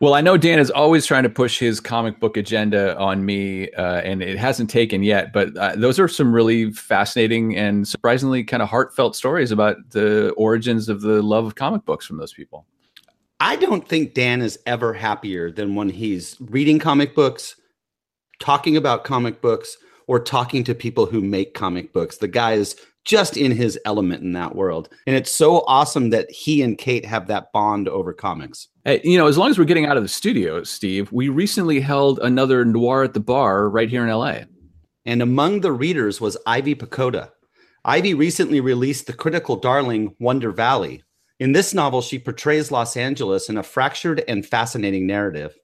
Well, 0.00 0.14
I 0.14 0.20
know 0.20 0.36
Dan 0.36 0.58
is 0.58 0.70
always 0.70 1.06
trying 1.06 1.22
to 1.22 1.30
push 1.30 1.58
his 1.58 1.78
comic 1.78 2.18
book 2.18 2.36
agenda 2.36 2.98
on 2.98 3.24
me, 3.24 3.70
uh, 3.70 4.00
and 4.00 4.22
it 4.22 4.36
hasn't 4.36 4.68
taken 4.68 5.04
yet. 5.04 5.32
But 5.32 5.56
uh, 5.56 5.76
those 5.76 6.00
are 6.00 6.08
some 6.08 6.34
really 6.34 6.72
fascinating 6.72 7.56
and 7.56 7.86
surprisingly 7.86 8.42
kind 8.42 8.62
of 8.62 8.68
heartfelt 8.68 9.14
stories 9.14 9.52
about 9.52 9.76
the 9.90 10.30
origins 10.32 10.88
of 10.88 11.00
the 11.00 11.22
love 11.22 11.46
of 11.46 11.54
comic 11.54 11.84
books 11.84 12.06
from 12.06 12.16
those 12.16 12.32
people. 12.32 12.66
I 13.38 13.56
don't 13.56 13.88
think 13.88 14.14
Dan 14.14 14.42
is 14.42 14.58
ever 14.66 14.92
happier 14.92 15.50
than 15.50 15.74
when 15.74 15.88
he's 15.88 16.36
reading 16.40 16.78
comic 16.80 17.14
books, 17.14 17.56
talking 18.40 18.76
about 18.76 19.04
comic 19.04 19.40
books, 19.40 19.76
or 20.06 20.18
talking 20.18 20.64
to 20.64 20.74
people 20.74 21.06
who 21.06 21.20
make 21.20 21.54
comic 21.54 21.92
books. 21.92 22.18
The 22.18 22.28
guy 22.28 22.54
is 22.54 22.76
just 23.04 23.36
in 23.36 23.52
his 23.52 23.78
element 23.84 24.22
in 24.22 24.32
that 24.32 24.54
world. 24.54 24.88
And 25.06 25.14
it's 25.14 25.30
so 25.30 25.64
awesome 25.66 26.10
that 26.10 26.30
he 26.30 26.62
and 26.62 26.78
Kate 26.78 27.04
have 27.04 27.26
that 27.26 27.52
bond 27.52 27.88
over 27.88 28.12
comics. 28.12 28.68
Hey, 28.84 29.00
you 29.04 29.18
know, 29.18 29.26
as 29.26 29.38
long 29.38 29.50
as 29.50 29.58
we're 29.58 29.64
getting 29.64 29.86
out 29.86 29.96
of 29.96 30.02
the 30.02 30.08
studio, 30.08 30.62
Steve, 30.64 31.12
we 31.12 31.28
recently 31.28 31.80
held 31.80 32.18
another 32.20 32.64
Noir 32.64 33.04
at 33.04 33.14
the 33.14 33.20
Bar 33.20 33.68
right 33.68 33.88
here 33.88 34.06
in 34.06 34.12
LA. 34.12 34.40
And 35.06 35.20
among 35.20 35.60
the 35.60 35.72
readers 35.72 36.20
was 36.20 36.36
Ivy 36.46 36.74
Pochoda. 36.74 37.30
Ivy 37.84 38.14
recently 38.14 38.60
released 38.60 39.06
the 39.06 39.12
critical 39.12 39.56
darling 39.56 40.14
Wonder 40.18 40.50
Valley. 40.50 41.02
In 41.38 41.52
this 41.52 41.74
novel, 41.74 42.00
she 42.00 42.18
portrays 42.18 42.70
Los 42.70 42.96
Angeles 42.96 43.50
in 43.50 43.58
a 43.58 43.62
fractured 43.62 44.24
and 44.28 44.46
fascinating 44.46 45.06
narrative. 45.06 45.54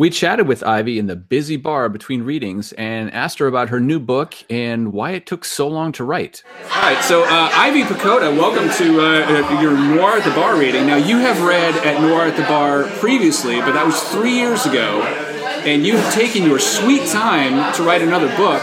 We 0.00 0.08
chatted 0.08 0.48
with 0.48 0.62
Ivy 0.62 0.98
in 0.98 1.08
the 1.08 1.14
busy 1.14 1.58
bar 1.58 1.90
between 1.90 2.22
readings 2.22 2.72
and 2.72 3.12
asked 3.12 3.38
her 3.38 3.46
about 3.46 3.68
her 3.68 3.78
new 3.78 4.00
book 4.00 4.32
and 4.48 4.94
why 4.94 5.10
it 5.10 5.26
took 5.26 5.44
so 5.44 5.68
long 5.68 5.92
to 5.92 6.04
write. 6.04 6.42
All 6.74 6.80
right, 6.80 7.04
so 7.04 7.22
uh, 7.24 7.50
Ivy 7.52 7.82
Pochoda, 7.82 8.34
welcome 8.34 8.70
to 8.78 8.98
uh, 8.98 9.60
your 9.60 9.72
Noir 9.72 10.16
at 10.16 10.24
the 10.24 10.30
Bar 10.30 10.58
reading. 10.58 10.86
Now, 10.86 10.96
you 10.96 11.18
have 11.18 11.42
read 11.42 11.74
at 11.84 12.00
Noir 12.00 12.22
at 12.22 12.36
the 12.38 12.44
Bar 12.44 12.84
previously, 12.98 13.60
but 13.60 13.72
that 13.72 13.84
was 13.84 14.02
three 14.04 14.36
years 14.36 14.64
ago, 14.64 15.02
and 15.02 15.84
you 15.84 15.98
have 15.98 16.14
taken 16.14 16.44
your 16.44 16.60
sweet 16.60 17.06
time 17.10 17.74
to 17.74 17.82
write 17.82 18.00
another 18.00 18.34
book. 18.38 18.62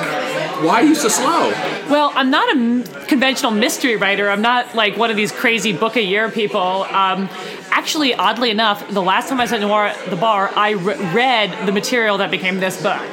Why 0.66 0.82
are 0.82 0.86
you 0.86 0.96
so 0.96 1.08
slow? 1.08 1.77
Well, 1.90 2.12
I'm 2.16 2.30
not 2.30 2.50
a 2.50 2.60
m- 2.60 2.84
conventional 3.08 3.52
mystery 3.52 3.96
writer. 3.96 4.30
I'm 4.30 4.42
not 4.42 4.76
like 4.76 4.98
one 4.98 5.10
of 5.10 5.16
these 5.16 5.32
crazy 5.32 5.72
book 5.72 5.96
a 5.96 6.02
year 6.02 6.30
people. 6.30 6.84
Um, 6.84 7.30
actually, 7.72 8.14
oddly 8.14 8.50
enough, 8.50 8.90
the 8.90 9.02
last 9.02 9.30
time 9.30 9.40
I 9.40 9.44
was 9.44 9.54
at 9.54 9.62
Noir 9.62 9.86
at 9.88 10.10
the 10.10 10.18
bar, 10.18 10.52
I 10.54 10.72
re- 10.72 10.98
read 11.14 11.66
the 11.66 11.72
material 11.72 12.18
that 12.18 12.30
became 12.30 12.60
this 12.60 12.82
book. 12.82 13.08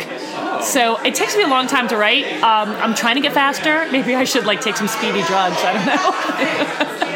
So 0.62 1.00
it 1.02 1.14
takes 1.14 1.36
me 1.36 1.42
a 1.44 1.48
long 1.48 1.66
time 1.68 1.86
to 1.88 1.96
write. 1.96 2.24
Um, 2.42 2.70
I'm 2.70 2.94
trying 2.94 3.14
to 3.16 3.20
get 3.20 3.32
faster. 3.32 3.86
Maybe 3.92 4.14
I 4.14 4.24
should 4.24 4.44
like 4.44 4.60
take 4.60 4.76
some 4.76 4.88
speedy 4.88 5.22
drugs. 5.22 5.56
I 5.58 5.72
don't 5.72 5.86
know. 5.86 7.00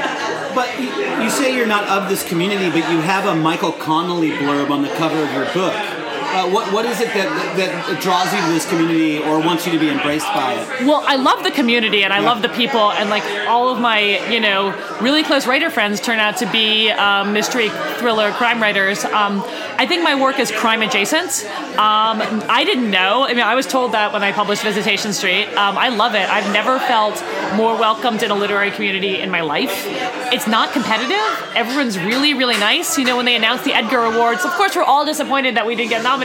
But 0.55 0.81
you, 0.81 0.89
you 1.23 1.31
say 1.31 1.55
you're 1.55 1.69
not 1.69 1.87
of 1.89 2.09
this 2.09 2.27
community, 2.27 2.69
but 2.69 2.91
you 2.91 3.01
have 3.01 3.27
a 3.27 3.35
Michael 3.37 3.71
Connelly 3.71 4.31
blurb 4.31 4.71
on 4.71 4.83
the 4.83 4.89
cover 4.89 5.23
of 5.23 5.33
your 5.33 5.45
book. 5.53 5.73
Uh, 6.31 6.51
what, 6.51 6.73
what 6.73 6.85
is 6.85 7.01
it 7.01 7.09
that, 7.09 7.57
that 7.57 8.01
draws 8.03 8.33
you 8.33 8.41
to 8.41 8.53
this 8.53 8.69
community 8.69 9.19
or 9.19 9.41
wants 9.41 9.67
you 9.67 9.73
to 9.73 9.79
be 9.79 9.89
embraced 9.89 10.27
by 10.27 10.55
it? 10.55 10.87
Well, 10.87 11.03
I 11.07 11.17
love 11.17 11.43
the 11.43 11.51
community 11.51 12.05
and 12.05 12.13
I 12.13 12.21
love 12.21 12.43
the 12.43 12.49
people, 12.51 12.93
and 12.93 13.11
like 13.11 13.25
all 13.49 13.69
of 13.71 13.81
my, 13.81 14.01
you 14.29 14.41
know, 14.41 14.75
really 15.01 15.23
close 15.23 15.47
writer 15.47 15.71
friends 15.71 16.01
turn 16.01 16.19
out 16.19 16.37
to 16.39 16.51
be 16.51 16.91
um, 16.91 17.33
mystery, 17.33 17.71
thriller, 17.99 18.31
crime 18.33 18.61
writers. 18.61 19.05
Um, 19.05 19.43
I 19.81 19.87
think 19.87 20.03
my 20.03 20.21
work 20.21 20.39
is 20.39 20.51
crime 20.51 20.83
adjacent. 20.83 21.45
Um, 21.79 22.21
I 22.49 22.65
didn't 22.65 22.91
know. 22.91 23.25
I 23.25 23.29
mean, 23.29 23.45
I 23.45 23.55
was 23.55 23.67
told 23.67 23.93
that 23.93 24.13
when 24.13 24.23
I 24.23 24.33
published 24.33 24.63
Visitation 24.63 25.13
Street. 25.13 25.47
Um, 25.55 25.79
I 25.79 25.89
love 25.89 26.15
it. 26.15 26.29
I've 26.29 26.53
never 26.53 26.79
felt 26.81 27.23
more 27.55 27.79
welcomed 27.79 28.23
in 28.23 28.31
a 28.31 28.35
literary 28.35 28.71
community 28.71 29.21
in 29.21 29.31
my 29.31 29.41
life. 29.41 29.85
It's 30.33 30.47
not 30.47 30.73
competitive. 30.73 31.17
Everyone's 31.55 31.99
really, 31.99 32.35
really 32.35 32.59
nice. 32.59 32.99
You 32.99 33.05
know, 33.05 33.17
when 33.17 33.25
they 33.25 33.37
announced 33.37 33.65
the 33.65 33.73
Edgar 33.73 34.05
Awards, 34.05 34.45
of 34.45 34.51
course, 34.53 34.77
we're 34.77 34.83
all 34.83 35.05
disappointed 35.07 35.57
that 35.57 35.65
we 35.65 35.75
didn't 35.75 35.91
get 35.91 36.03
nominated, 36.03 36.18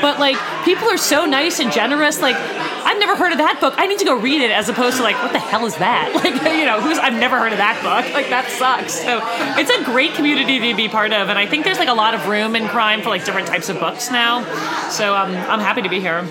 but 0.00 0.18
like, 0.18 0.36
people 0.64 0.88
are 0.88 0.96
so 0.96 1.24
nice 1.24 1.60
and 1.60 1.72
generous. 1.72 2.20
Like, 2.20 2.36
I've 2.36 2.98
never 2.98 3.16
heard 3.16 3.32
of 3.32 3.38
that 3.38 3.58
book. 3.60 3.74
I 3.76 3.86
need 3.86 3.98
to 4.00 4.04
go 4.04 4.18
read 4.18 4.42
it 4.42 4.50
as 4.50 4.68
opposed 4.68 4.96
to 4.98 5.02
like, 5.02 5.16
what 5.22 5.32
the 5.32 5.38
hell 5.38 5.66
is 5.66 5.76
that? 5.76 6.10
Like, 6.22 6.34
you 6.56 6.66
know, 6.66 6.80
who's 6.80 6.98
I've 6.98 7.14
never 7.14 7.38
heard 7.38 7.52
of 7.52 7.58
that 7.58 7.82
book. 7.82 8.12
Like, 8.14 8.28
that 8.28 8.48
sucks. 8.48 8.94
So 8.94 9.20
it's 9.58 9.70
a 9.70 9.84
great 9.84 10.14
community 10.14 10.58
to 10.60 10.76
be 10.76 10.88
part 10.88 11.12
of, 11.12 11.28
and 11.28 11.38
I 11.38 11.46
think 11.46 11.64
there's 11.64 11.78
like 11.78 11.88
a 11.88 11.94
lot 11.94 12.14
of 12.14 12.28
room 12.28 12.54
in 12.54 12.68
crime 12.68 13.02
for 13.02 13.08
like 13.08 13.24
different 13.24 13.48
types 13.48 13.68
of 13.68 13.80
books 13.80 14.10
now. 14.10 14.44
So 14.90 15.14
um, 15.14 15.30
I'm 15.34 15.58
happy 15.58 15.82
to 15.82 15.88
be 15.88 16.00
here. 16.00 16.22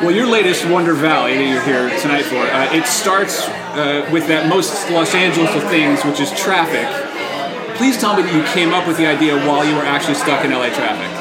Well, 0.00 0.12
your 0.12 0.26
latest 0.26 0.64
Wonder 0.68 0.94
Valley 0.94 1.34
that 1.34 1.48
you're 1.48 1.62
here 1.62 1.90
tonight 1.98 2.22
for, 2.22 2.36
uh, 2.36 2.72
it 2.72 2.86
starts 2.86 3.48
uh, 3.74 4.08
with 4.12 4.28
that 4.28 4.48
most 4.48 4.88
Los 4.90 5.14
Angeles 5.14 5.52
of 5.56 5.64
things, 5.64 6.04
which 6.04 6.20
is 6.20 6.30
traffic. 6.38 6.86
Please 7.76 7.98
tell 7.98 8.16
me 8.16 8.22
that 8.22 8.34
you 8.34 8.42
came 8.54 8.72
up 8.72 8.86
with 8.86 8.96
the 8.96 9.06
idea 9.06 9.34
while 9.46 9.64
you 9.64 9.74
were 9.74 9.82
actually 9.82 10.14
stuck 10.14 10.44
in 10.44 10.52
LA 10.52 10.68
traffic. 10.70 11.17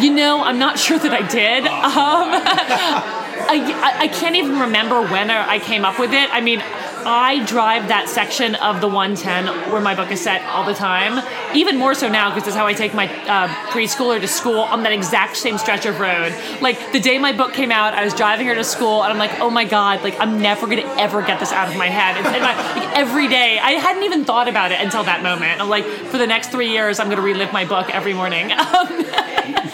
You 0.00 0.14
know, 0.14 0.42
I'm 0.42 0.58
not 0.58 0.78
sure 0.78 0.98
that 0.98 1.12
I 1.12 1.26
did. 1.28 1.66
Um, 1.66 3.20
I, 3.52 3.96
I 4.00 4.08
can't 4.08 4.36
even 4.36 4.58
remember 4.60 5.02
when 5.02 5.30
I 5.30 5.58
came 5.58 5.84
up 5.84 5.98
with 5.98 6.12
it. 6.12 6.32
I 6.32 6.40
mean, 6.40 6.62
I 7.04 7.44
drive 7.46 7.88
that 7.88 8.08
section 8.08 8.54
of 8.56 8.80
the 8.80 8.86
110 8.86 9.72
where 9.72 9.80
my 9.80 9.94
book 9.94 10.10
is 10.10 10.20
set 10.20 10.42
all 10.46 10.64
the 10.64 10.74
time. 10.74 11.24
Even 11.54 11.76
more 11.76 11.94
so 11.94 12.08
now 12.08 12.30
because 12.30 12.46
it's 12.46 12.56
how 12.56 12.66
I 12.66 12.74
take 12.74 12.94
my 12.94 13.08
uh, 13.26 13.48
preschooler 13.70 14.20
to 14.20 14.28
school 14.28 14.60
on 14.60 14.82
that 14.84 14.92
exact 14.92 15.36
same 15.36 15.58
stretch 15.58 15.86
of 15.86 15.98
road. 15.98 16.34
Like 16.60 16.92
the 16.92 17.00
day 17.00 17.18
my 17.18 17.32
book 17.32 17.52
came 17.52 17.72
out, 17.72 17.94
I 17.94 18.04
was 18.04 18.14
driving 18.14 18.46
her 18.46 18.54
to 18.54 18.64
school 18.64 19.02
and 19.02 19.12
I'm 19.12 19.18
like, 19.18 19.40
oh 19.40 19.50
my 19.50 19.64
god, 19.64 20.02
like 20.02 20.18
I'm 20.20 20.40
never 20.40 20.66
gonna 20.66 20.94
ever 20.98 21.22
get 21.22 21.40
this 21.40 21.52
out 21.52 21.68
of 21.68 21.76
my 21.76 21.88
head. 21.88 22.16
It's 22.18 22.28
in 22.28 22.42
my, 22.42 22.54
like, 22.54 22.96
every 22.96 23.28
day. 23.28 23.58
I 23.58 23.72
hadn't 23.72 24.04
even 24.04 24.24
thought 24.24 24.48
about 24.48 24.70
it 24.70 24.80
until 24.80 25.04
that 25.04 25.22
moment. 25.22 25.60
I'm 25.60 25.68
like, 25.68 25.84
for 25.84 26.18
the 26.18 26.26
next 26.26 26.50
three 26.50 26.70
years, 26.70 27.00
I'm 27.00 27.08
gonna 27.08 27.22
relive 27.22 27.52
my 27.52 27.64
book 27.64 27.94
every 27.94 28.14
morning. 28.14 28.52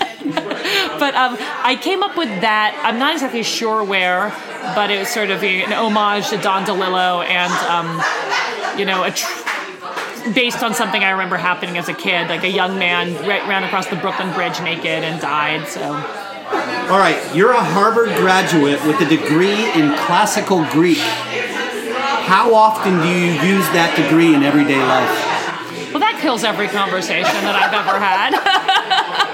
but 0.99 1.15
um, 1.15 1.37
I 1.63 1.79
came 1.81 2.03
up 2.03 2.17
with 2.17 2.29
that. 2.41 2.79
I'm 2.85 2.99
not 2.99 3.15
exactly 3.15 3.43
sure 3.43 3.83
where, 3.85 4.31
but 4.75 4.91
it 4.91 4.99
was 4.99 5.09
sort 5.09 5.31
of 5.31 5.43
an 5.43 5.73
homage 5.73 6.29
to 6.31 6.39
Don 6.39 6.65
DeLillo 6.65 7.25
and, 7.25 7.53
um, 7.69 8.79
you 8.79 8.85
know, 8.85 9.05
a 9.05 9.11
tr- 9.11 10.33
based 10.33 10.63
on 10.63 10.75
something 10.75 11.03
I 11.03 11.11
remember 11.11 11.37
happening 11.37 11.79
as 11.79 11.89
a 11.89 11.95
kid. 11.95 12.29
Like 12.29 12.45
a 12.45 12.51
young 12.51 12.79
man 12.79 13.15
ra- 13.27 13.47
ran 13.49 13.65
across 13.65 13.87
the 13.87 13.97
Brooklyn 13.97 14.33
Bridge 14.33 14.61
naked 14.61 15.05
and 15.05 15.21
died. 15.21 15.69
So. 15.69 15.83
All 15.83 16.99
right, 16.99 17.19
you're 17.35 17.51
a 17.51 17.63
Harvard 17.63 18.11
graduate 18.17 18.85
with 18.87 19.01
a 19.01 19.07
degree 19.07 19.71
in 19.73 19.97
classical 20.07 20.65
Greek. 20.71 20.99
How 20.99 22.55
often 22.55 23.01
do 23.01 23.09
you 23.09 23.33
use 23.43 23.67
that 23.71 23.95
degree 23.97 24.35
in 24.35 24.43
everyday 24.43 24.79
life? 24.79 25.93
Well, 25.93 26.01
that 26.01 26.19
kills 26.21 26.45
every 26.45 26.69
conversation 26.69 27.43
that 27.43 27.57
I've 27.57 27.75
ever 27.75 27.99
had. 27.99 29.23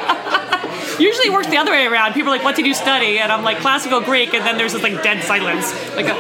Usually 1.03 1.27
it 1.27 1.33
works 1.33 1.49
the 1.49 1.57
other 1.57 1.73
way 1.73 1.85
around. 1.85 2.13
People 2.13 2.33
are 2.33 2.37
like, 2.37 2.45
"What 2.45 2.55
did 2.55 2.65
you 2.65 2.75
study?" 2.75 3.19
And 3.19 3.33
I'm 3.33 3.43
like, 3.43 3.59
"Classical 3.59 4.01
Greek," 4.01 4.35
and 4.35 4.47
then 4.47 4.57
there's 4.57 4.73
this 4.73 4.83
like 4.83 5.03
dead 5.03 5.25
silence. 5.25 5.67
Like, 5.97 6.07
a, 6.07 6.17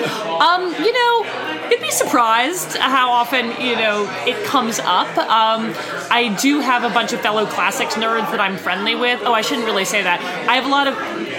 um, 0.48 0.74
you 0.82 0.92
know, 0.92 1.68
you'd 1.70 1.80
be 1.80 1.92
surprised 1.92 2.76
how 2.76 3.10
often 3.10 3.44
you 3.60 3.76
know 3.76 4.10
it 4.26 4.44
comes 4.44 4.80
up. 4.80 5.16
Um, 5.18 5.72
I 6.10 6.36
do 6.40 6.58
have 6.58 6.82
a 6.82 6.90
bunch 6.90 7.12
of 7.12 7.20
fellow 7.20 7.46
classics 7.46 7.94
nerds 7.94 8.30
that 8.32 8.40
I'm 8.40 8.56
friendly 8.56 8.96
with. 8.96 9.20
Oh, 9.22 9.32
I 9.32 9.42
shouldn't 9.42 9.66
really 9.66 9.84
say 9.84 10.02
that. 10.02 10.20
I 10.48 10.56
have 10.56 10.66
a 10.66 10.68
lot 10.68 10.88
of 10.88 10.96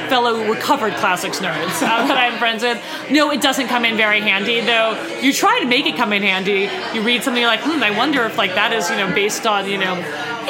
fellow 0.08 0.50
recovered 0.50 0.94
classics 0.96 1.40
nerds 1.40 1.82
uh, 1.82 2.08
that 2.08 2.18
I'm 2.18 2.40
friends 2.40 2.64
with. 2.64 2.82
No, 3.12 3.32
it 3.32 3.42
doesn't 3.42 3.68
come 3.68 3.84
in 3.84 3.98
very 3.98 4.22
handy 4.22 4.62
though. 4.62 4.92
You 5.22 5.34
try 5.34 5.60
to 5.60 5.66
make 5.66 5.86
it 5.86 5.98
come 5.98 6.14
in 6.14 6.24
handy. 6.24 6.70
You 6.94 7.04
read 7.04 7.24
something 7.24 7.42
you're 7.42 7.52
like, 7.52 7.62
hmm, 7.62 7.84
I 7.84 7.92
wonder 7.92 8.24
if 8.24 8.38
like 8.38 8.56
that 8.56 8.72
is 8.72 8.90
you 8.90 8.96
know 8.96 9.14
based 9.14 9.46
on 9.46 9.70
you 9.70 9.78
know 9.78 9.96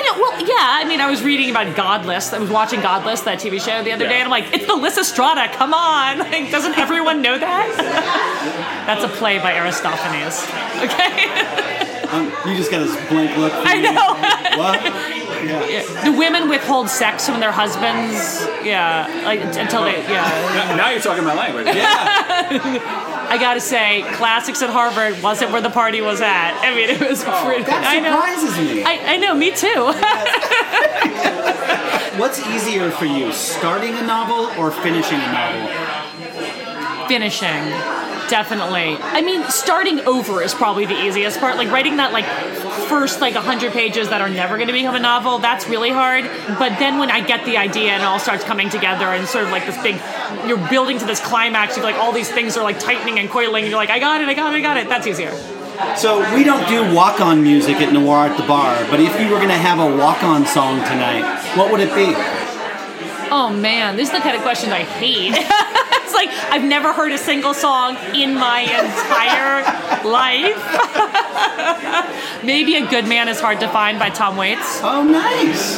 know, 0.04 0.22
well, 0.22 0.40
yeah. 0.42 0.80
I 0.82 0.86
mean, 0.88 1.02
I 1.02 1.10
was 1.10 1.24
reading 1.24 1.50
about 1.50 1.76
Godless. 1.76 2.34
I 2.34 2.40
was 2.40 2.50
watching 2.50 2.82
Godless, 2.82 3.22
that 3.22 3.40
TV 3.40 3.60
show, 3.62 3.84
the 3.84 3.92
other 3.92 4.08
day, 4.08 4.16
and 4.16 4.26
I'm 4.26 4.30
like, 4.30 4.54
it's 4.54 4.66
the 4.66 4.74
Lysistrata. 4.74 5.52
Come 5.54 5.74
on! 5.74 6.20
Like, 6.34 6.50
doesn't 6.52 6.78
everyone 6.78 7.22
know 7.22 7.38
that? 7.38 8.86
That's 8.88 9.04
a 9.04 9.08
play 9.08 9.38
by 9.40 9.56
Aristophanes. 9.58 10.44
Okay. 10.84 11.30
Um, 12.10 12.26
you 12.46 12.58
just 12.58 12.70
got 12.70 12.80
this 12.80 12.94
blank 13.10 13.38
look. 13.38 13.54
I 13.56 13.80
know. 13.80 14.58
what? 14.60 14.84
Yeah. 15.46 15.66
yeah. 15.68 16.04
The 16.04 16.12
women 16.12 16.50
withhold 16.50 16.90
sex 16.90 17.28
from 17.28 17.40
their 17.40 17.52
husbands. 17.52 18.46
Yeah, 18.64 19.08
like 19.24 19.40
until 19.42 19.84
they. 19.84 20.02
Yeah. 20.04 20.76
Now 20.76 20.90
you're 20.90 21.02
talking 21.02 21.24
my 21.24 21.34
language. 21.34 21.68
Yeah. 21.68 23.10
I 23.34 23.40
gotta 23.40 23.62
say, 23.62 24.04
classics 24.14 24.62
at 24.62 24.70
Harvard 24.70 25.24
wasn't 25.24 25.52
where 25.52 25.62
the 25.62 25.72
party 25.72 26.02
was 26.02 26.22
at. 26.22 26.54
I 26.62 26.76
mean, 26.76 26.88
it 26.88 27.00
was 27.02 27.24
oh, 27.26 27.42
pretty. 27.44 27.64
That 27.64 27.84
I 27.84 27.98
know. 28.00 28.12
surprises 28.12 28.56
me. 28.60 28.84
I, 28.84 29.14
I 29.14 29.18
know, 29.18 29.34
me 29.34 29.50
too. 29.50 29.92
What's 32.20 32.40
easier 32.46 32.92
for 32.92 33.06
you, 33.06 33.34
starting 33.34 33.96
a 33.96 34.04
novel 34.04 34.52
or 34.62 34.70
finishing 34.70 35.18
a 35.18 35.32
novel? 35.34 37.08
Finishing, 37.08 37.64
definitely. 38.30 38.98
I 39.02 39.22
mean, 39.22 39.44
starting 39.50 40.02
over 40.02 40.44
is 40.44 40.54
probably 40.54 40.86
the 40.86 41.04
easiest 41.04 41.40
part. 41.40 41.58
Like 41.58 41.72
writing 41.72 41.98
that 41.98 42.14
like 42.14 42.26
first 42.88 43.20
like 43.20 43.34
100 43.34 43.72
pages 43.72 44.10
that 44.10 44.22
are 44.22 44.30
never 44.30 44.58
going 44.58 44.68
to 44.68 44.74
become 44.74 44.94
a 44.94 45.00
novel, 45.00 45.40
that's 45.40 45.68
really 45.68 45.90
hard. 45.90 46.26
But 46.60 46.78
then 46.78 47.00
when 47.00 47.10
I 47.10 47.26
get 47.26 47.46
the 47.46 47.58
idea 47.58 47.94
and 47.94 48.04
it 48.04 48.06
all 48.06 48.20
starts 48.20 48.44
coming 48.44 48.70
together 48.70 49.06
and 49.06 49.28
sort 49.28 49.46
of 49.46 49.50
like 49.50 49.66
this 49.66 49.82
big, 49.82 49.96
you're 50.48 50.70
building 50.70 51.00
to 51.00 51.06
this 51.06 51.20
climax, 51.20 51.78
you 51.78 51.84
like 51.84 51.96
all 51.96 52.12
these 52.12 52.32
things 52.32 52.58
are 52.58 52.64
like 52.64 52.80
tightening 52.80 53.20
and 53.20 53.30
coiling, 53.30 53.64
and 53.64 53.72
you're 53.72 53.80
like, 53.80 53.90
I 53.90 54.00
got 54.00 54.22
it, 54.22 54.28
I 54.28 54.34
got 54.34 54.54
it, 54.54 54.58
I 54.58 54.62
got 54.62 54.78
it. 54.78 54.90
That's 54.90 55.08
easier. 55.08 55.32
So 55.98 56.20
we 56.36 56.44
don't 56.44 56.68
do 56.70 56.94
walk-on 56.94 57.42
music 57.42 57.78
at 57.78 57.92
Noir 57.92 58.28
at 58.28 58.38
the 58.38 58.48
Bar, 58.48 58.86
but 58.92 59.00
if 59.00 59.20
you 59.20 59.28
were 59.30 59.38
going 59.38 59.50
to 59.50 59.56
have 59.56 59.80
a 59.80 59.98
walk-on 59.98 60.46
song 60.46 60.78
tonight, 60.80 61.24
what 61.58 61.72
would 61.72 61.80
it 61.80 61.94
be? 61.96 62.14
Oh 63.32 63.50
man, 63.52 63.96
this 63.96 64.10
is 64.10 64.14
the 64.14 64.22
kind 64.22 64.36
of 64.36 64.44
questions 64.44 64.72
I 64.72 64.84
hate. 64.84 65.34
it's 66.24 66.38
like 66.42 66.52
I've 66.52 66.64
never 66.64 66.94
heard 66.94 67.12
a 67.12 67.18
single 67.18 67.54
song 67.54 67.98
in 68.16 68.36
my 68.36 68.62
entire 68.62 69.64
life. 70.08 70.58
Maybe 72.44 72.76
a 72.76 72.88
good 72.88 73.08
man 73.08 73.28
is 73.30 73.40
hard 73.40 73.60
to 73.62 73.68
find 73.70 74.00
by 74.00 74.10
Tom 74.10 74.38
Waits. 74.38 74.82
Oh, 74.84 75.04
nice. 75.04 75.78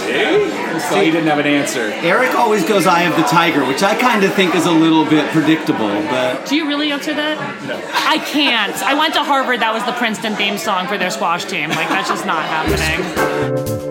So 0.90 1.02
you 1.02 1.12
didn't 1.12 1.28
have 1.28 1.40
an 1.40 1.46
answer. 1.48 1.92
Eric 2.02 2.36
always 2.36 2.66
goes 2.68 2.88
"Eye 2.88 3.04
of 3.04 3.16
the 3.16 3.24
Tiger," 3.24 3.66
which 3.66 3.84
I 3.84 3.96
kind 3.96 4.24
of 4.24 4.34
think 4.34 4.56
is 4.56 4.66
a 4.66 4.72
little 4.72 5.06
bit 5.06 5.30
predictable, 5.32 5.88
but 5.88 6.46
Do 6.48 6.56
you 6.56 6.68
really 6.68 6.92
answer 6.92 7.14
that? 7.14 7.64
No. 7.64 7.76
I 7.94 8.18
can't. 8.20 8.76
I 8.84 8.94
went 8.96 9.14
to 9.16 9.24
Harvard. 9.24 9.60
That 9.62 9.74
was 9.74 9.84
the 9.86 9.94
Princeton 9.94 10.36
theme 10.36 10.58
song 10.58 10.88
for 10.88 10.98
their 10.98 11.12
squash 11.12 11.46
team. 11.46 11.70
Like 11.70 11.90
that's 11.90 12.10
just 12.10 12.26
not 12.26 12.46
happening. 12.46 13.85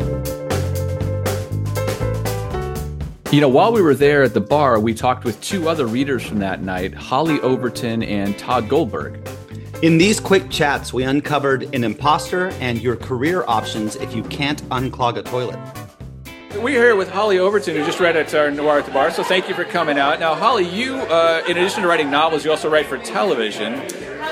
You 3.34 3.40
know, 3.40 3.48
while 3.48 3.72
we 3.72 3.82
were 3.82 3.96
there 3.96 4.22
at 4.22 4.32
the 4.32 4.40
bar, 4.40 4.78
we 4.78 4.94
talked 4.94 5.24
with 5.24 5.40
two 5.40 5.68
other 5.68 5.88
readers 5.88 6.24
from 6.24 6.38
that 6.38 6.62
night, 6.62 6.94
Hollie 6.94 7.40
Overton 7.40 8.04
and 8.04 8.38
Tod 8.38 8.68
Goldberg. 8.68 9.28
In 9.82 9.98
these 9.98 10.20
quick 10.20 10.48
chats, 10.50 10.92
we 10.92 11.02
uncovered 11.02 11.64
an 11.74 11.82
imposter 11.82 12.50
and 12.60 12.80
your 12.80 12.94
career 12.94 13.42
options 13.48 13.96
if 13.96 14.14
you 14.14 14.22
can't 14.22 14.62
unclog 14.68 15.16
a 15.16 15.24
toilet. 15.24 15.58
We're 16.62 16.80
here 16.80 16.94
with 16.94 17.10
Hollie 17.10 17.40
Overton, 17.40 17.74
who 17.74 17.84
just 17.84 17.98
read 17.98 18.16
at 18.16 18.32
our 18.36 18.52
Noir 18.52 18.78
at 18.78 18.86
the 18.86 18.92
Bar, 18.92 19.10
so 19.10 19.24
thank 19.24 19.48
you 19.48 19.54
for 19.56 19.64
coming 19.64 19.98
out. 19.98 20.20
Now, 20.20 20.36
Hollie, 20.36 20.68
you, 20.68 20.94
uh, 20.94 21.42
in 21.48 21.56
addition 21.56 21.82
to 21.82 21.88
writing 21.88 22.12
novels, 22.12 22.44
you 22.44 22.52
also 22.52 22.70
write 22.70 22.86
for 22.86 22.98
television. 22.98 23.80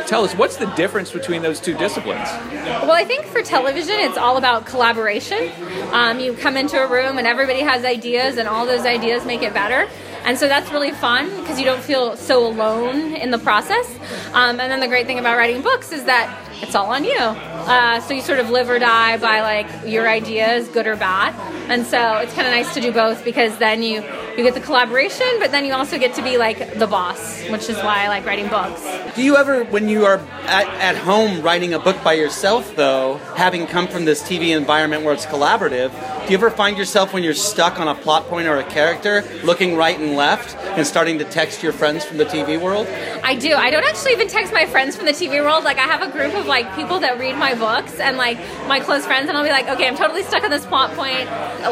Tell 0.06 0.24
us, 0.24 0.34
what's 0.34 0.56
the 0.56 0.66
difference 0.74 1.10
between 1.10 1.42
those 1.42 1.60
two 1.60 1.76
disciplines? 1.76 2.28
Well, 2.52 2.92
I 2.92 3.04
think 3.04 3.24
for 3.26 3.42
television, 3.42 3.94
it's 3.98 4.18
all 4.18 4.36
about 4.36 4.66
collaboration. 4.66 5.50
Um, 5.92 6.20
you 6.20 6.34
come 6.34 6.56
into 6.56 6.78
a 6.78 6.86
room 6.86 7.18
and 7.18 7.26
everybody 7.26 7.60
has 7.60 7.84
ideas, 7.84 8.36
and 8.36 8.48
all 8.48 8.66
those 8.66 8.84
ideas 8.84 9.24
make 9.24 9.42
it 9.42 9.54
better. 9.54 9.88
And 10.24 10.38
so 10.38 10.46
that's 10.48 10.70
really 10.70 10.92
fun 10.92 11.28
because 11.40 11.58
you 11.58 11.64
don't 11.64 11.82
feel 11.82 12.16
so 12.16 12.46
alone 12.46 13.14
in 13.14 13.30
the 13.30 13.38
process. 13.38 13.88
Um, 14.32 14.60
and 14.60 14.70
then 14.70 14.80
the 14.80 14.86
great 14.86 15.06
thing 15.06 15.18
about 15.18 15.36
writing 15.36 15.62
books 15.62 15.92
is 15.92 16.04
that 16.04 16.28
it's 16.62 16.74
all 16.74 16.86
on 16.86 17.04
you. 17.04 17.18
Uh, 17.18 18.00
so 18.00 18.14
you 18.14 18.22
sort 18.22 18.38
of 18.38 18.50
live 18.50 18.70
or 18.70 18.78
die 18.78 19.18
by 19.18 19.40
like 19.42 19.66
your 19.86 20.08
ideas, 20.08 20.68
good 20.68 20.86
or 20.86 20.96
bad. 20.96 21.34
And 21.70 21.84
so 21.86 22.16
it's 22.18 22.32
kind 22.34 22.46
of 22.46 22.52
nice 22.52 22.72
to 22.74 22.80
do 22.80 22.92
both 22.92 23.24
because 23.24 23.56
then 23.58 23.82
you 23.82 24.02
you 24.36 24.42
get 24.44 24.54
the 24.54 24.60
collaboration, 24.60 25.26
but 25.38 25.50
then 25.50 25.64
you 25.64 25.74
also 25.74 25.98
get 25.98 26.14
to 26.14 26.22
be 26.22 26.38
like 26.38 26.78
the 26.78 26.86
boss, 26.86 27.42
which 27.50 27.68
is 27.68 27.76
why 27.76 28.04
I 28.04 28.08
like 28.08 28.24
writing 28.24 28.48
books. 28.48 28.82
Do 29.14 29.22
you 29.22 29.36
ever, 29.36 29.64
when 29.64 29.90
you 29.90 30.06
are 30.06 30.18
at, 30.44 30.66
at 30.80 30.96
home 30.96 31.42
writing 31.42 31.74
a 31.74 31.78
book 31.78 32.02
by 32.02 32.14
yourself, 32.14 32.74
though, 32.74 33.18
having 33.36 33.66
come 33.66 33.86
from 33.86 34.06
this 34.06 34.22
TV 34.22 34.56
environment 34.56 35.04
where 35.04 35.12
it's 35.12 35.26
collaborative, 35.26 35.90
do 36.24 36.32
you 36.32 36.38
ever 36.38 36.50
find 36.50 36.78
yourself 36.78 37.12
when 37.12 37.22
you're 37.22 37.34
stuck 37.34 37.78
on 37.78 37.88
a 37.88 37.94
plot 37.94 38.24
point 38.24 38.48
or 38.48 38.56
a 38.56 38.64
character, 38.64 39.22
looking 39.44 39.76
right 39.76 39.98
and 39.98 40.16
left 40.16 40.56
and 40.78 40.86
starting 40.86 41.18
to 41.18 41.24
text 41.24 41.62
your 41.62 41.72
friends 41.72 42.04
from 42.04 42.16
the 42.16 42.24
TV 42.24 42.58
world? 42.58 42.86
I 43.22 43.34
do. 43.34 43.54
I 43.54 43.70
don't 43.70 43.84
actually 43.84 44.12
even 44.12 44.28
text 44.28 44.52
my 44.52 44.64
friends 44.64 44.96
from 44.96 45.04
the 45.04 45.12
TV 45.12 45.44
world. 45.44 45.64
Like 45.64 45.78
I 45.78 45.82
have 45.82 46.00
a 46.00 46.10
group 46.10 46.34
of 46.34 46.46
like 46.52 46.76
people 46.76 47.00
that 47.00 47.18
read 47.18 47.36
my 47.38 47.54
books 47.54 47.98
and 47.98 48.18
like 48.18 48.36
my 48.68 48.78
close 48.78 49.06
friends, 49.06 49.28
and 49.28 49.38
I'll 49.38 49.42
be 49.44 49.50
like, 49.50 49.68
okay, 49.68 49.88
I'm 49.88 49.96
totally 49.96 50.22
stuck 50.22 50.44
on 50.44 50.50
this 50.50 50.66
plot 50.66 50.90
point. 50.94 51.24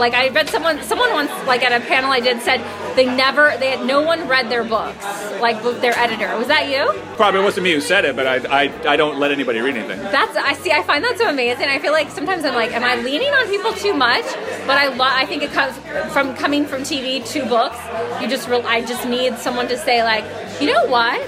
Like 0.05 0.15
I 0.15 0.29
read 0.31 0.49
someone, 0.49 0.83
someone 0.83 1.13
once, 1.13 1.31
like 1.47 1.63
at 1.63 1.73
a 1.79 1.85
panel 1.87 2.11
I 2.11 2.21
did, 2.21 2.41
said 2.41 2.59
they 2.97 3.05
never, 3.05 3.55
they 3.59 3.71
had 3.71 3.87
no 3.87 4.01
one 4.01 4.27
read 4.27 4.49
their 4.49 4.65
books, 4.65 5.05
like 5.41 5.63
their 5.83 5.93
editor. 5.99 6.35
Was 6.39 6.49
that 6.49 6.69
you? 6.73 6.83
Probably 7.17 7.43
wasn't 7.43 7.65
me 7.65 7.73
who 7.73 7.81
said 7.83 8.07
it, 8.07 8.17
but 8.17 8.27
I, 8.27 8.37
I, 8.63 8.93
I 8.93 8.97
don't 8.97 9.19
let 9.19 9.31
anybody 9.33 9.61
read 9.61 9.77
anything. 9.77 9.99
That's 10.01 10.35
I 10.37 10.55
see. 10.55 10.73
I 10.73 10.83
find 10.83 11.05
that 11.05 11.19
so 11.19 11.29
amazing. 11.29 11.67
I 11.69 11.79
feel 11.79 11.93
like 11.93 12.11
sometimes 12.11 12.47
I'm 12.47 12.55
like, 12.55 12.73
am 12.73 12.83
I 12.83 12.97
leaning 12.97 13.29
on 13.35 13.47
people 13.49 13.73
too 13.75 13.93
much? 13.93 14.25
But 14.67 14.79
I 14.79 14.89
lo- 14.89 15.05
I 15.23 15.27
think 15.27 15.43
it 15.43 15.53
comes 15.53 15.77
from 16.15 16.35
coming 16.37 16.65
from 16.65 16.83
TV 16.83 17.25
to 17.33 17.45
books. 17.47 17.77
You 18.23 18.29
just 18.29 18.49
re- 18.49 18.63
I 18.63 18.81
just 18.81 19.07
need 19.07 19.37
someone 19.37 19.69
to 19.69 19.77
say 19.77 20.03
like, 20.03 20.25
you 20.61 20.73
know 20.73 20.87
what? 20.87 21.21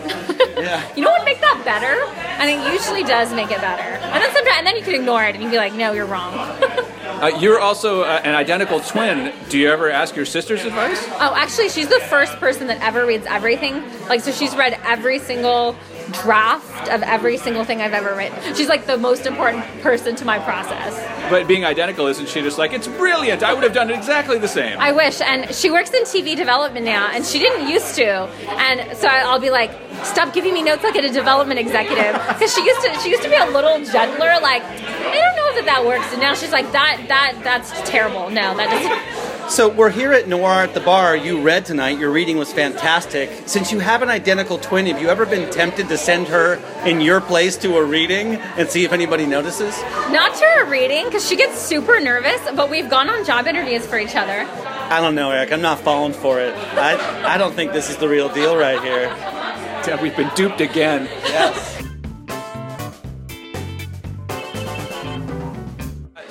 yeah. 0.59 0.83
you 0.97 1.03
know 1.03 1.11
what 1.11 1.21
would 1.21 1.25
make 1.25 1.41
that 1.41 1.63
better? 1.65 2.05
And 2.41 2.51
it 2.51 2.73
usually 2.73 3.03
does 3.03 3.33
make 3.33 3.51
it 3.51 3.61
better. 3.61 3.83
And 3.83 4.23
then 4.23 4.33
sometimes, 4.33 4.57
and 4.59 4.67
then 4.67 4.77
you 4.77 4.83
can 4.83 4.95
ignore 4.95 5.25
it 5.25 5.35
and 5.35 5.43
you'd 5.43 5.51
be 5.51 5.57
like, 5.57 5.75
no, 5.75 5.93
you're 5.93 6.07
wrong. 6.07 6.35
Uh, 7.23 7.29
you're 7.39 7.61
also 7.61 8.03
uh, 8.03 8.21
an 8.25 8.35
identical 8.35 8.81
twin. 8.81 9.33
Do 9.49 9.57
you 9.57 9.71
ever 9.71 9.89
ask 9.89 10.17
your 10.17 10.25
sister's 10.25 10.65
advice? 10.65 11.07
Oh, 11.21 11.35
actually, 11.37 11.69
she's 11.69 11.87
the 11.87 12.01
first 12.01 12.33
person 12.39 12.67
that 12.67 12.81
ever 12.81 13.07
reads 13.07 13.27
everything. 13.27 13.85
Like, 14.09 14.23
so 14.23 14.33
she's 14.33 14.57
read 14.57 14.77
every 14.83 15.21
single 15.21 15.77
draft 16.13 16.89
of 16.89 17.03
every 17.03 17.37
single 17.37 17.65
thing 17.65 17.81
I've 17.81 17.93
ever 17.93 18.15
written. 18.15 18.55
She's 18.55 18.69
like 18.69 18.87
the 18.87 18.97
most 18.97 19.27
important 19.27 19.65
person 19.81 20.15
to 20.17 20.25
my 20.25 20.39
process. 20.39 20.95
But 21.31 21.47
being 21.47 21.65
identical, 21.65 22.07
isn't 22.07 22.29
she 22.29 22.43
just 22.43 22.59
like, 22.59 22.73
it's 22.73 22.87
brilliant? 22.87 23.43
I 23.43 23.55
would 23.55 23.63
have 23.63 23.73
done 23.73 23.91
it 23.91 23.95
exactly 23.95 24.39
the 24.39 24.49
same. 24.49 24.79
I 24.79 24.93
wish. 24.93 25.21
And 25.21 25.55
she 25.55 25.71
works 25.71 25.91
in 25.91 26.03
TV 26.05 26.37
development 26.37 26.85
now, 26.85 27.09
and 27.11 27.25
she 27.25 27.39
didn't 27.39 27.69
used 27.69 27.95
to. 27.97 28.29
And 28.49 28.97
so 28.97 29.09
I'll 29.09 29.41
be 29.41 29.51
like, 29.51 29.71
stop 30.05 30.35
giving 30.35 30.53
me 30.53 30.63
notes 30.63 30.83
like 30.83 30.97
a 30.97 31.09
development 31.09 31.59
executive, 31.61 32.15
because 32.29 32.55
she 32.55 32.65
used 32.65 32.81
to. 32.83 33.01
She 33.01 33.11
used 33.11 33.23
to 33.23 33.31
be 33.31 33.37
a 33.37 33.47
little 33.47 33.79
gentler. 33.85 34.39
Like, 34.41 34.63
I 34.63 35.19
don't 35.19 35.37
know 35.37 35.55
that 35.55 35.65
that 35.65 35.85
works. 35.85 36.13
And 36.13 36.21
now 36.21 36.35
she's 36.35 36.53
like, 36.53 36.71
that 36.73 37.05
that 37.09 37.41
that's 37.43 37.71
terrible. 37.89 38.29
No, 38.31 38.57
that 38.57 38.71
doesn't. 38.71 39.22
So 39.53 39.69
we're 39.69 39.91
here 39.91 40.15
at 40.15 40.29
Noir 40.29 40.63
at 40.63 40.73
the 40.73 40.81
Bar. 40.81 41.15
You 41.15 41.43
read 41.43 41.67
tonight. 41.67 41.99
Your 41.99 42.11
reading 42.11 42.39
was 42.39 42.51
fantastic. 42.51 43.31
Since 43.45 43.71
you 43.71 43.81
have 43.81 44.01
an 44.01 44.09
identical 44.09 44.57
twin, 44.57 44.87
have 44.87 44.99
you 44.99 45.11
ever 45.11 45.27
been 45.27 45.51
tempted 45.51 45.91
to 45.91 45.99
send 45.99 46.29
her 46.29 46.55
in 46.87 47.03
your 47.03 47.21
place 47.21 47.59
to 47.59 47.77
a 47.77 47.85
reading 47.85 48.37
and 48.37 48.71
see 48.71 48.85
if 48.85 48.95
anybody 48.95 49.27
notices? 49.27 49.79
Not 50.11 50.35
to 50.37 50.45
a 50.63 50.65
reading, 50.71 51.05
because 51.05 51.29
she 51.29 51.37
gets 51.37 51.59
super 51.59 52.01
nervous. 52.01 52.41
But 52.57 52.71
we've 52.71 52.89
gone 52.89 53.11
on 53.11 53.27
job 53.27 53.47
interviews 53.47 53.87
for 53.87 53.99
each 53.99 54.17
other. 54.17 54.47
I 54.49 55.03
don't 55.03 55.15
know, 55.15 55.31
Eric. 55.31 55.53
I'm 55.53 55.61
not 55.61 55.81
falling 55.81 56.15
for 56.15 56.41
it. 56.41 56.55
I, 56.55 57.35
I 57.35 57.37
don't 57.37 57.53
think 57.53 57.75
this 57.75 57.91
is 57.91 57.99
the 57.99 58.09
real 58.09 58.33
deal 58.33 58.57
right 58.57 58.83
here. 58.83 59.99
We've 60.01 60.17
been 60.17 60.31
duped 60.35 60.63
again. 60.63 61.05
Yes. 61.25 61.82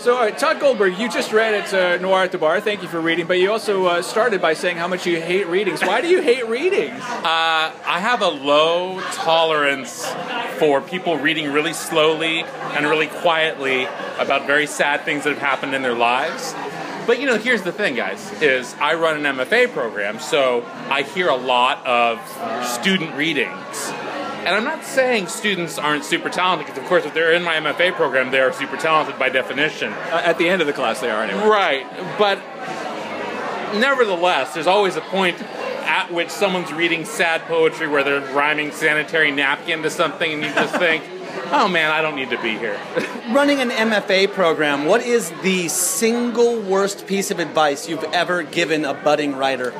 So, 0.02 0.18
uh, 0.18 0.32
Tod 0.32 0.60
Goldberg, 0.60 0.98
you 0.98 1.08
just 1.10 1.32
read 1.32 1.72
uh, 1.76 1.98
Noir 1.98 2.24
at 2.24 2.32
the 2.32 2.40
Bar. 2.40 2.60
Thank 2.60 2.82
you 2.82 2.88
for 2.88 3.00
reading. 3.00 3.28
But 3.28 3.38
you 3.38 3.52
also 3.52 3.86
uh, 3.86 4.02
started 4.02 4.42
by 4.42 4.56
saying 4.56 4.78
how 4.78 4.88
much 4.88 5.06
you 5.06 5.22
hate 5.22 5.46
readings. 5.46 5.80
Why 5.82 6.02
do 6.02 6.08
you 6.08 6.24
hate 6.24 6.48
readings? 6.48 7.00
Uh, 7.22 7.72
I 7.86 8.00
have 8.00 8.22
a 8.24 8.28
low 8.28 9.00
tolerance 9.14 10.06
for 10.58 10.82
people 10.82 11.18
reading 11.18 11.52
really 11.52 11.72
slowly 11.72 12.40
and 12.42 12.86
really 12.88 13.08
quietly 13.08 13.84
about 14.18 14.48
very 14.48 14.66
sad 14.66 15.06
things 15.06 15.24
that 15.24 15.30
have 15.30 15.40
happened 15.42 15.76
in 15.76 15.84
their 15.84 15.94
lives. 15.94 16.56
But 17.06 17.20
you 17.20 17.28
know, 17.28 17.38
here's 17.38 17.62
the 17.62 17.72
thing, 17.72 17.96
guys: 17.96 18.32
is 18.42 18.76
I 18.82 18.96
run 18.96 19.24
an 19.24 19.38
MFA 19.38 19.72
program, 19.72 20.20
so 20.20 20.66
I 20.90 21.04
hear 21.04 21.30
a 21.30 21.36
lot 21.36 21.86
of 21.86 22.20
student 22.68 23.16
readings. 23.16 23.94
And 24.42 24.50
I'm 24.50 24.64
not 24.64 24.84
saying 24.84 25.28
students 25.28 25.78
aren't 25.78 26.04
super 26.04 26.30
talented, 26.30 26.66
because 26.66 26.82
of 26.82 26.90
course, 26.90 27.06
if 27.06 27.14
they're 27.14 27.34
in 27.34 27.44
my 27.44 27.58
MFA 27.58 27.94
program, 27.94 28.32
they 28.32 28.40
are 28.40 28.52
super 28.52 28.76
talented 28.76 29.20
by 29.20 29.30
definition. 29.30 29.94
Uh, 29.94 30.22
at 30.26 30.40
the 30.40 30.50
end 30.50 30.62
of 30.62 30.68
the 30.68 30.74
class, 30.74 31.00
they 31.00 31.12
are 31.12 31.24
anyway. 31.24 31.48
Right, 31.48 32.18
but 32.18 32.40
nevertheless, 33.80 34.56
there's 34.56 34.66
always 34.66 34.96
a 34.96 35.02
point 35.02 35.40
at 35.42 36.12
which 36.12 36.30
someone's 36.30 36.74
reading 36.74 37.06
sad 37.06 37.42
poetry 37.44 37.88
where 37.88 38.04
they're 38.04 38.34
rhyming 38.34 38.72
sanitary 38.72 39.30
napkin 39.30 39.84
to 39.84 39.92
something, 39.92 40.34
and 40.34 40.42
you 40.42 40.52
just 40.54 40.76
think, 40.78 41.04
oh 41.52 41.68
man, 41.68 41.92
I 41.92 42.02
don't 42.02 42.16
need 42.16 42.32
to 42.32 42.42
be 42.42 42.58
here. 42.58 42.80
Running 43.30 43.60
an 43.60 43.70
MFA 43.70 44.32
program, 44.32 44.86
what 44.86 45.02
is 45.06 45.32
the 45.44 45.68
single 45.68 46.60
worst 46.60 47.06
piece 47.06 47.30
of 47.30 47.40
advice 47.40 47.88
you've 47.88 48.04
ever 48.06 48.42
given 48.42 48.86
a 48.86 48.94
budding 48.96 49.36
writer? 49.36 49.72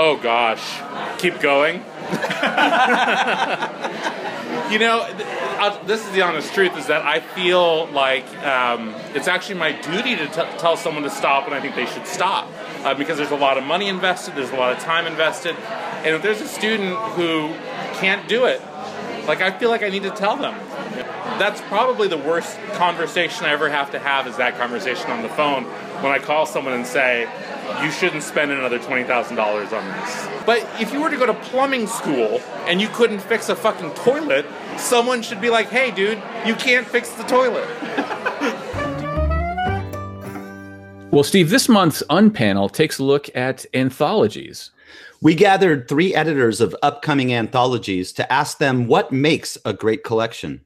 Oh 0.00 0.16
gosh, 0.16 0.80
keep 1.20 1.40
going. 1.40 1.74
you 4.70 4.78
know, 4.78 5.04
I'll, 5.58 5.82
this 5.86 6.06
is 6.06 6.12
the 6.12 6.22
honest 6.22 6.54
truth: 6.54 6.78
is 6.78 6.86
that 6.86 7.02
I 7.02 7.18
feel 7.18 7.86
like 7.88 8.24
um, 8.44 8.94
it's 9.16 9.26
actually 9.26 9.56
my 9.56 9.72
duty 9.72 10.14
to 10.14 10.28
t- 10.28 10.58
tell 10.58 10.76
someone 10.76 11.02
to 11.02 11.10
stop, 11.10 11.46
and 11.46 11.54
I 11.54 11.60
think 11.60 11.74
they 11.74 11.86
should 11.86 12.06
stop 12.06 12.48
uh, 12.84 12.94
because 12.94 13.18
there's 13.18 13.32
a 13.32 13.36
lot 13.36 13.58
of 13.58 13.64
money 13.64 13.88
invested, 13.88 14.36
there's 14.36 14.50
a 14.50 14.56
lot 14.56 14.72
of 14.72 14.78
time 14.78 15.04
invested, 15.04 15.56
and 15.56 16.14
if 16.14 16.22
there's 16.22 16.40
a 16.40 16.46
student 16.46 16.94
who 17.14 17.52
can't 17.94 18.28
do 18.28 18.44
it, 18.44 18.62
like 19.26 19.40
I 19.40 19.50
feel 19.50 19.68
like 19.68 19.82
I 19.82 19.88
need 19.88 20.04
to 20.04 20.10
tell 20.10 20.36
them. 20.36 20.54
That's 21.40 21.60
probably 21.62 22.06
the 22.06 22.18
worst 22.18 22.56
conversation 22.74 23.46
I 23.46 23.50
ever 23.50 23.68
have 23.68 23.90
to 23.90 23.98
have 23.98 24.28
is 24.28 24.36
that 24.36 24.58
conversation 24.58 25.10
on 25.10 25.22
the 25.22 25.28
phone 25.28 25.64
when 25.64 26.12
I 26.12 26.20
call 26.20 26.46
someone 26.46 26.74
and 26.74 26.86
say, 26.86 27.28
you 27.82 27.90
shouldn't 27.90 28.22
spend 28.22 28.50
another 28.50 28.78
$20,000 28.78 29.72
on 29.72 30.00
this. 30.00 30.28
But 30.46 30.66
if 30.80 30.92
you 30.92 31.00
were 31.00 31.10
to 31.10 31.16
go 31.16 31.26
to 31.26 31.34
plumbing 31.34 31.86
school 31.86 32.40
and 32.66 32.80
you 32.80 32.88
couldn't 32.88 33.20
fix 33.20 33.48
a 33.48 33.56
fucking 33.56 33.90
toilet, 33.94 34.46
someone 34.76 35.22
should 35.22 35.40
be 35.40 35.50
like, 35.50 35.68
hey, 35.68 35.90
dude, 35.90 36.22
you 36.46 36.54
can't 36.54 36.86
fix 36.86 37.10
the 37.12 37.24
toilet. 37.24 37.68
Well, 41.10 41.24
Steve, 41.24 41.48
this 41.48 41.70
month's 41.70 42.02
Unpanel 42.10 42.70
takes 42.70 42.98
a 42.98 43.02
look 43.02 43.34
at 43.34 43.64
anthologies. 43.72 44.70
We 45.22 45.34
gathered 45.34 45.88
three 45.88 46.14
editors 46.14 46.60
of 46.60 46.76
upcoming 46.82 47.32
anthologies 47.32 48.12
to 48.12 48.30
ask 48.30 48.58
them 48.58 48.86
what 48.86 49.10
makes 49.10 49.56
a 49.64 49.72
great 49.72 50.04
collection. 50.04 50.60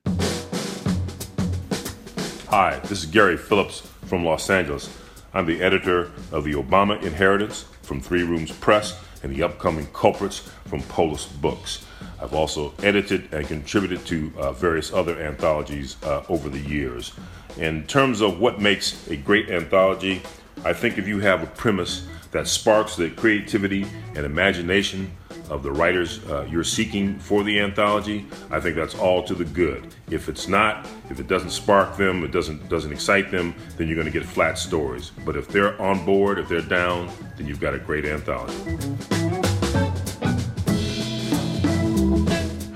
Hi, 2.48 2.80
this 2.80 3.04
is 3.04 3.06
Gary 3.06 3.36
Phillips 3.36 3.88
from 4.06 4.24
Los 4.24 4.50
Angeles. 4.50 4.90
I'm 5.34 5.46
the 5.46 5.62
editor 5.62 6.10
of 6.30 6.44
The 6.44 6.52
Obama 6.52 7.02
Inheritance 7.02 7.64
from 7.80 8.02
Three 8.02 8.22
Rooms 8.22 8.52
Press 8.52 9.00
and 9.22 9.34
the 9.34 9.42
upcoming 9.42 9.86
Culprits 9.94 10.40
from 10.66 10.82
Polis 10.82 11.24
Books. 11.24 11.86
I've 12.20 12.34
also 12.34 12.74
edited 12.82 13.32
and 13.32 13.46
contributed 13.46 14.04
to 14.06 14.30
uh, 14.36 14.52
various 14.52 14.92
other 14.92 15.18
anthologies 15.18 15.96
uh, 16.02 16.22
over 16.28 16.50
the 16.50 16.58
years. 16.58 17.12
In 17.56 17.86
terms 17.86 18.20
of 18.20 18.40
what 18.40 18.60
makes 18.60 19.08
a 19.08 19.16
great 19.16 19.48
anthology, 19.48 20.20
I 20.66 20.74
think 20.74 20.98
if 20.98 21.08
you 21.08 21.20
have 21.20 21.42
a 21.42 21.46
premise 21.46 22.06
that 22.32 22.46
sparks 22.46 22.96
the 22.96 23.08
creativity 23.08 23.86
and 24.14 24.26
imagination 24.26 25.12
of 25.52 25.62
the 25.62 25.70
writers 25.70 26.24
uh, 26.30 26.46
you're 26.50 26.64
seeking 26.64 27.18
for 27.18 27.44
the 27.44 27.60
anthology, 27.60 28.26
I 28.50 28.58
think 28.58 28.74
that's 28.74 28.94
all 28.94 29.22
to 29.24 29.34
the 29.34 29.44
good. 29.44 29.94
If 30.10 30.30
it's 30.30 30.48
not, 30.48 30.88
if 31.10 31.20
it 31.20 31.28
doesn't 31.28 31.50
spark 31.50 31.98
them, 31.98 32.24
it 32.24 32.32
doesn't 32.32 32.70
doesn't 32.70 32.90
excite 32.90 33.30
them, 33.30 33.54
then 33.76 33.86
you're 33.86 33.96
going 33.96 34.10
to 34.10 34.18
get 34.18 34.24
flat 34.24 34.58
stories. 34.58 35.12
But 35.26 35.36
if 35.36 35.48
they're 35.48 35.80
on 35.80 36.06
board, 36.06 36.38
if 36.38 36.48
they're 36.48 36.62
down, 36.62 37.10
then 37.36 37.46
you've 37.46 37.60
got 37.60 37.74
a 37.74 37.78
great 37.78 38.06
anthology. 38.06 38.56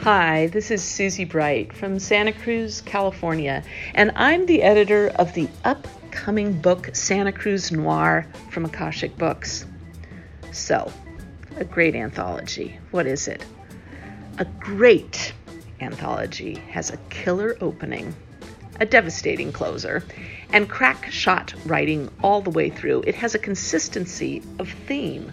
Hi, 0.02 0.48
this 0.48 0.70
is 0.70 0.84
Susie 0.84 1.24
Bright 1.24 1.72
from 1.72 1.98
Santa 1.98 2.32
Cruz, 2.32 2.82
California, 2.82 3.64
and 3.94 4.12
I'm 4.14 4.46
the 4.46 4.62
editor 4.62 5.08
of 5.16 5.32
the 5.32 5.48
upcoming 5.64 6.60
book 6.60 6.90
Santa 6.94 7.32
Cruz 7.32 7.72
Noir 7.72 8.26
from 8.50 8.66
Akashic 8.66 9.16
Books. 9.16 9.66
So, 10.52 10.92
a 11.56 11.64
great 11.64 11.94
anthology. 11.94 12.78
What 12.90 13.06
is 13.06 13.28
it? 13.28 13.44
A 14.38 14.44
great 14.44 15.32
anthology 15.80 16.56
has 16.70 16.90
a 16.90 16.98
killer 17.10 17.56
opening, 17.60 18.14
a 18.80 18.86
devastating 18.86 19.52
closer, 19.52 20.04
and 20.52 20.68
crack 20.68 21.10
shot 21.10 21.54
writing 21.64 22.10
all 22.22 22.42
the 22.42 22.50
way 22.50 22.70
through. 22.70 23.02
It 23.06 23.14
has 23.16 23.34
a 23.34 23.38
consistency 23.38 24.42
of 24.58 24.70
theme 24.70 25.32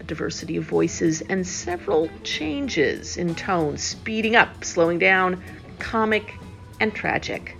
a 0.00 0.04
diversity 0.04 0.56
of 0.56 0.64
voices, 0.64 1.22
and 1.22 1.46
several 1.46 2.08
changes 2.22 3.16
in 3.16 3.34
tone, 3.34 3.78
speeding 3.78 4.36
up, 4.36 4.64
slowing 4.64 4.98
down, 4.98 5.42
comic, 5.78 6.34
and 6.80 6.94
tragic. 6.94 7.56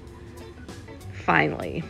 Finally, 1.12 1.82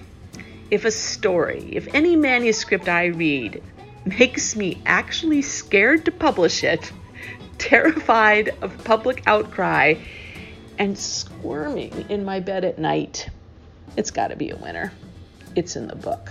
if 0.71 0.85
a 0.85 0.91
story, 0.91 1.69
if 1.73 1.93
any 1.95 2.17
manuscript 2.17 2.89
I 2.89 3.07
read 3.07 3.63
makes 4.07 4.55
me 4.55 4.81
actually 4.87 5.43
scared 5.43 6.05
to 6.05 6.13
publish 6.13 6.63
it, 6.63 6.93
terrified 7.59 8.51
of 8.63 8.85
public 8.85 9.23
outcry, 9.27 9.95
and 10.79 10.97
squirming 10.97 12.07
in 12.09 12.25
my 12.25 12.39
bed 12.39 12.65
at 12.65 12.79
night, 12.79 13.29
it's 13.97 14.11
got 14.11 14.29
to 14.29 14.37
be 14.37 14.51
a 14.51 14.57
winner. 14.57 14.93
It's 15.57 15.75
in 15.75 15.89
the 15.89 15.97
book. 15.97 16.31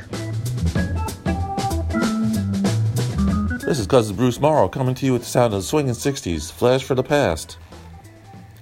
This 3.65 3.79
is 3.79 3.87
Cousin 3.87 4.15
Bruce 4.15 4.39
Morrow 4.39 4.67
coming 4.67 4.93
to 4.95 5.05
you 5.05 5.13
with 5.13 5.23
the 5.23 5.27
sound 5.27 5.53
of 5.53 5.59
the 5.59 5.67
swinging 5.67 5.95
60s, 5.95 6.51
Flash 6.51 6.83
for 6.83 6.95
the 6.95 7.03
Past. 7.03 7.57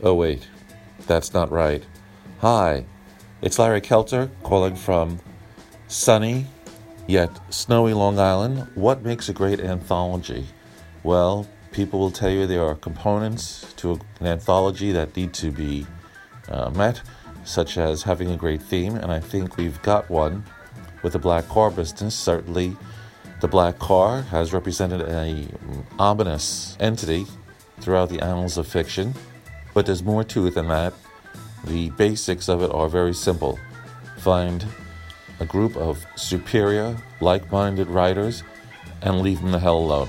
Oh, 0.02 0.14
wait, 0.14 0.48
that's 1.06 1.34
not 1.34 1.52
right. 1.52 1.84
Hi, 2.40 2.86
it's 3.42 3.60
Larry 3.60 3.82
Kelter 3.82 4.30
calling 4.44 4.76
from 4.76 5.20
sunny 5.88 6.48
yet 7.08 7.30
snowy 7.54 7.94
Long 7.94 8.20
Island. 8.20 8.68
What 8.76 9.04
makes 9.04 9.30
a 9.30 9.34
great 9.34 9.60
anthology? 9.60 10.46
Well, 11.04 11.48
people 11.72 12.00
will 12.00 12.12
tell 12.12 12.30
you 12.30 12.48
there 12.48 12.64
are 12.64 12.76
components 12.76 13.74
to 13.78 14.00
an 14.20 14.28
anthology 14.28 14.92
that 14.92 15.16
need 15.16 15.34
to 15.34 15.52
be 15.52 15.86
uh, 16.50 16.70
met, 16.70 17.02
such 17.44 17.78
as 17.78 18.04
having 18.04 18.32
a 18.32 18.38
great 18.38 18.62
theme, 18.62 18.96
and 18.96 19.12
I 19.12 19.20
think 19.20 19.58
we've 19.58 19.82
got 19.82 20.10
one 20.10 20.46
with 21.02 21.14
the 21.14 21.20
black 21.20 21.48
car 21.50 21.70
business, 21.70 22.16
certainly 22.16 22.76
the 23.44 23.48
black 23.50 23.78
car 23.78 24.22
has 24.22 24.54
represented 24.54 25.02
a 25.02 25.46
ominous 26.00 26.78
entity 26.80 27.26
throughout 27.82 28.08
the 28.08 28.22
annals 28.22 28.58
of 28.58 28.66
fiction, 28.66 29.14
but 29.74 29.86
there's 29.86 30.02
more 30.02 30.24
to 30.24 30.48
it 30.48 30.56
than 30.56 30.70
that. 30.70 30.94
The 31.66 31.90
basics 31.90 32.48
of 32.48 32.62
it 32.62 32.72
are 32.72 32.88
very 32.88 33.14
simple. 33.14 33.60
Find 34.20 34.66
a 35.44 35.46
group 35.46 35.76
of 35.76 36.06
superior, 36.16 36.96
like 37.20 37.52
minded 37.52 37.88
writers 37.88 38.44
and 39.02 39.22
leave 39.22 39.42
them 39.42 39.52
the 39.52 39.60
hell 39.60 39.78
alone. 39.78 40.08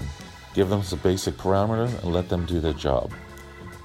Give 0.55 0.69
them 0.69 0.85
some 0.85 1.01
basic 1.01 1.37
parameter 1.37 1.89
and 2.03 2.13
let 2.13 2.29
them 2.29 2.47
do 2.47 2.61
their 2.61 2.73
job. 2.73 3.13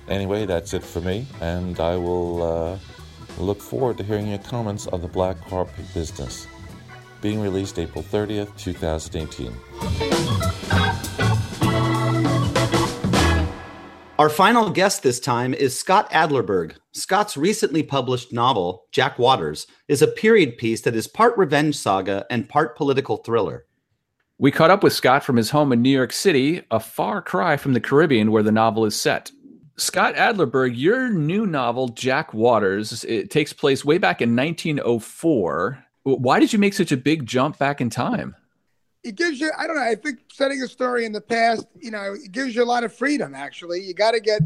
Anyway, 0.08 0.46
that's 0.46 0.74
it 0.74 0.84
for 0.84 1.02
me, 1.02 1.26
and 1.42 1.80
I 1.80 1.96
will 1.96 2.44
uh, 2.44 2.78
look 3.40 3.62
forward 3.62 3.98
to 3.98 4.04
hearing 4.04 4.28
your 4.28 4.40
comments 4.40 4.86
on 4.88 5.02
the 5.02 5.08
black 5.08 5.42
car 5.50 5.68
business 5.94 6.48
being 7.22 7.42
released 7.42 7.80
April 7.80 8.04
30th, 8.04 8.56
2018. 8.58 10.89
Our 14.20 14.28
final 14.28 14.70
guest 14.70 15.02
this 15.02 15.18
time 15.18 15.54
is 15.54 15.80
Scott 15.80 16.12
Adlerberg. 16.12 16.76
Scott's 16.92 17.38
recently 17.38 17.84
published 17.84 18.34
novel, 18.34 18.84
Jack 18.92 19.18
Waters, 19.18 19.66
is 19.88 20.02
a 20.02 20.08
period 20.08 20.58
piece 20.58 20.82
that 20.82 20.94
is 20.94 21.08
part 21.08 21.38
revenge 21.38 21.78
saga 21.78 22.26
and 22.30 22.50
part 22.50 22.76
political 22.76 23.16
thriller. 23.16 23.66
We 24.38 24.52
caught 24.52 24.72
up 24.72 24.84
with 24.84 24.92
Scott 24.92 25.24
from 25.24 25.38
his 25.38 25.52
home 25.52 25.72
in 25.72 25.82
New 25.82 25.90
York 25.90 26.12
City, 26.12 26.64
a 26.70 26.82
far 26.82 27.22
cry 27.22 27.56
from 27.56 27.72
the 27.72 27.80
Caribbean 27.80 28.34
where 28.34 28.44
the 28.44 28.52
novel 28.52 28.84
is 28.84 29.00
set. 29.00 29.32
Scott 29.78 30.16
Adlerberg, 30.16 30.74
your 30.76 31.08
new 31.08 31.46
novel, 31.46 31.88
Jack 31.88 32.34
Waters, 32.34 33.06
it 33.06 33.32
takes 33.32 33.54
place 33.54 33.86
way 33.86 34.00
back 34.00 34.22
in 34.22 34.36
1904 34.36 35.86
why 36.04 36.40
did 36.40 36.54
you 36.54 36.60
make 36.60 36.74
such 36.74 36.92
a 36.92 36.98
big 36.98 37.26
jump 37.26 37.58
back 37.58 37.82
in 37.82 37.90
time? 37.90 38.36
It 39.04 39.16
gives 39.16 39.40
you, 39.40 39.52
I 39.58 39.66
don't 39.66 39.78
know, 39.78 39.82
I 39.82 39.96
think 39.96 40.20
setting 40.32 40.62
a 40.62 40.68
story 40.68 41.06
in 41.06 41.14
the 41.14 41.22
past, 41.22 41.66
you 41.80 41.90
know, 41.90 42.14
it 42.14 42.32
gives 42.32 42.54
you 42.56 42.64
a 42.64 42.66
lot 42.66 42.84
of 42.84 42.94
freedom, 42.94 43.34
actually. 43.34 43.82
You 43.82 43.94
got 43.94 44.12
to 44.12 44.20
get 44.20 44.42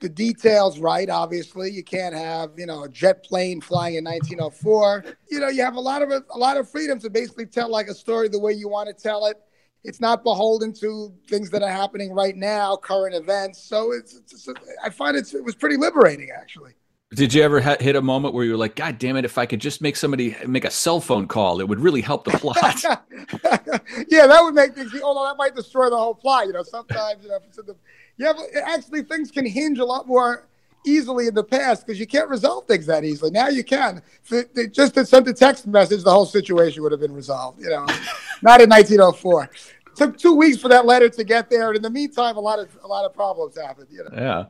the 0.00 0.08
details 0.08 0.78
right, 0.78 1.08
obviously. 1.08 1.70
You 1.70 1.82
can't 1.82 2.14
have, 2.14 2.50
you 2.56 2.66
know, 2.66 2.84
a 2.84 2.88
jet 2.88 3.24
plane 3.24 3.60
flying 3.60 3.96
in 3.96 4.04
1904. 4.04 5.04
You 5.30 5.40
know, 5.40 5.48
you 5.48 5.62
have 5.62 5.76
a 5.76 5.80
lot 5.80 6.02
of 6.02 6.10
a 6.10 6.38
lot 6.38 6.56
of 6.56 6.68
freedom 6.68 6.98
to 7.00 7.10
basically 7.10 7.46
tell 7.46 7.70
like 7.70 7.88
a 7.88 7.94
story 7.94 8.28
the 8.28 8.38
way 8.38 8.52
you 8.52 8.68
want 8.68 8.88
to 8.88 8.94
tell 8.94 9.26
it. 9.26 9.36
It's 9.82 10.00
not 10.00 10.24
beholden 10.24 10.72
to 10.74 11.14
things 11.28 11.50
that 11.50 11.62
are 11.62 11.70
happening 11.70 12.12
right 12.12 12.36
now, 12.36 12.76
current 12.76 13.14
events. 13.14 13.62
So 13.62 13.92
it's, 13.92 14.14
it's, 14.16 14.48
it's 14.48 14.60
I 14.82 14.88
find 14.88 15.16
it's, 15.16 15.34
it 15.34 15.44
was 15.44 15.54
pretty 15.54 15.76
liberating, 15.76 16.30
actually. 16.30 16.72
Did 17.14 17.32
you 17.32 17.42
ever 17.42 17.60
ha- 17.60 17.76
hit 17.78 17.96
a 17.96 18.02
moment 18.02 18.34
where 18.34 18.44
you 18.44 18.52
were 18.52 18.56
like, 18.56 18.76
God 18.76 18.98
damn 18.98 19.16
it, 19.16 19.24
if 19.24 19.38
I 19.38 19.46
could 19.46 19.60
just 19.60 19.80
make 19.80 19.96
somebody 19.96 20.36
make 20.46 20.64
a 20.64 20.70
cell 20.70 21.00
phone 21.00 21.26
call, 21.26 21.60
it 21.60 21.68
would 21.68 21.80
really 21.80 22.00
help 22.00 22.24
the 22.24 22.32
plot? 22.32 22.82
yeah, 24.08 24.26
that 24.26 24.40
would 24.42 24.54
make 24.54 24.74
things, 24.74 24.92
although 25.02 25.24
that 25.24 25.36
might 25.36 25.54
destroy 25.54 25.90
the 25.90 25.96
whole 25.96 26.14
plot. 26.14 26.46
You 26.46 26.54
know, 26.54 26.62
sometimes, 26.62 27.22
you 27.22 27.28
know, 27.28 27.38
the, 27.56 27.76
yeah, 28.16 28.32
but 28.32 28.46
actually 28.64 29.02
things 29.02 29.30
can 29.30 29.46
hinge 29.46 29.78
a 29.78 29.84
lot 29.84 30.06
more 30.06 30.48
easily 30.86 31.26
in 31.28 31.34
the 31.34 31.44
past 31.44 31.86
because 31.86 31.98
you 31.98 32.06
can't 32.06 32.28
resolve 32.28 32.66
things 32.66 32.86
that 32.86 33.04
easily. 33.04 33.30
Now 33.30 33.48
you 33.48 33.64
can. 33.64 34.02
If 34.30 34.72
just 34.72 34.94
to 34.94 35.06
send 35.06 35.28
a 35.28 35.32
text 35.32 35.66
message, 35.66 36.04
the 36.04 36.12
whole 36.12 36.26
situation 36.26 36.82
would 36.82 36.92
have 36.92 37.00
been 37.00 37.14
resolved, 37.14 37.60
you 37.60 37.70
know, 37.70 37.86
not 38.42 38.60
in 38.60 38.68
1904 38.70 39.50
took 39.94 40.18
two 40.18 40.34
weeks 40.34 40.58
for 40.58 40.68
that 40.68 40.86
letter 40.86 41.08
to 41.08 41.24
get 41.24 41.50
there, 41.50 41.68
and 41.68 41.76
in 41.76 41.82
the 41.82 41.90
meantime, 41.90 42.36
a 42.36 42.40
lot 42.40 42.58
of 42.58 42.68
a 42.82 42.86
lot 42.86 43.04
of 43.04 43.14
problems 43.14 43.56
happened. 43.56 43.88
You 43.90 44.04
know. 44.04 44.10
Yeah 44.16 44.44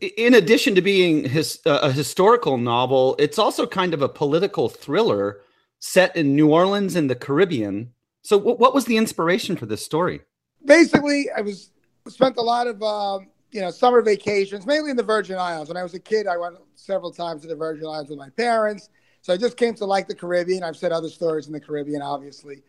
in 0.00 0.34
addition 0.34 0.74
to 0.74 0.82
being 0.82 1.24
his, 1.28 1.60
uh, 1.64 1.80
a 1.82 1.92
historical 1.92 2.58
novel, 2.58 3.16
it's 3.18 3.38
also 3.38 3.66
kind 3.66 3.94
of 3.94 4.02
a 4.02 4.08
political 4.08 4.68
thriller 4.68 5.40
set 5.78 6.14
in 6.14 6.36
New 6.36 6.52
Orleans 6.52 6.96
in 6.96 7.06
the 7.06 7.14
Caribbean. 7.14 7.92
So, 8.22 8.38
w- 8.38 8.56
what 8.56 8.74
was 8.74 8.84
the 8.84 8.96
inspiration 8.96 9.56
for 9.56 9.66
this 9.66 9.84
story? 9.84 10.20
Basically, 10.64 11.30
I 11.34 11.40
was 11.40 11.70
spent 12.08 12.36
a 12.36 12.42
lot 12.42 12.66
of 12.66 12.82
um, 12.82 13.28
you 13.50 13.60
know 13.60 13.70
summer 13.70 14.02
vacations, 14.02 14.66
mainly 14.66 14.90
in 14.90 14.96
the 14.96 15.02
Virgin 15.02 15.38
Islands. 15.38 15.68
When 15.68 15.76
I 15.76 15.82
was 15.82 15.94
a 15.94 16.00
kid, 16.00 16.26
I 16.26 16.36
went 16.36 16.56
several 16.74 17.12
times 17.12 17.42
to 17.42 17.48
the 17.48 17.56
Virgin 17.56 17.86
Islands 17.86 18.10
with 18.10 18.18
my 18.18 18.30
parents. 18.30 18.90
So 19.22 19.32
I 19.32 19.36
just 19.36 19.56
came 19.56 19.74
to 19.74 19.84
like 19.84 20.08
the 20.08 20.14
Caribbean. 20.14 20.62
I've 20.62 20.76
said 20.76 20.92
other 20.92 21.08
stories 21.08 21.46
in 21.46 21.52
the 21.52 21.60
Caribbean, 21.60 22.02
obviously. 22.02 22.62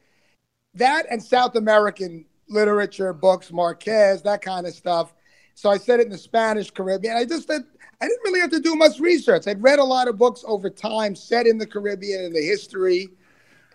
That 0.75 1.05
and 1.09 1.21
South 1.21 1.55
American 1.55 2.25
literature, 2.47 3.13
books, 3.13 3.51
Marquez, 3.51 4.21
that 4.23 4.41
kind 4.41 4.65
of 4.65 4.73
stuff 4.73 5.13
so 5.59 5.69
I 5.69 5.77
said 5.77 5.99
it 5.99 6.03
in 6.03 6.09
the 6.09 6.17
Spanish 6.17 6.71
Caribbean. 6.71 7.17
I 7.17 7.25
just 7.25 7.51
I 7.51 7.57
didn't 7.99 8.23
really 8.23 8.39
have 8.39 8.51
to 8.51 8.61
do 8.61 8.75
much 8.75 8.97
research. 9.01 9.45
I'd 9.45 9.61
read 9.61 9.79
a 9.79 9.83
lot 9.83 10.07
of 10.07 10.17
books 10.17 10.45
over 10.47 10.69
time 10.69 11.15
set 11.15 11.47
in 11.47 11.57
the 11.57 11.67
Caribbean 11.67 12.23
and 12.23 12.33
the 12.33 12.41
history. 12.41 13.09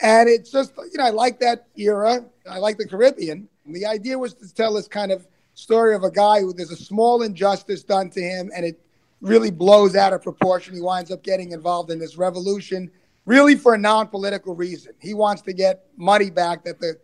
And 0.01 0.27
it's 0.27 0.51
just, 0.51 0.73
you 0.79 0.97
know, 0.97 1.05
I 1.05 1.11
like 1.11 1.41
that 1.41 1.67
era. 1.77 2.25
I 2.51 2.57
like 2.57 2.79
the 2.79 2.89
Caribbean. 2.89 3.51
And 3.67 3.77
the 3.77 3.85
idea 3.85 4.19
was 4.19 4.33
to 4.33 4.55
tell 4.55 4.73
this 4.73 4.89
kind 4.89 5.13
of 5.13 5.29
story 5.53 5.95
of 5.95 6.05
a 6.05 6.11
guy 6.11 6.41
who 6.41 6.55
there's 6.55 6.71
a 6.71 6.77
small 6.77 7.21
injustice 7.21 7.85
done 7.85 8.09
to 8.11 8.23
him 8.23 8.51
and 8.57 8.65
it 8.65 8.81
really 9.21 9.51
blows 9.51 9.95
out 9.95 10.15
of 10.15 10.23
proportion. 10.23 10.75
He 10.75 10.81
winds 10.81 11.11
up 11.11 11.23
getting 11.23 11.53
involved 11.53 11.91
in 11.91 11.99
this 11.99 12.17
revolution, 12.17 12.91
really 13.27 13.57
for 13.57 13.75
a 13.75 13.79
non 13.79 14.09
political 14.09 14.55
reason. 14.55 14.93
He 15.01 15.15
wants 15.15 15.43
to 15.43 15.53
get 15.53 15.85
money 15.97 16.31
back 16.31 16.65
that 16.65 16.81
the 16.81 16.99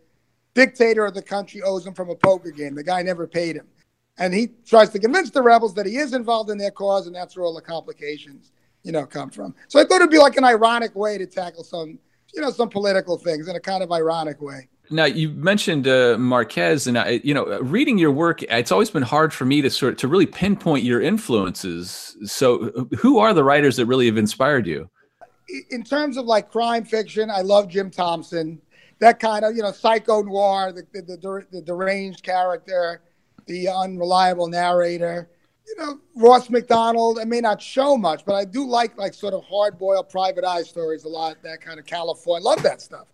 dictator 0.54 1.06
of 1.06 1.14
the 1.14 1.22
country 1.22 1.62
owes 1.62 1.86
him 1.86 1.94
from 1.94 2.10
a 2.10 2.16
poker 2.16 2.50
game. 2.50 2.74
The 2.74 2.84
guy 2.84 3.02
never 3.02 3.26
paid 3.26 3.56
him. 3.56 3.66
And 4.18 4.34
he 4.34 4.48
tries 4.66 4.90
to 4.90 4.98
convince 4.98 5.30
the 5.30 5.42
rebels 5.42 5.74
that 5.74 5.86
he 5.86 5.96
is 5.96 6.12
involved 6.12 6.50
in 6.50 6.58
their 6.58 6.70
cause, 6.70 7.06
and 7.06 7.16
that's 7.16 7.36
where 7.36 7.44
all 7.44 7.54
the 7.54 7.62
complications, 7.62 8.52
you 8.82 8.92
know, 8.92 9.06
come 9.06 9.30
from. 9.30 9.54
So 9.68 9.80
I 9.80 9.84
thought 9.84 9.96
it'd 9.96 10.10
be 10.10 10.18
like 10.18 10.36
an 10.36 10.44
ironic 10.44 10.94
way 10.94 11.16
to 11.16 11.26
tackle 11.26 11.64
some, 11.64 11.98
you 12.34 12.42
know, 12.42 12.50
some 12.50 12.68
political 12.68 13.16
things 13.16 13.48
in 13.48 13.56
a 13.56 13.60
kind 13.60 13.82
of 13.82 13.90
ironic 13.92 14.42
way. 14.42 14.68
Now 14.90 15.04
you 15.04 15.30
mentioned 15.30 15.86
uh, 15.86 16.18
Marquez, 16.18 16.86
and 16.86 16.98
I, 16.98 17.20
you 17.22 17.32
know, 17.32 17.60
reading 17.60 17.96
your 17.96 18.10
work, 18.10 18.42
it's 18.42 18.72
always 18.72 18.90
been 18.90 19.04
hard 19.04 19.32
for 19.32 19.44
me 19.44 19.62
to 19.62 19.70
sort 19.70 19.96
to 19.98 20.08
really 20.08 20.26
pinpoint 20.26 20.84
your 20.84 21.00
influences. 21.00 22.16
So, 22.24 22.88
who 22.98 23.18
are 23.18 23.32
the 23.32 23.44
writers 23.44 23.76
that 23.76 23.86
really 23.86 24.06
have 24.06 24.18
inspired 24.18 24.66
you? 24.66 24.90
In 25.70 25.82
terms 25.82 26.16
of 26.16 26.26
like 26.26 26.50
crime 26.50 26.84
fiction, 26.84 27.30
I 27.30 27.40
love 27.40 27.68
Jim 27.68 27.90
Thompson. 27.90 28.60
That 28.98 29.18
kind 29.18 29.44
of, 29.44 29.56
you 29.56 29.62
know, 29.62 29.72
psycho 29.72 30.22
noir, 30.22 30.72
the 30.72 30.86
the, 30.92 31.02
the, 31.02 31.46
the 31.50 31.62
deranged 31.62 32.22
character, 32.22 33.00
the 33.46 33.68
unreliable 33.68 34.48
narrator. 34.48 35.30
You 35.66 35.76
know, 35.76 36.00
Ross 36.16 36.50
Macdonald. 36.50 37.18
I 37.20 37.24
may 37.24 37.40
not 37.40 37.62
show 37.62 37.96
much, 37.96 38.24
but 38.24 38.34
I 38.34 38.44
do 38.44 38.66
like 38.66 38.96
like 38.98 39.14
sort 39.14 39.34
of 39.34 39.44
hard 39.44 39.78
boiled 39.78 40.08
private 40.08 40.44
eye 40.44 40.62
stories 40.62 41.04
a 41.04 41.08
lot. 41.08 41.36
That 41.42 41.60
kind 41.60 41.78
of 41.78 41.86
California, 41.86 42.44
love 42.44 42.62
that 42.62 42.80
stuff. 42.80 43.06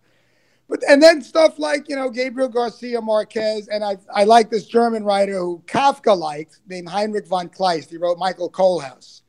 But 0.69 0.83
and 0.87 1.01
then 1.01 1.21
stuff 1.21 1.59
like 1.59 1.87
you 1.87 1.95
know 1.95 2.09
Gabriel 2.09 2.49
Garcia 2.49 3.01
Marquez, 3.01 3.67
and 3.67 3.83
I 3.83 3.97
I 4.13 4.25
like 4.25 4.49
this 4.49 4.65
German 4.65 5.03
writer 5.03 5.37
who 5.37 5.63
Kafka 5.65 6.17
liked 6.17 6.59
named 6.67 6.89
Heinrich 6.89 7.27
von 7.27 7.49
Kleist. 7.49 7.89
He 7.89 7.97
wrote 7.97 8.17
Michael 8.17 8.49
Kohlhaas. 8.49 9.21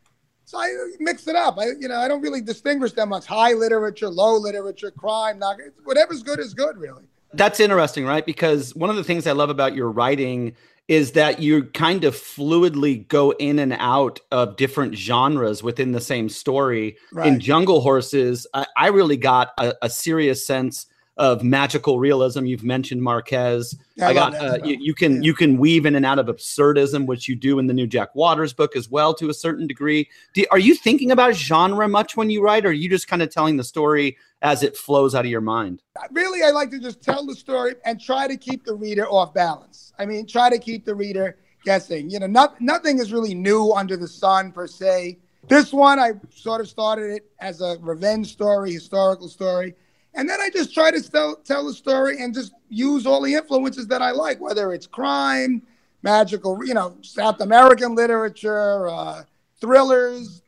So 0.49 0.59
I 0.59 0.73
mix 0.99 1.29
it 1.29 1.37
up. 1.37 1.59
I 1.59 1.73
you 1.79 1.89
know 1.89 1.97
I 1.97 2.09
don't 2.09 2.23
really 2.23 2.41
distinguish 2.41 2.93
them 2.93 3.11
much. 3.11 3.27
High 3.27 3.53
literature, 3.53 4.09
low 4.09 4.39
literature, 4.39 4.91
crime, 4.91 5.39
not 5.39 5.59
whatever's 5.85 6.23
good 6.23 6.39
is 6.39 6.55
good, 6.55 6.79
really. 6.79 7.03
That's 7.35 7.61
interesting, 7.61 8.07
right? 8.07 8.25
Because 8.25 8.75
one 8.75 8.89
of 8.89 8.97
the 8.97 9.05
things 9.05 9.27
I 9.27 9.33
love 9.33 9.51
about 9.51 9.75
your 9.75 9.91
writing 9.91 10.55
is 10.89 11.13
that 11.13 11.41
you 11.41 11.65
kind 11.65 12.03
of 12.03 12.15
fluidly 12.15 13.07
go 13.09 13.33
in 13.33 13.59
and 13.59 13.75
out 13.75 14.21
of 14.33 14.57
different 14.57 14.97
genres 14.97 15.63
within 15.63 15.93
the 15.93 16.01
same 16.01 16.31
story. 16.31 16.97
Right. 17.13 17.29
In 17.29 17.41
Jungle 17.41 17.83
Horses, 17.83 18.47
I, 18.55 18.65
I 18.75 18.87
really 18.87 19.19
got 19.19 19.51
a, 19.59 19.75
a 19.83 19.91
serious 19.91 20.47
sense 20.47 20.87
of 21.19 21.43
magical 21.43 21.99
realism. 21.99 22.47
You've 22.47 22.63
mentioned 22.63 23.03
Marquez. 23.03 23.77
Yeah, 23.97 24.09
I, 24.09 24.15
got 24.15 24.35
uh, 24.37 24.59
you, 24.65 24.79
you, 24.81 24.95
can 24.95 25.17
yeah. 25.17 25.21
you 25.23 25.35
can 25.35 25.59
weave 25.59 25.85
in 25.85 25.97
and 25.97 26.07
out 26.07 26.19
of 26.21 26.27
absurdism, 26.27 27.07
which 27.07 27.29
you 27.29 27.35
do 27.35 27.59
in 27.59 27.67
the 27.67 27.75
new 27.75 27.87
Jack 27.87 28.15
Waters 28.15 28.53
book 28.53 28.77
as 28.77 28.89
well 28.89 29.13
to 29.15 29.29
a 29.29 29.35
certain 29.35 29.67
degree. 29.67 30.09
Do, 30.33 30.45
are 30.53 30.59
you 30.59 30.75
thinking 30.77 31.11
about 31.11 31.35
genre 31.35 31.89
much 31.89 32.17
when 32.17 32.31
you 32.31 32.43
write, 32.43 32.65
or 32.65 32.71
are 32.71 32.73
you 32.73 32.89
just 32.89 33.09
kind 33.09 33.21
of 33.21 33.31
telling 33.31 33.57
the 33.57 33.65
story 33.65 34.17
as 34.43 34.63
it 34.63 34.77
flows 34.77 35.15
out 35.17 35.25
of 35.25 35.31
your 35.31 35.41
mind? 35.41 35.83
Really, 36.13 36.45
I 36.45 36.51
like 36.51 36.71
to 36.71 36.79
just 36.79 37.03
tell 37.03 37.27
the 37.27 37.35
story 37.35 37.75
and 37.85 38.01
try 38.01 38.29
to 38.29 38.37
keep 38.37 38.65
the 38.65 38.75
reader 38.75 39.09
off 39.09 39.35
balance. 39.35 39.93
I 39.99 40.07
mean, 40.07 40.27
try 40.27 40.49
to 40.49 40.59
keep 40.59 40.85
the 40.85 40.95
reader 40.95 41.37
guessing. 41.65 42.09
You 42.09 42.21
know, 42.21 42.29
not, 42.29 42.61
nothing 42.61 43.01
is 43.01 43.13
really 43.13 43.35
new 43.35 43.73
under 43.73 43.97
the 43.97 44.07
sun 44.07 44.53
per 44.53 44.69
se. 44.69 45.19
This 45.49 45.73
one, 45.73 45.99
I 45.99 46.13
sort 46.31 46.61
of 46.61 46.69
started 46.69 47.11
it 47.11 47.31
as 47.41 47.61
a 47.61 47.79
revenge 47.81 48.31
story, 48.31 48.73
historical 48.73 49.29
story 49.29 49.75
and 50.15 50.29
then 50.29 50.41
I 50.41 50.51
just 50.51 50.75
try 50.75 50.91
to 50.91 51.01
tell, 51.01 51.37
tell 51.37 51.67
the 51.67 51.73
story 51.73 52.23
and 52.23 52.35
just 52.35 52.53
use 52.69 53.07
all 53.07 53.23
the 53.23 53.35
influences 53.35 53.87
that 53.89 54.03
I 54.03 54.11
like, 54.11 54.41
whether 54.41 54.73
it's 54.73 54.87
crime, 54.87 55.63
magical, 56.03 56.65
you 56.65 56.75
know, 56.75 56.97
South 57.03 57.41
American 57.41 57.95
literature, 57.95 58.89
uh, 58.89 59.23
thrillers. 59.61 60.43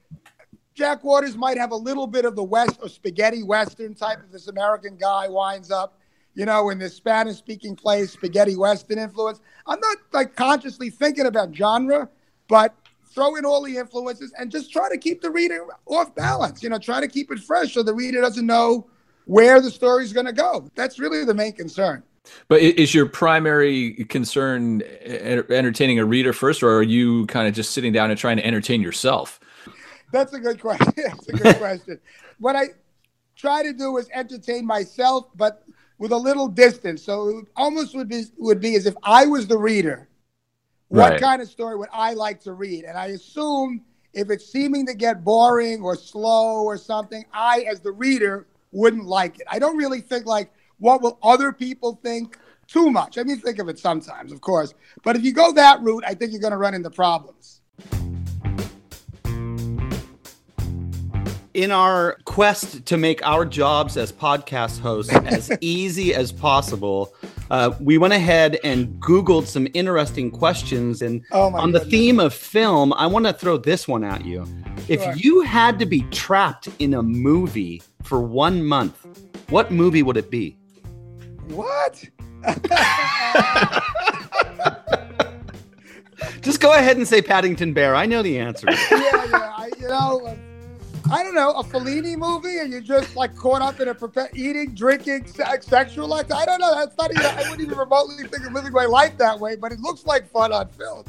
Jack 0.74 1.04
Waters 1.04 1.36
might 1.36 1.58
have 1.58 1.72
a 1.72 1.76
little 1.76 2.06
bit 2.06 2.24
of 2.24 2.36
the 2.36 2.42
West 2.42 2.78
or 2.82 2.88
spaghetti 2.88 3.42
Western 3.42 3.94
type 3.94 4.20
of 4.20 4.32
this 4.32 4.48
American 4.48 4.96
guy 4.96 5.28
winds 5.28 5.70
up, 5.70 5.98
you 6.34 6.46
know, 6.46 6.70
in 6.70 6.78
this 6.78 6.94
Spanish 6.94 7.36
speaking 7.36 7.76
place, 7.76 8.12
spaghetti 8.12 8.56
Western 8.56 8.98
influence. 8.98 9.40
I'm 9.66 9.80
not 9.80 9.98
like 10.12 10.36
consciously 10.36 10.88
thinking 10.88 11.26
about 11.26 11.54
genre, 11.54 12.08
but 12.48 12.74
throw 13.10 13.36
in 13.36 13.44
all 13.44 13.62
the 13.62 13.76
influences 13.76 14.32
and 14.38 14.50
just 14.50 14.72
try 14.72 14.88
to 14.88 14.96
keep 14.96 15.20
the 15.20 15.30
reader 15.30 15.66
off 15.86 16.14
balance, 16.14 16.62
you 16.62 16.68
know, 16.68 16.78
try 16.78 17.00
to 17.00 17.08
keep 17.08 17.30
it 17.30 17.40
fresh 17.40 17.74
so 17.74 17.82
the 17.82 17.92
reader 17.92 18.20
doesn't 18.20 18.46
know 18.46 18.86
where 19.26 19.60
the 19.60 19.70
story's 19.70 20.12
going 20.12 20.26
to 20.26 20.32
go. 20.32 20.68
That's 20.74 20.98
really 20.98 21.24
the 21.24 21.34
main 21.34 21.52
concern. 21.52 22.02
But 22.48 22.60
is 22.60 22.94
your 22.94 23.06
primary 23.06 24.04
concern 24.04 24.82
entertaining 25.02 25.98
a 25.98 26.04
reader 26.04 26.32
first, 26.32 26.62
or 26.62 26.76
are 26.76 26.82
you 26.82 27.26
kind 27.26 27.48
of 27.48 27.54
just 27.54 27.72
sitting 27.72 27.92
down 27.92 28.10
and 28.10 28.18
trying 28.18 28.36
to 28.36 28.46
entertain 28.46 28.82
yourself? 28.82 29.40
That's 30.12 30.32
a 30.32 30.38
good 30.38 30.60
question. 30.60 30.92
That's 30.96 31.28
a 31.28 31.32
good 31.32 31.56
question. 31.56 32.00
What 32.38 32.56
I 32.56 32.68
try 33.36 33.62
to 33.62 33.74
do 33.74 33.98
is 33.98 34.08
entertain 34.14 34.64
myself, 34.64 35.26
but 35.36 35.62
with 35.98 36.10
a 36.10 36.16
little 36.16 36.48
distance. 36.48 37.02
So 37.02 37.28
it 37.40 37.48
almost 37.54 37.94
would 37.94 38.08
be 38.08 38.24
would 38.38 38.60
be 38.60 38.74
as 38.74 38.86
if 38.86 38.94
I 39.02 39.26
was 39.26 39.46
the 39.46 39.58
reader. 39.58 40.08
What 40.88 41.10
right. 41.10 41.20
kind 41.20 41.42
of 41.42 41.48
story 41.48 41.76
would 41.76 41.90
I 41.92 42.14
like 42.14 42.40
to 42.44 42.52
read? 42.52 42.84
And 42.84 42.98
I 42.98 43.08
assume 43.08 43.84
if 44.12 44.30
it's 44.30 44.50
seeming 44.50 44.86
to 44.86 44.94
get 44.94 45.22
boring 45.22 45.82
or 45.82 45.94
slow 45.94 46.64
or 46.64 46.76
something, 46.76 47.24
I, 47.32 47.60
as 47.70 47.80
the 47.80 47.92
reader, 47.92 48.46
wouldn't 48.72 49.06
like 49.06 49.40
it. 49.40 49.46
I 49.50 49.58
don't 49.58 49.76
really 49.76 50.00
think 50.00 50.26
like 50.26 50.52
what 50.78 51.02
will 51.02 51.18
other 51.22 51.52
people 51.52 52.00
think 52.02 52.38
too 52.66 52.90
much. 52.90 53.18
I 53.18 53.22
mean, 53.24 53.38
think 53.38 53.58
of 53.58 53.68
it 53.68 53.78
sometimes, 53.78 54.32
of 54.32 54.40
course. 54.40 54.74
But 55.02 55.16
if 55.16 55.24
you 55.24 55.32
go 55.32 55.52
that 55.52 55.82
route, 55.82 56.04
I 56.06 56.14
think 56.14 56.32
you're 56.32 56.40
going 56.40 56.52
to 56.52 56.56
run 56.56 56.74
into 56.74 56.90
problems. 56.90 57.60
In 61.52 61.72
our 61.72 62.16
quest 62.24 62.86
to 62.86 62.96
make 62.96 63.26
our 63.26 63.44
jobs 63.44 63.96
as 63.96 64.12
podcast 64.12 64.78
hosts 64.78 65.12
as 65.26 65.50
easy 65.60 66.14
as 66.14 66.30
possible, 66.30 67.12
uh, 67.50 67.74
we 67.80 67.98
went 67.98 68.14
ahead 68.14 68.58
and 68.62 68.88
Googled 69.00 69.46
some 69.46 69.66
interesting 69.74 70.30
questions. 70.30 71.02
And 71.02 71.24
oh 71.32 71.52
on 71.56 71.72
the 71.72 71.80
theme 71.80 72.20
of 72.20 72.32
film, 72.32 72.92
I 72.92 73.08
want 73.08 73.26
to 73.26 73.32
throw 73.32 73.56
this 73.56 73.88
one 73.88 74.04
at 74.04 74.24
you. 74.24 74.46
Sure. 74.46 74.86
If 74.88 75.24
you 75.24 75.40
had 75.40 75.78
to 75.80 75.86
be 75.86 76.02
trapped 76.10 76.68
in 76.78 76.94
a 76.94 77.02
movie 77.02 77.82
for 78.02 78.20
one 78.20 78.64
month, 78.64 79.06
what 79.48 79.70
movie 79.70 80.02
would 80.02 80.16
it 80.16 80.30
be? 80.30 80.56
What? 81.48 82.04
Just 86.40 86.60
go 86.60 86.72
ahead 86.74 86.96
and 86.96 87.06
say 87.06 87.20
Paddington 87.22 87.72
Bear. 87.72 87.94
I 87.94 88.06
know 88.06 88.22
the 88.22 88.38
answer. 88.38 88.66
yeah, 88.70 88.88
yeah. 88.90 89.52
I, 89.56 89.70
you 89.78 89.88
know, 89.88 90.26
uh, 90.26 90.36
I 91.12 91.22
don't 91.22 91.34
know, 91.34 91.50
a 91.52 91.64
Fellini 91.64 92.16
movie, 92.16 92.58
and 92.58 92.70
you're 92.70 92.80
just 92.80 93.16
like 93.16 93.34
caught 93.36 93.62
up 93.62 93.80
in 93.80 93.88
a 93.88 93.94
perpe- 93.94 94.34
eating, 94.34 94.74
drinking, 94.74 95.26
se- 95.26 95.44
sexual 95.62 96.14
act. 96.14 96.32
I 96.32 96.44
don't 96.46 96.60
know. 96.60 96.74
That's 96.74 96.96
not 96.96 97.10
even. 97.10 97.26
I 97.26 97.42
wouldn't 97.50 97.60
even 97.60 97.76
remotely 97.76 98.26
think 98.28 98.46
of 98.46 98.52
living 98.52 98.72
my 98.72 98.84
life 98.84 99.16
that 99.18 99.38
way, 99.38 99.56
but 99.56 99.72
it 99.72 99.80
looks 99.80 100.06
like 100.06 100.30
fun 100.30 100.52
on 100.52 100.68
film. 100.68 101.04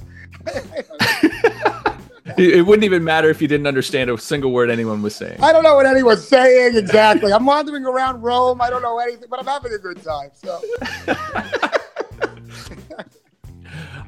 it 2.37 2.65
wouldn't 2.65 2.83
even 2.83 3.03
matter 3.03 3.29
if 3.29 3.41
you 3.41 3.47
didn't 3.47 3.67
understand 3.67 4.09
a 4.09 4.17
single 4.17 4.51
word 4.51 4.69
anyone 4.69 5.01
was 5.01 5.15
saying. 5.15 5.37
I 5.41 5.51
don't 5.51 5.63
know 5.63 5.75
what 5.75 5.85
anyone's 5.85 6.27
saying 6.27 6.75
exactly. 6.75 7.31
I'm 7.31 7.45
wandering 7.45 7.85
around 7.85 8.21
Rome. 8.21 8.61
I 8.61 8.69
don't 8.69 8.81
know 8.81 8.99
anything, 8.99 9.27
but 9.29 9.39
I'm 9.39 9.45
having 9.45 9.73
a 9.73 9.77
good 9.77 10.01
time. 10.03 10.29
So. 10.33 10.61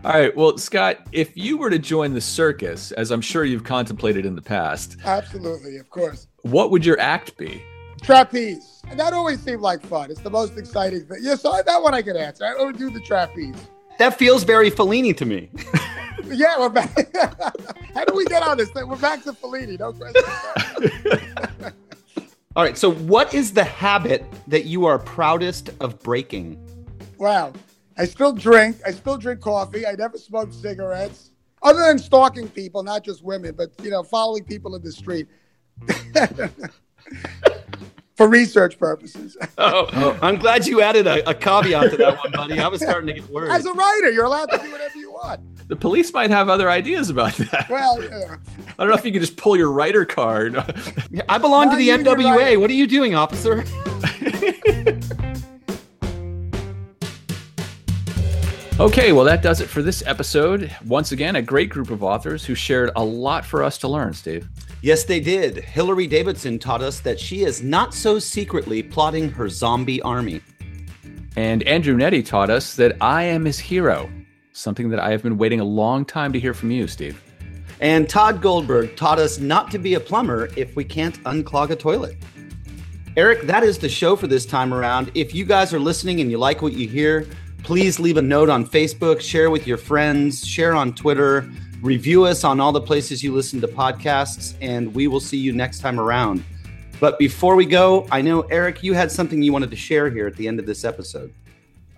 All 0.06 0.12
right. 0.12 0.36
Well, 0.36 0.58
Scott, 0.58 0.98
if 1.14 1.36
you 1.38 1.58
were 1.58 1.70
to 1.70 1.80
join 1.80 2.14
the 2.14 2.20
circus, 2.20 2.92
as 2.92 3.10
I'm 3.10 3.22
sure 3.22 3.46
you've 3.46 3.64
contemplated 3.64 4.26
in 4.26 4.36
the 4.36 4.42
past, 4.42 4.98
absolutely, 5.06 5.78
of 5.78 5.90
course. 5.90 6.28
What 6.42 6.72
would 6.72 6.86
your 6.86 7.00
act 7.00 7.38
be? 7.38 7.64
Trapeze. 8.02 8.82
And 8.90 9.00
that 9.00 9.14
always 9.14 9.40
seemed 9.40 9.62
like 9.62 9.82
fun. 9.82 10.12
It's 10.12 10.20
the 10.20 10.30
most 10.30 10.58
exciting 10.58 11.06
thing. 11.06 11.20
Yeah, 11.22 11.36
so 11.36 11.62
that 11.66 11.82
one 11.82 11.94
I 11.94 12.02
could 12.02 12.18
answer. 12.18 12.46
I 12.46 12.62
would 12.62 12.78
do 12.78 12.90
the 12.90 13.00
trapeze. 13.00 13.56
That 13.98 14.18
feels 14.18 14.44
very 14.44 14.70
Fellini 14.70 15.16
to 15.16 15.26
me. 15.26 15.50
yeah, 16.26 16.60
we're 16.60 16.70
back. 16.70 17.16
How 17.94 18.06
do 18.06 18.16
we 18.16 18.26
get 18.26 18.44
on 18.44 18.58
this 18.58 18.70
thing? 18.72 18.88
We're 18.88 18.96
back 18.98 19.24
to 19.24 19.34
Fellini. 19.34 19.80
No 19.80 19.94
question. 19.94 20.24
All 22.56 22.64
right. 22.64 22.78
So, 22.78 22.92
what 22.92 23.34
is 23.34 23.54
the 23.54 23.64
habit 23.64 24.26
that 24.48 24.66
you 24.66 24.86
are 24.86 25.00
proudest 25.00 25.72
of 25.80 26.02
breaking? 26.02 26.60
Wow. 27.18 27.54
I 27.98 28.06
still 28.06 28.34
drink. 28.34 28.78
I 28.86 28.92
still 28.92 29.18
drink 29.18 29.42
coffee. 29.42 29.86
I 29.86 29.94
never 29.94 30.18
smoke 30.18 30.52
cigarettes, 30.52 31.32
other 31.62 31.80
than 31.80 32.00
stalking 32.00 32.50
people, 32.50 32.84
not 32.84 33.04
just 33.04 33.24
women, 33.24 33.54
but 33.56 33.70
you 33.84 33.92
know, 33.92 34.04
following 34.04 34.44
people 34.44 34.76
in 34.76 34.82
the 34.82 34.92
street. 34.92 35.28
for 38.16 38.28
research 38.28 38.78
purposes. 38.78 39.38
oh, 39.58 39.88
oh, 39.94 40.20
I'm 40.22 40.38
glad 40.38 40.68
you 40.68 40.82
added 40.82 41.08
a, 41.08 41.28
a, 41.30 41.34
caveat 41.34 41.92
to 41.92 41.98
that 41.98 42.18
one, 42.18 42.32
buddy. 42.32 42.60
I 42.60 42.68
was 42.68 42.82
starting 42.84 43.08
to 43.08 43.14
get 43.14 43.30
worried. 43.30 43.52
As 43.52 43.66
a 43.66 43.74
writer, 43.74 44.12
you're 44.12 44.26
allowed 44.26 44.50
to 44.52 44.58
do 44.58 44.72
whatever 44.72 44.98
you 44.98 45.12
want. 45.12 45.42
The 45.68 45.76
police 45.76 46.14
might 46.14 46.30
have 46.30 46.50
other 46.50 46.70
ideas 46.70 47.10
about 47.10 47.34
that. 47.34 47.68
Well, 47.70 48.04
yeah. 48.04 48.36
I 48.68 48.84
don't 48.84 48.90
know 48.90 48.96
if 48.96 49.06
you 49.06 49.12
can 49.12 49.22
just 49.22 49.38
pull 49.38 49.58
your 49.58 49.72
writer 49.72 50.06
card. 50.06 50.58
I 51.30 51.38
belong 51.38 51.72
to 51.72 51.78
the 51.78 51.90
NWA. 51.90 52.60
What 52.60 52.70
are 52.70 52.74
you 52.74 52.88
doing, 52.88 53.16
officer? 53.16 53.64
Okay, 58.80 59.12
well, 59.12 59.24
that 59.26 59.44
does 59.44 59.62
it 59.62 59.68
for 59.68 59.84
this 59.84 60.02
episode. 60.08 60.76
Once 60.88 61.12
again, 61.12 61.36
a 61.36 61.44
great 61.44 61.70
group 61.70 61.92
of 61.92 62.02
authors 62.02 62.44
who 62.44 62.56
shared 62.56 62.90
a 62.96 63.04
lot 63.04 63.46
for 63.46 63.62
us 63.62 63.78
to 63.78 63.88
learn, 63.88 64.14
Steve. 64.14 64.50
Yes, 64.84 65.06
they 65.06 65.22
did. 65.22 65.64
Hilary 65.64 66.08
Davidson 66.08 66.60
taught 66.60 66.82
us 66.82 67.00
that 67.00 67.18
she 67.18 67.44
is 67.46 67.64
not 67.64 67.94
so 67.94 68.20
secretly 68.20 68.84
plotting 68.84 69.30
her 69.30 69.48
zombie 69.48 70.02
army. 70.02 70.42
And 71.38 71.64
Andrew 71.64 71.96
Nette 71.96 72.26
taught 72.26 72.50
us 72.50 72.76
that 72.76 72.98
I 73.00 73.24
am 73.24 73.46
his 73.46 73.58
hero, 73.58 74.12
something 74.52 74.90
that 74.90 75.00
I 75.00 75.12
have 75.12 75.24
been 75.24 75.38
waiting 75.38 75.62
a 75.62 75.64
long 75.64 76.04
time 76.04 76.34
to 76.34 76.40
hear 76.40 76.54
from 76.54 76.70
you, 76.70 76.90
Steve. 76.90 77.24
And 77.80 78.10
Tod 78.10 78.42
Goldberg 78.42 78.98
taught 78.98 79.20
us 79.20 79.40
not 79.40 79.72
to 79.72 79.78
be 79.78 79.94
a 79.94 80.02
plumber 80.02 80.50
if 80.58 80.76
we 80.76 80.84
can't 80.84 81.18
unclog 81.24 81.70
a 81.70 81.78
toilet. 81.78 82.18
Eric, 83.16 83.44
that 83.44 83.64
is 83.64 83.78
the 83.78 83.88
show 83.88 84.18
for 84.18 84.28
this 84.28 84.46
time 84.46 84.74
around. 84.74 85.12
If 85.16 85.34
you 85.34 85.46
guys 85.46 85.74
are 85.74 85.80
listening 85.80 86.20
and 86.20 86.30
you 86.30 86.38
like 86.38 86.62
what 86.62 86.74
you 86.74 86.90
hear, 86.90 87.26
please 87.64 88.02
leave 88.02 88.18
a 88.18 88.22
note 88.22 88.50
on 88.50 88.68
Facebook, 88.68 89.22
share 89.22 89.50
with 89.50 89.66
your 89.66 89.78
friends, 89.78 90.46
share 90.46 90.76
on 90.76 90.94
Twitter, 90.94 91.50
review 91.84 92.24
us 92.24 92.46
on 92.46 92.62
all 92.62 92.72
the 92.72 92.82
places 92.82 93.22
you 93.22 93.34
listen 93.34 93.60
to 93.62 93.68
podcasts, 93.68 94.56
and 94.62 94.96
we 94.96 95.08
will 95.08 95.20
see 95.20 95.38
you 95.38 95.52
next 95.52 95.80
time 95.80 96.00
around. 96.00 96.44
But 97.00 97.20
before 97.20 97.56
we 97.56 97.66
go, 97.66 98.08
I 98.10 98.22
know, 98.22 98.42
Eric, 98.44 98.82
you 98.84 98.94
had 98.94 99.12
something 99.12 99.44
you 99.44 99.52
wanted 99.52 99.70
to 99.72 99.76
share 99.76 100.10
here 100.10 100.26
at 100.26 100.38
the 100.38 100.48
end 100.48 100.60
of 100.60 100.66
this 100.66 100.86
episode. 100.86 101.34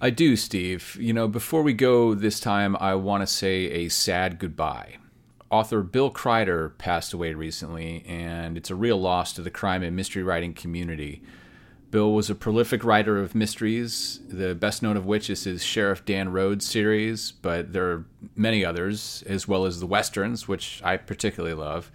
I 0.01 0.09
do, 0.09 0.36
Steve. 0.36 0.97
You 0.99 1.13
know, 1.13 1.27
before 1.27 1.61
we 1.61 1.73
go 1.73 2.15
this 2.15 2.39
time, 2.39 2.75
I 2.79 2.95
want 2.95 3.21
to 3.21 3.27
say 3.27 3.65
a 3.65 3.89
sad 3.89 4.39
goodbye. 4.39 4.97
Author 5.51 5.83
Bill 5.83 6.09
Crider 6.09 6.69
passed 6.69 7.13
away 7.13 7.36
recently, 7.36 8.03
and 8.07 8.57
it's 8.57 8.71
a 8.71 8.75
real 8.75 8.99
loss 8.99 9.33
to 9.33 9.43
the 9.43 9.51
crime 9.51 9.83
and 9.83 9.95
mystery 9.95 10.23
writing 10.23 10.55
community. 10.55 11.21
Bill 11.95 12.11
was 12.11 12.29
a 12.29 12.35
prolific 12.35 12.83
writer 12.83 13.21
of 13.21 13.35
mysteries, 13.35 14.19
the 14.27 14.53
best 14.53 14.83
known 14.83 14.97
of 14.97 15.05
which 15.05 15.29
is 15.29 15.45
his 15.45 15.63
Sheriff 15.63 16.03
Dan 16.03 16.27
Rhodes 16.27 16.65
series, 16.65 17.31
but 17.31 17.71
there 17.71 17.89
are 17.89 18.05
many 18.35 18.65
others, 18.65 19.23
as 19.27 19.47
well 19.47 19.65
as 19.65 19.79
the 19.79 19.85
westerns, 19.85 20.45
which 20.45 20.81
I 20.83 20.97
particularly 20.97 21.55
love. 21.55 21.89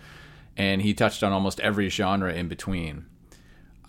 And 0.56 0.80
he 0.80 0.94
touched 0.94 1.22
on 1.22 1.32
almost 1.32 1.60
every 1.60 1.90
genre 1.90 2.32
in 2.32 2.48
between. 2.48 3.04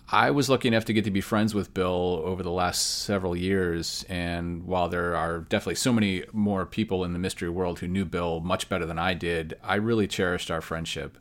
I 0.06 0.30
was 0.32 0.50
lucky 0.50 0.68
enough 0.68 0.84
to 0.84 0.92
get 0.92 1.04
to 1.04 1.10
be 1.10 1.22
friends 1.22 1.54
with 1.54 1.72
Bill 1.72 2.20
over 2.26 2.42
the 2.42 2.50
last 2.50 3.04
several 3.04 3.34
years, 3.34 4.04
and 4.06 4.66
while 4.66 4.90
there 4.90 5.16
are 5.16 5.40
definitely 5.40 5.76
so 5.76 5.94
many 5.94 6.24
more 6.30 6.66
people 6.66 7.04
in 7.04 7.14
the 7.14 7.18
mystery 7.18 7.48
world 7.48 7.78
who 7.78 7.88
knew 7.88 8.04
Bill 8.04 8.40
much 8.40 8.68
better 8.68 8.84
than 8.84 8.98
I 8.98 9.14
did, 9.14 9.54
I 9.64 9.76
really 9.76 10.06
cherished 10.06 10.50
our 10.50 10.60
friendship. 10.60 11.16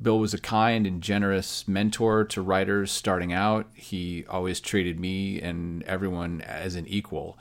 Bill 0.00 0.18
was 0.18 0.34
a 0.34 0.38
kind 0.38 0.86
and 0.86 1.02
generous 1.02 1.66
mentor 1.66 2.24
to 2.24 2.42
writers 2.42 2.92
starting 2.92 3.32
out. 3.32 3.66
He 3.74 4.24
always 4.28 4.60
treated 4.60 5.00
me 5.00 5.40
and 5.40 5.82
everyone 5.84 6.42
as 6.42 6.74
an 6.74 6.86
equal. 6.86 7.38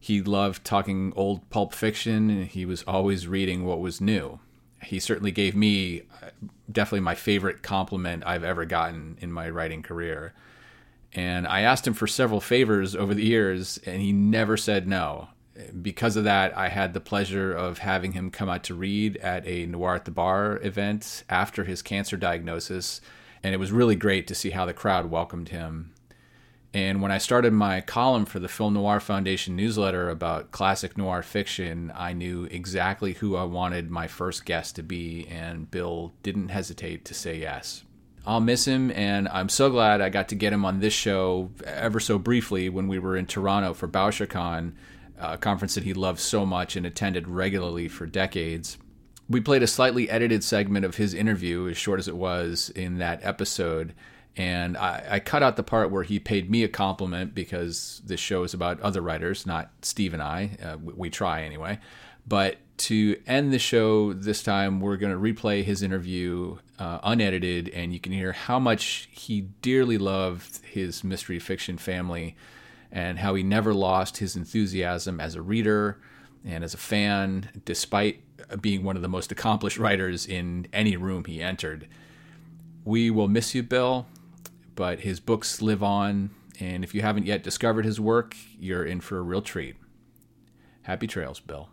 He 0.00 0.20
loved 0.20 0.64
talking 0.64 1.12
old 1.16 1.48
pulp 1.50 1.72
fiction, 1.72 2.28
and 2.28 2.46
he 2.46 2.66
was 2.66 2.82
always 2.82 3.28
reading 3.28 3.64
what 3.64 3.80
was 3.80 4.00
new. 4.00 4.40
He 4.82 4.98
certainly 4.98 5.30
gave 5.30 5.54
me 5.54 6.02
uh, 6.22 6.30
definitely 6.70 7.00
my 7.00 7.14
favorite 7.14 7.62
compliment 7.62 8.24
I've 8.26 8.44
ever 8.44 8.64
gotten 8.64 9.16
in 9.20 9.32
my 9.32 9.48
writing 9.48 9.82
career. 9.82 10.34
And 11.14 11.46
I 11.46 11.60
asked 11.60 11.86
him 11.86 11.94
for 11.94 12.06
several 12.06 12.40
favors 12.40 12.94
over 12.94 13.14
the 13.14 13.24
years, 13.24 13.78
and 13.86 14.02
he 14.02 14.12
never 14.12 14.56
said 14.56 14.86
no 14.86 15.28
because 15.80 16.16
of 16.16 16.24
that, 16.24 16.56
I 16.56 16.68
had 16.68 16.94
the 16.94 17.00
pleasure 17.00 17.52
of 17.52 17.78
having 17.78 18.12
him 18.12 18.30
come 18.30 18.48
out 18.48 18.64
to 18.64 18.74
read 18.74 19.16
at 19.18 19.46
a 19.46 19.66
Noir 19.66 19.94
at 19.94 20.04
the 20.04 20.10
Bar 20.10 20.58
event 20.62 21.24
after 21.28 21.64
his 21.64 21.82
cancer 21.82 22.16
diagnosis. 22.16 23.00
And 23.42 23.54
it 23.54 23.58
was 23.58 23.72
really 23.72 23.96
great 23.96 24.26
to 24.28 24.34
see 24.34 24.50
how 24.50 24.66
the 24.66 24.72
crowd 24.72 25.10
welcomed 25.10 25.50
him. 25.50 25.92
And 26.72 27.00
when 27.00 27.12
I 27.12 27.18
started 27.18 27.52
my 27.52 27.80
column 27.80 28.24
for 28.24 28.40
the 28.40 28.48
Film 28.48 28.74
Noir 28.74 28.98
Foundation 28.98 29.54
newsletter 29.54 30.10
about 30.10 30.50
classic 30.50 30.98
noir 30.98 31.22
fiction, 31.22 31.92
I 31.94 32.14
knew 32.14 32.48
exactly 32.50 33.12
who 33.12 33.36
I 33.36 33.44
wanted 33.44 33.92
my 33.92 34.08
first 34.08 34.44
guest 34.44 34.74
to 34.74 34.82
be, 34.82 35.28
and 35.28 35.70
Bill 35.70 36.12
didn't 36.24 36.48
hesitate 36.48 37.04
to 37.04 37.14
say 37.14 37.38
yes. 37.38 37.84
I'll 38.26 38.40
miss 38.40 38.64
him, 38.64 38.90
and 38.90 39.28
I'm 39.28 39.50
so 39.50 39.70
glad 39.70 40.00
I 40.00 40.08
got 40.08 40.30
to 40.30 40.34
get 40.34 40.52
him 40.52 40.64
on 40.64 40.80
this 40.80 40.94
show 40.94 41.52
ever 41.64 42.00
so 42.00 42.18
briefly 42.18 42.68
when 42.68 42.88
we 42.88 42.98
were 42.98 43.16
in 43.16 43.26
Toronto 43.26 43.72
for 43.72 43.86
Bouchercon 43.86 44.72
a 45.18 45.38
conference 45.38 45.74
that 45.74 45.84
he 45.84 45.94
loved 45.94 46.20
so 46.20 46.44
much 46.44 46.76
and 46.76 46.86
attended 46.86 47.28
regularly 47.28 47.88
for 47.88 48.06
decades. 48.06 48.78
We 49.28 49.40
played 49.40 49.62
a 49.62 49.66
slightly 49.66 50.10
edited 50.10 50.44
segment 50.44 50.84
of 50.84 50.96
his 50.96 51.14
interview, 51.14 51.68
as 51.68 51.76
short 51.76 51.98
as 51.98 52.08
it 52.08 52.16
was, 52.16 52.70
in 52.70 52.98
that 52.98 53.20
episode. 53.22 53.94
And 54.36 54.76
I, 54.76 55.04
I, 55.10 55.20
cut 55.20 55.44
out 55.44 55.56
the 55.56 55.62
part 55.62 55.92
where 55.92 56.02
he 56.02 56.18
paid 56.18 56.50
me 56.50 56.64
a 56.64 56.68
compliment 56.68 57.34
because 57.34 58.02
this 58.04 58.18
show 58.18 58.42
is 58.42 58.52
about 58.52 58.80
other 58.80 59.00
writers, 59.00 59.46
not 59.46 59.70
Steve 59.82 60.12
and 60.12 60.22
I. 60.22 60.56
Uh, 60.60 60.76
we, 60.82 60.92
we 60.94 61.10
try 61.10 61.42
anyway. 61.42 61.78
But 62.26 62.58
to 62.76 63.20
end 63.26 63.52
the 63.52 63.58
show 63.58 64.12
this 64.12 64.42
time, 64.42 64.80
we're 64.80 64.96
going 64.96 65.12
to 65.12 65.18
replay 65.18 65.62
his 65.62 65.82
interview 65.82 66.58
uh, 66.78 66.98
unedited, 67.04 67.68
and 67.68 67.92
you 67.92 68.00
can 68.00 68.12
hear 68.12 68.32
how 68.32 68.58
much 68.58 69.08
he 69.12 69.42
dearly 69.62 69.98
loved 69.98 70.64
his 70.64 71.04
mystery 71.04 71.38
fiction 71.38 71.78
family 71.78 72.36
and 72.94 73.18
how 73.18 73.34
he 73.34 73.42
never 73.42 73.74
lost 73.74 74.18
his 74.18 74.36
enthusiasm 74.36 75.20
as 75.20 75.34
a 75.34 75.42
reader 75.42 75.98
and 76.44 76.62
as 76.62 76.72
a 76.74 76.78
fan, 76.78 77.50
despite 77.64 78.20
being 78.60 78.84
one 78.84 78.94
of 78.94 79.02
the 79.02 79.08
most 79.08 79.32
accomplished 79.32 79.78
writers 79.78 80.26
in 80.26 80.68
any 80.72 80.96
room 80.96 81.24
he 81.24 81.42
entered. 81.42 81.88
We 82.84 83.10
will 83.10 83.26
miss 83.26 83.54
you, 83.54 83.64
Bill, 83.64 84.06
but 84.76 85.00
his 85.00 85.18
books 85.18 85.60
live 85.60 85.82
on, 85.82 86.30
and 86.60 86.84
if 86.84 86.94
you 86.94 87.02
haven't 87.02 87.26
yet 87.26 87.42
discovered 87.42 87.84
his 87.84 87.98
work, 87.98 88.36
you're 88.60 88.84
in 88.84 89.00
for 89.00 89.18
a 89.18 89.22
real 89.22 89.42
treat. 89.42 89.74
Happy 90.82 91.08
trails, 91.08 91.40
Bill. 91.40 91.70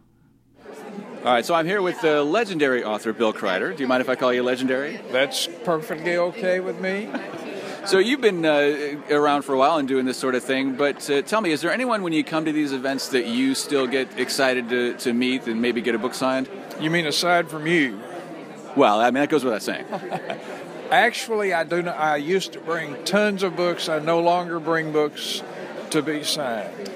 All 1.24 1.34
right, 1.34 1.45
so 1.45 1.53
I'm 1.53 1.67
here 1.67 1.84
with 1.84 2.01
the 2.01 2.24
legendary 2.24 2.84
author 2.84 3.13
Bill 3.13 3.32
Crider. 3.32 3.74
Do 3.74 3.84
you 3.84 3.88
mind 3.88 4.01
if 4.01 4.09
I 4.09 4.15
call 4.15 4.34
you 4.34 4.41
legendary? 4.41 4.99
That's 5.11 5.47
perfectly 5.63 6.17
okay 6.17 6.59
with 6.59 6.80
me. 6.80 7.09
So 7.86 7.97
you've 7.97 8.21
been 8.21 8.45
uh, 8.45 9.01
around 9.09 9.41
for 9.41 9.53
a 9.53 9.57
while 9.57 9.77
and 9.77 9.88
doing 9.88 10.05
this 10.05 10.17
sort 10.17 10.36
of 10.36 10.43
thing, 10.43 10.75
but 10.75 11.09
uh, 11.09 11.23
tell 11.23 11.41
me, 11.41 11.51
is 11.51 11.61
there 11.61 11.71
anyone 11.71 12.03
when 12.03 12.13
you 12.13 12.23
come 12.23 12.45
to 12.45 12.51
these 12.51 12.73
events 12.73 13.09
that 13.09 13.25
you 13.25 13.55
still 13.55 13.88
get 13.88 14.19
excited 14.19 14.69
to, 14.69 14.93
to 14.97 15.13
meet 15.13 15.47
and 15.47 15.61
maybe 15.61 15.82
get 15.82 15.95
a 15.95 15.97
book 15.97 16.13
signed? 16.13 16.47
You 16.79 16.91
mean 16.91 17.07
aside 17.07 17.49
from 17.49 17.65
you? 17.65 17.99
Well, 18.75 18.99
I 18.99 19.05
mean 19.05 19.15
that 19.15 19.29
goes 19.29 19.43
without 19.43 19.63
saying. 19.63 19.86
Actually, 20.91 21.53
I 21.53 21.63
do. 21.63 21.82
Not, 21.82 21.97
I 21.97 22.17
used 22.17 22.53
to 22.53 22.59
bring 22.59 23.03
tons 23.03 23.43
of 23.43 23.55
books. 23.55 23.89
I 23.89 23.99
no 23.99 24.19
longer 24.19 24.59
bring 24.59 24.91
books 24.91 25.41
to 25.89 26.01
be 26.01 26.23
signed. 26.23 26.91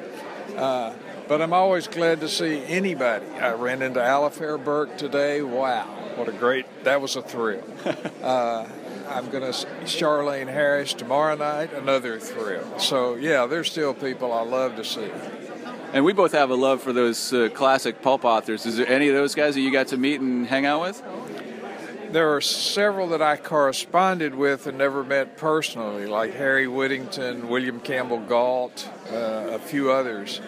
Uh, 0.56 0.94
but 1.28 1.42
I'm 1.42 1.54
always 1.54 1.88
glad 1.88 2.20
to 2.20 2.30
see 2.30 2.64
anybody. 2.66 3.26
I 3.26 3.54
ran 3.54 3.82
into 3.82 4.00
Alafair 4.00 4.64
Burke 4.64 4.98
today. 4.98 5.42
Wow, 5.42 5.88
what 6.16 6.30
a 6.30 6.32
great! 6.32 6.66
That 6.84 7.02
was 7.02 7.16
a 7.16 7.22
thrill. 7.22 7.64
Uh, 8.22 8.68
I'm 9.08 9.30
going 9.30 9.44
to 9.44 9.68
Charlaine 9.86 10.48
Harris 10.48 10.94
tomorrow 10.94 11.36
night, 11.36 11.74
another 11.74 12.20
thrill. 12.20 12.80
So, 12.80 13.16
yeah, 13.16 13.46
there's 13.46 13.72
still 13.72 13.94
people 13.94 14.32
I 14.32 14.42
love 14.42 14.76
to 14.78 14.84
see. 14.84 15.12
And 15.94 16.04
we 16.04 16.14
both 16.14 16.34
have 16.34 16.50
a 16.50 16.56
love 16.56 16.82
for 16.82 16.92
those 16.92 17.32
uh, 17.32 17.50
classic 17.54 18.02
pulp 18.02 18.26
authors. 18.26 18.66
Is 18.66 18.78
there 18.78 18.88
any 18.88 19.08
of 19.08 19.16
those 19.16 19.36
guys 19.36 19.56
that 19.56 19.62
you 19.62 19.72
got 19.72 19.88
to 19.88 19.98
meet 19.98 20.20
and 20.20 20.46
hang 20.48 20.66
out 20.66 20.82
with? 20.82 21.02
There 22.12 22.36
are 22.36 22.42
several 22.42 23.10
that 23.10 23.22
I 23.22 23.38
corresponded 23.38 24.36
with 24.36 24.68
and 24.68 24.78
never 24.78 25.04
met 25.04 25.38
personally, 25.38 26.06
like 26.06 26.34
Harry 26.34 26.68
Whittington, 26.68 27.50
William 27.50 27.80
Campbell 27.80 28.20
Gault, 28.20 28.90
uh, 29.12 29.16
a 29.52 29.60
few 29.60 29.92
others. 29.92 30.42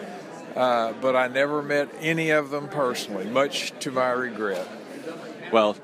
Uh, 0.56 0.92
but 1.00 1.14
I 1.14 1.28
never 1.28 1.62
met 1.62 1.88
any 2.00 2.30
of 2.30 2.50
them 2.50 2.68
personally, 2.68 3.26
much 3.26 3.72
to 3.80 3.90
my 3.90 4.10
regret. 4.10 4.66
Well, 5.52 5.76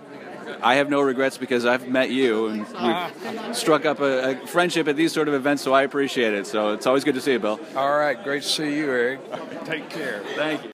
I 0.63 0.77
have 0.77 0.89
no 0.89 1.01
regrets 1.01 1.39
because 1.39 1.67
I've 1.67 1.89
met 1.89 2.11
you 2.11 2.47
and 2.49 2.67
we've 2.67 3.57
struck 3.57 3.85
up 3.85 4.01
a, 4.01 4.43
a, 4.43 4.47
friendship 4.47 4.89
at 4.89 4.97
these 4.97 5.13
sort 5.13 5.29
of 5.29 5.35
events, 5.35 5.63
so 5.63 5.73
I 5.73 5.83
appreciate 5.83 6.35
it. 6.35 6.47
So 6.47 6.73
it's 6.73 6.87
always 6.87 7.05
good 7.05 7.15
to 7.15 7.21
see 7.21 7.33
you, 7.33 7.39
Bill. 7.39 7.61
All 7.77 7.97
right, 7.97 8.23
great 8.23 8.43
to 8.43 8.49
see 8.49 8.77
you, 8.77 8.91
Eric. 8.91 9.21
Take 9.65 9.91
care. 9.91 10.23
Thank 10.37 10.65
you. 10.65 10.71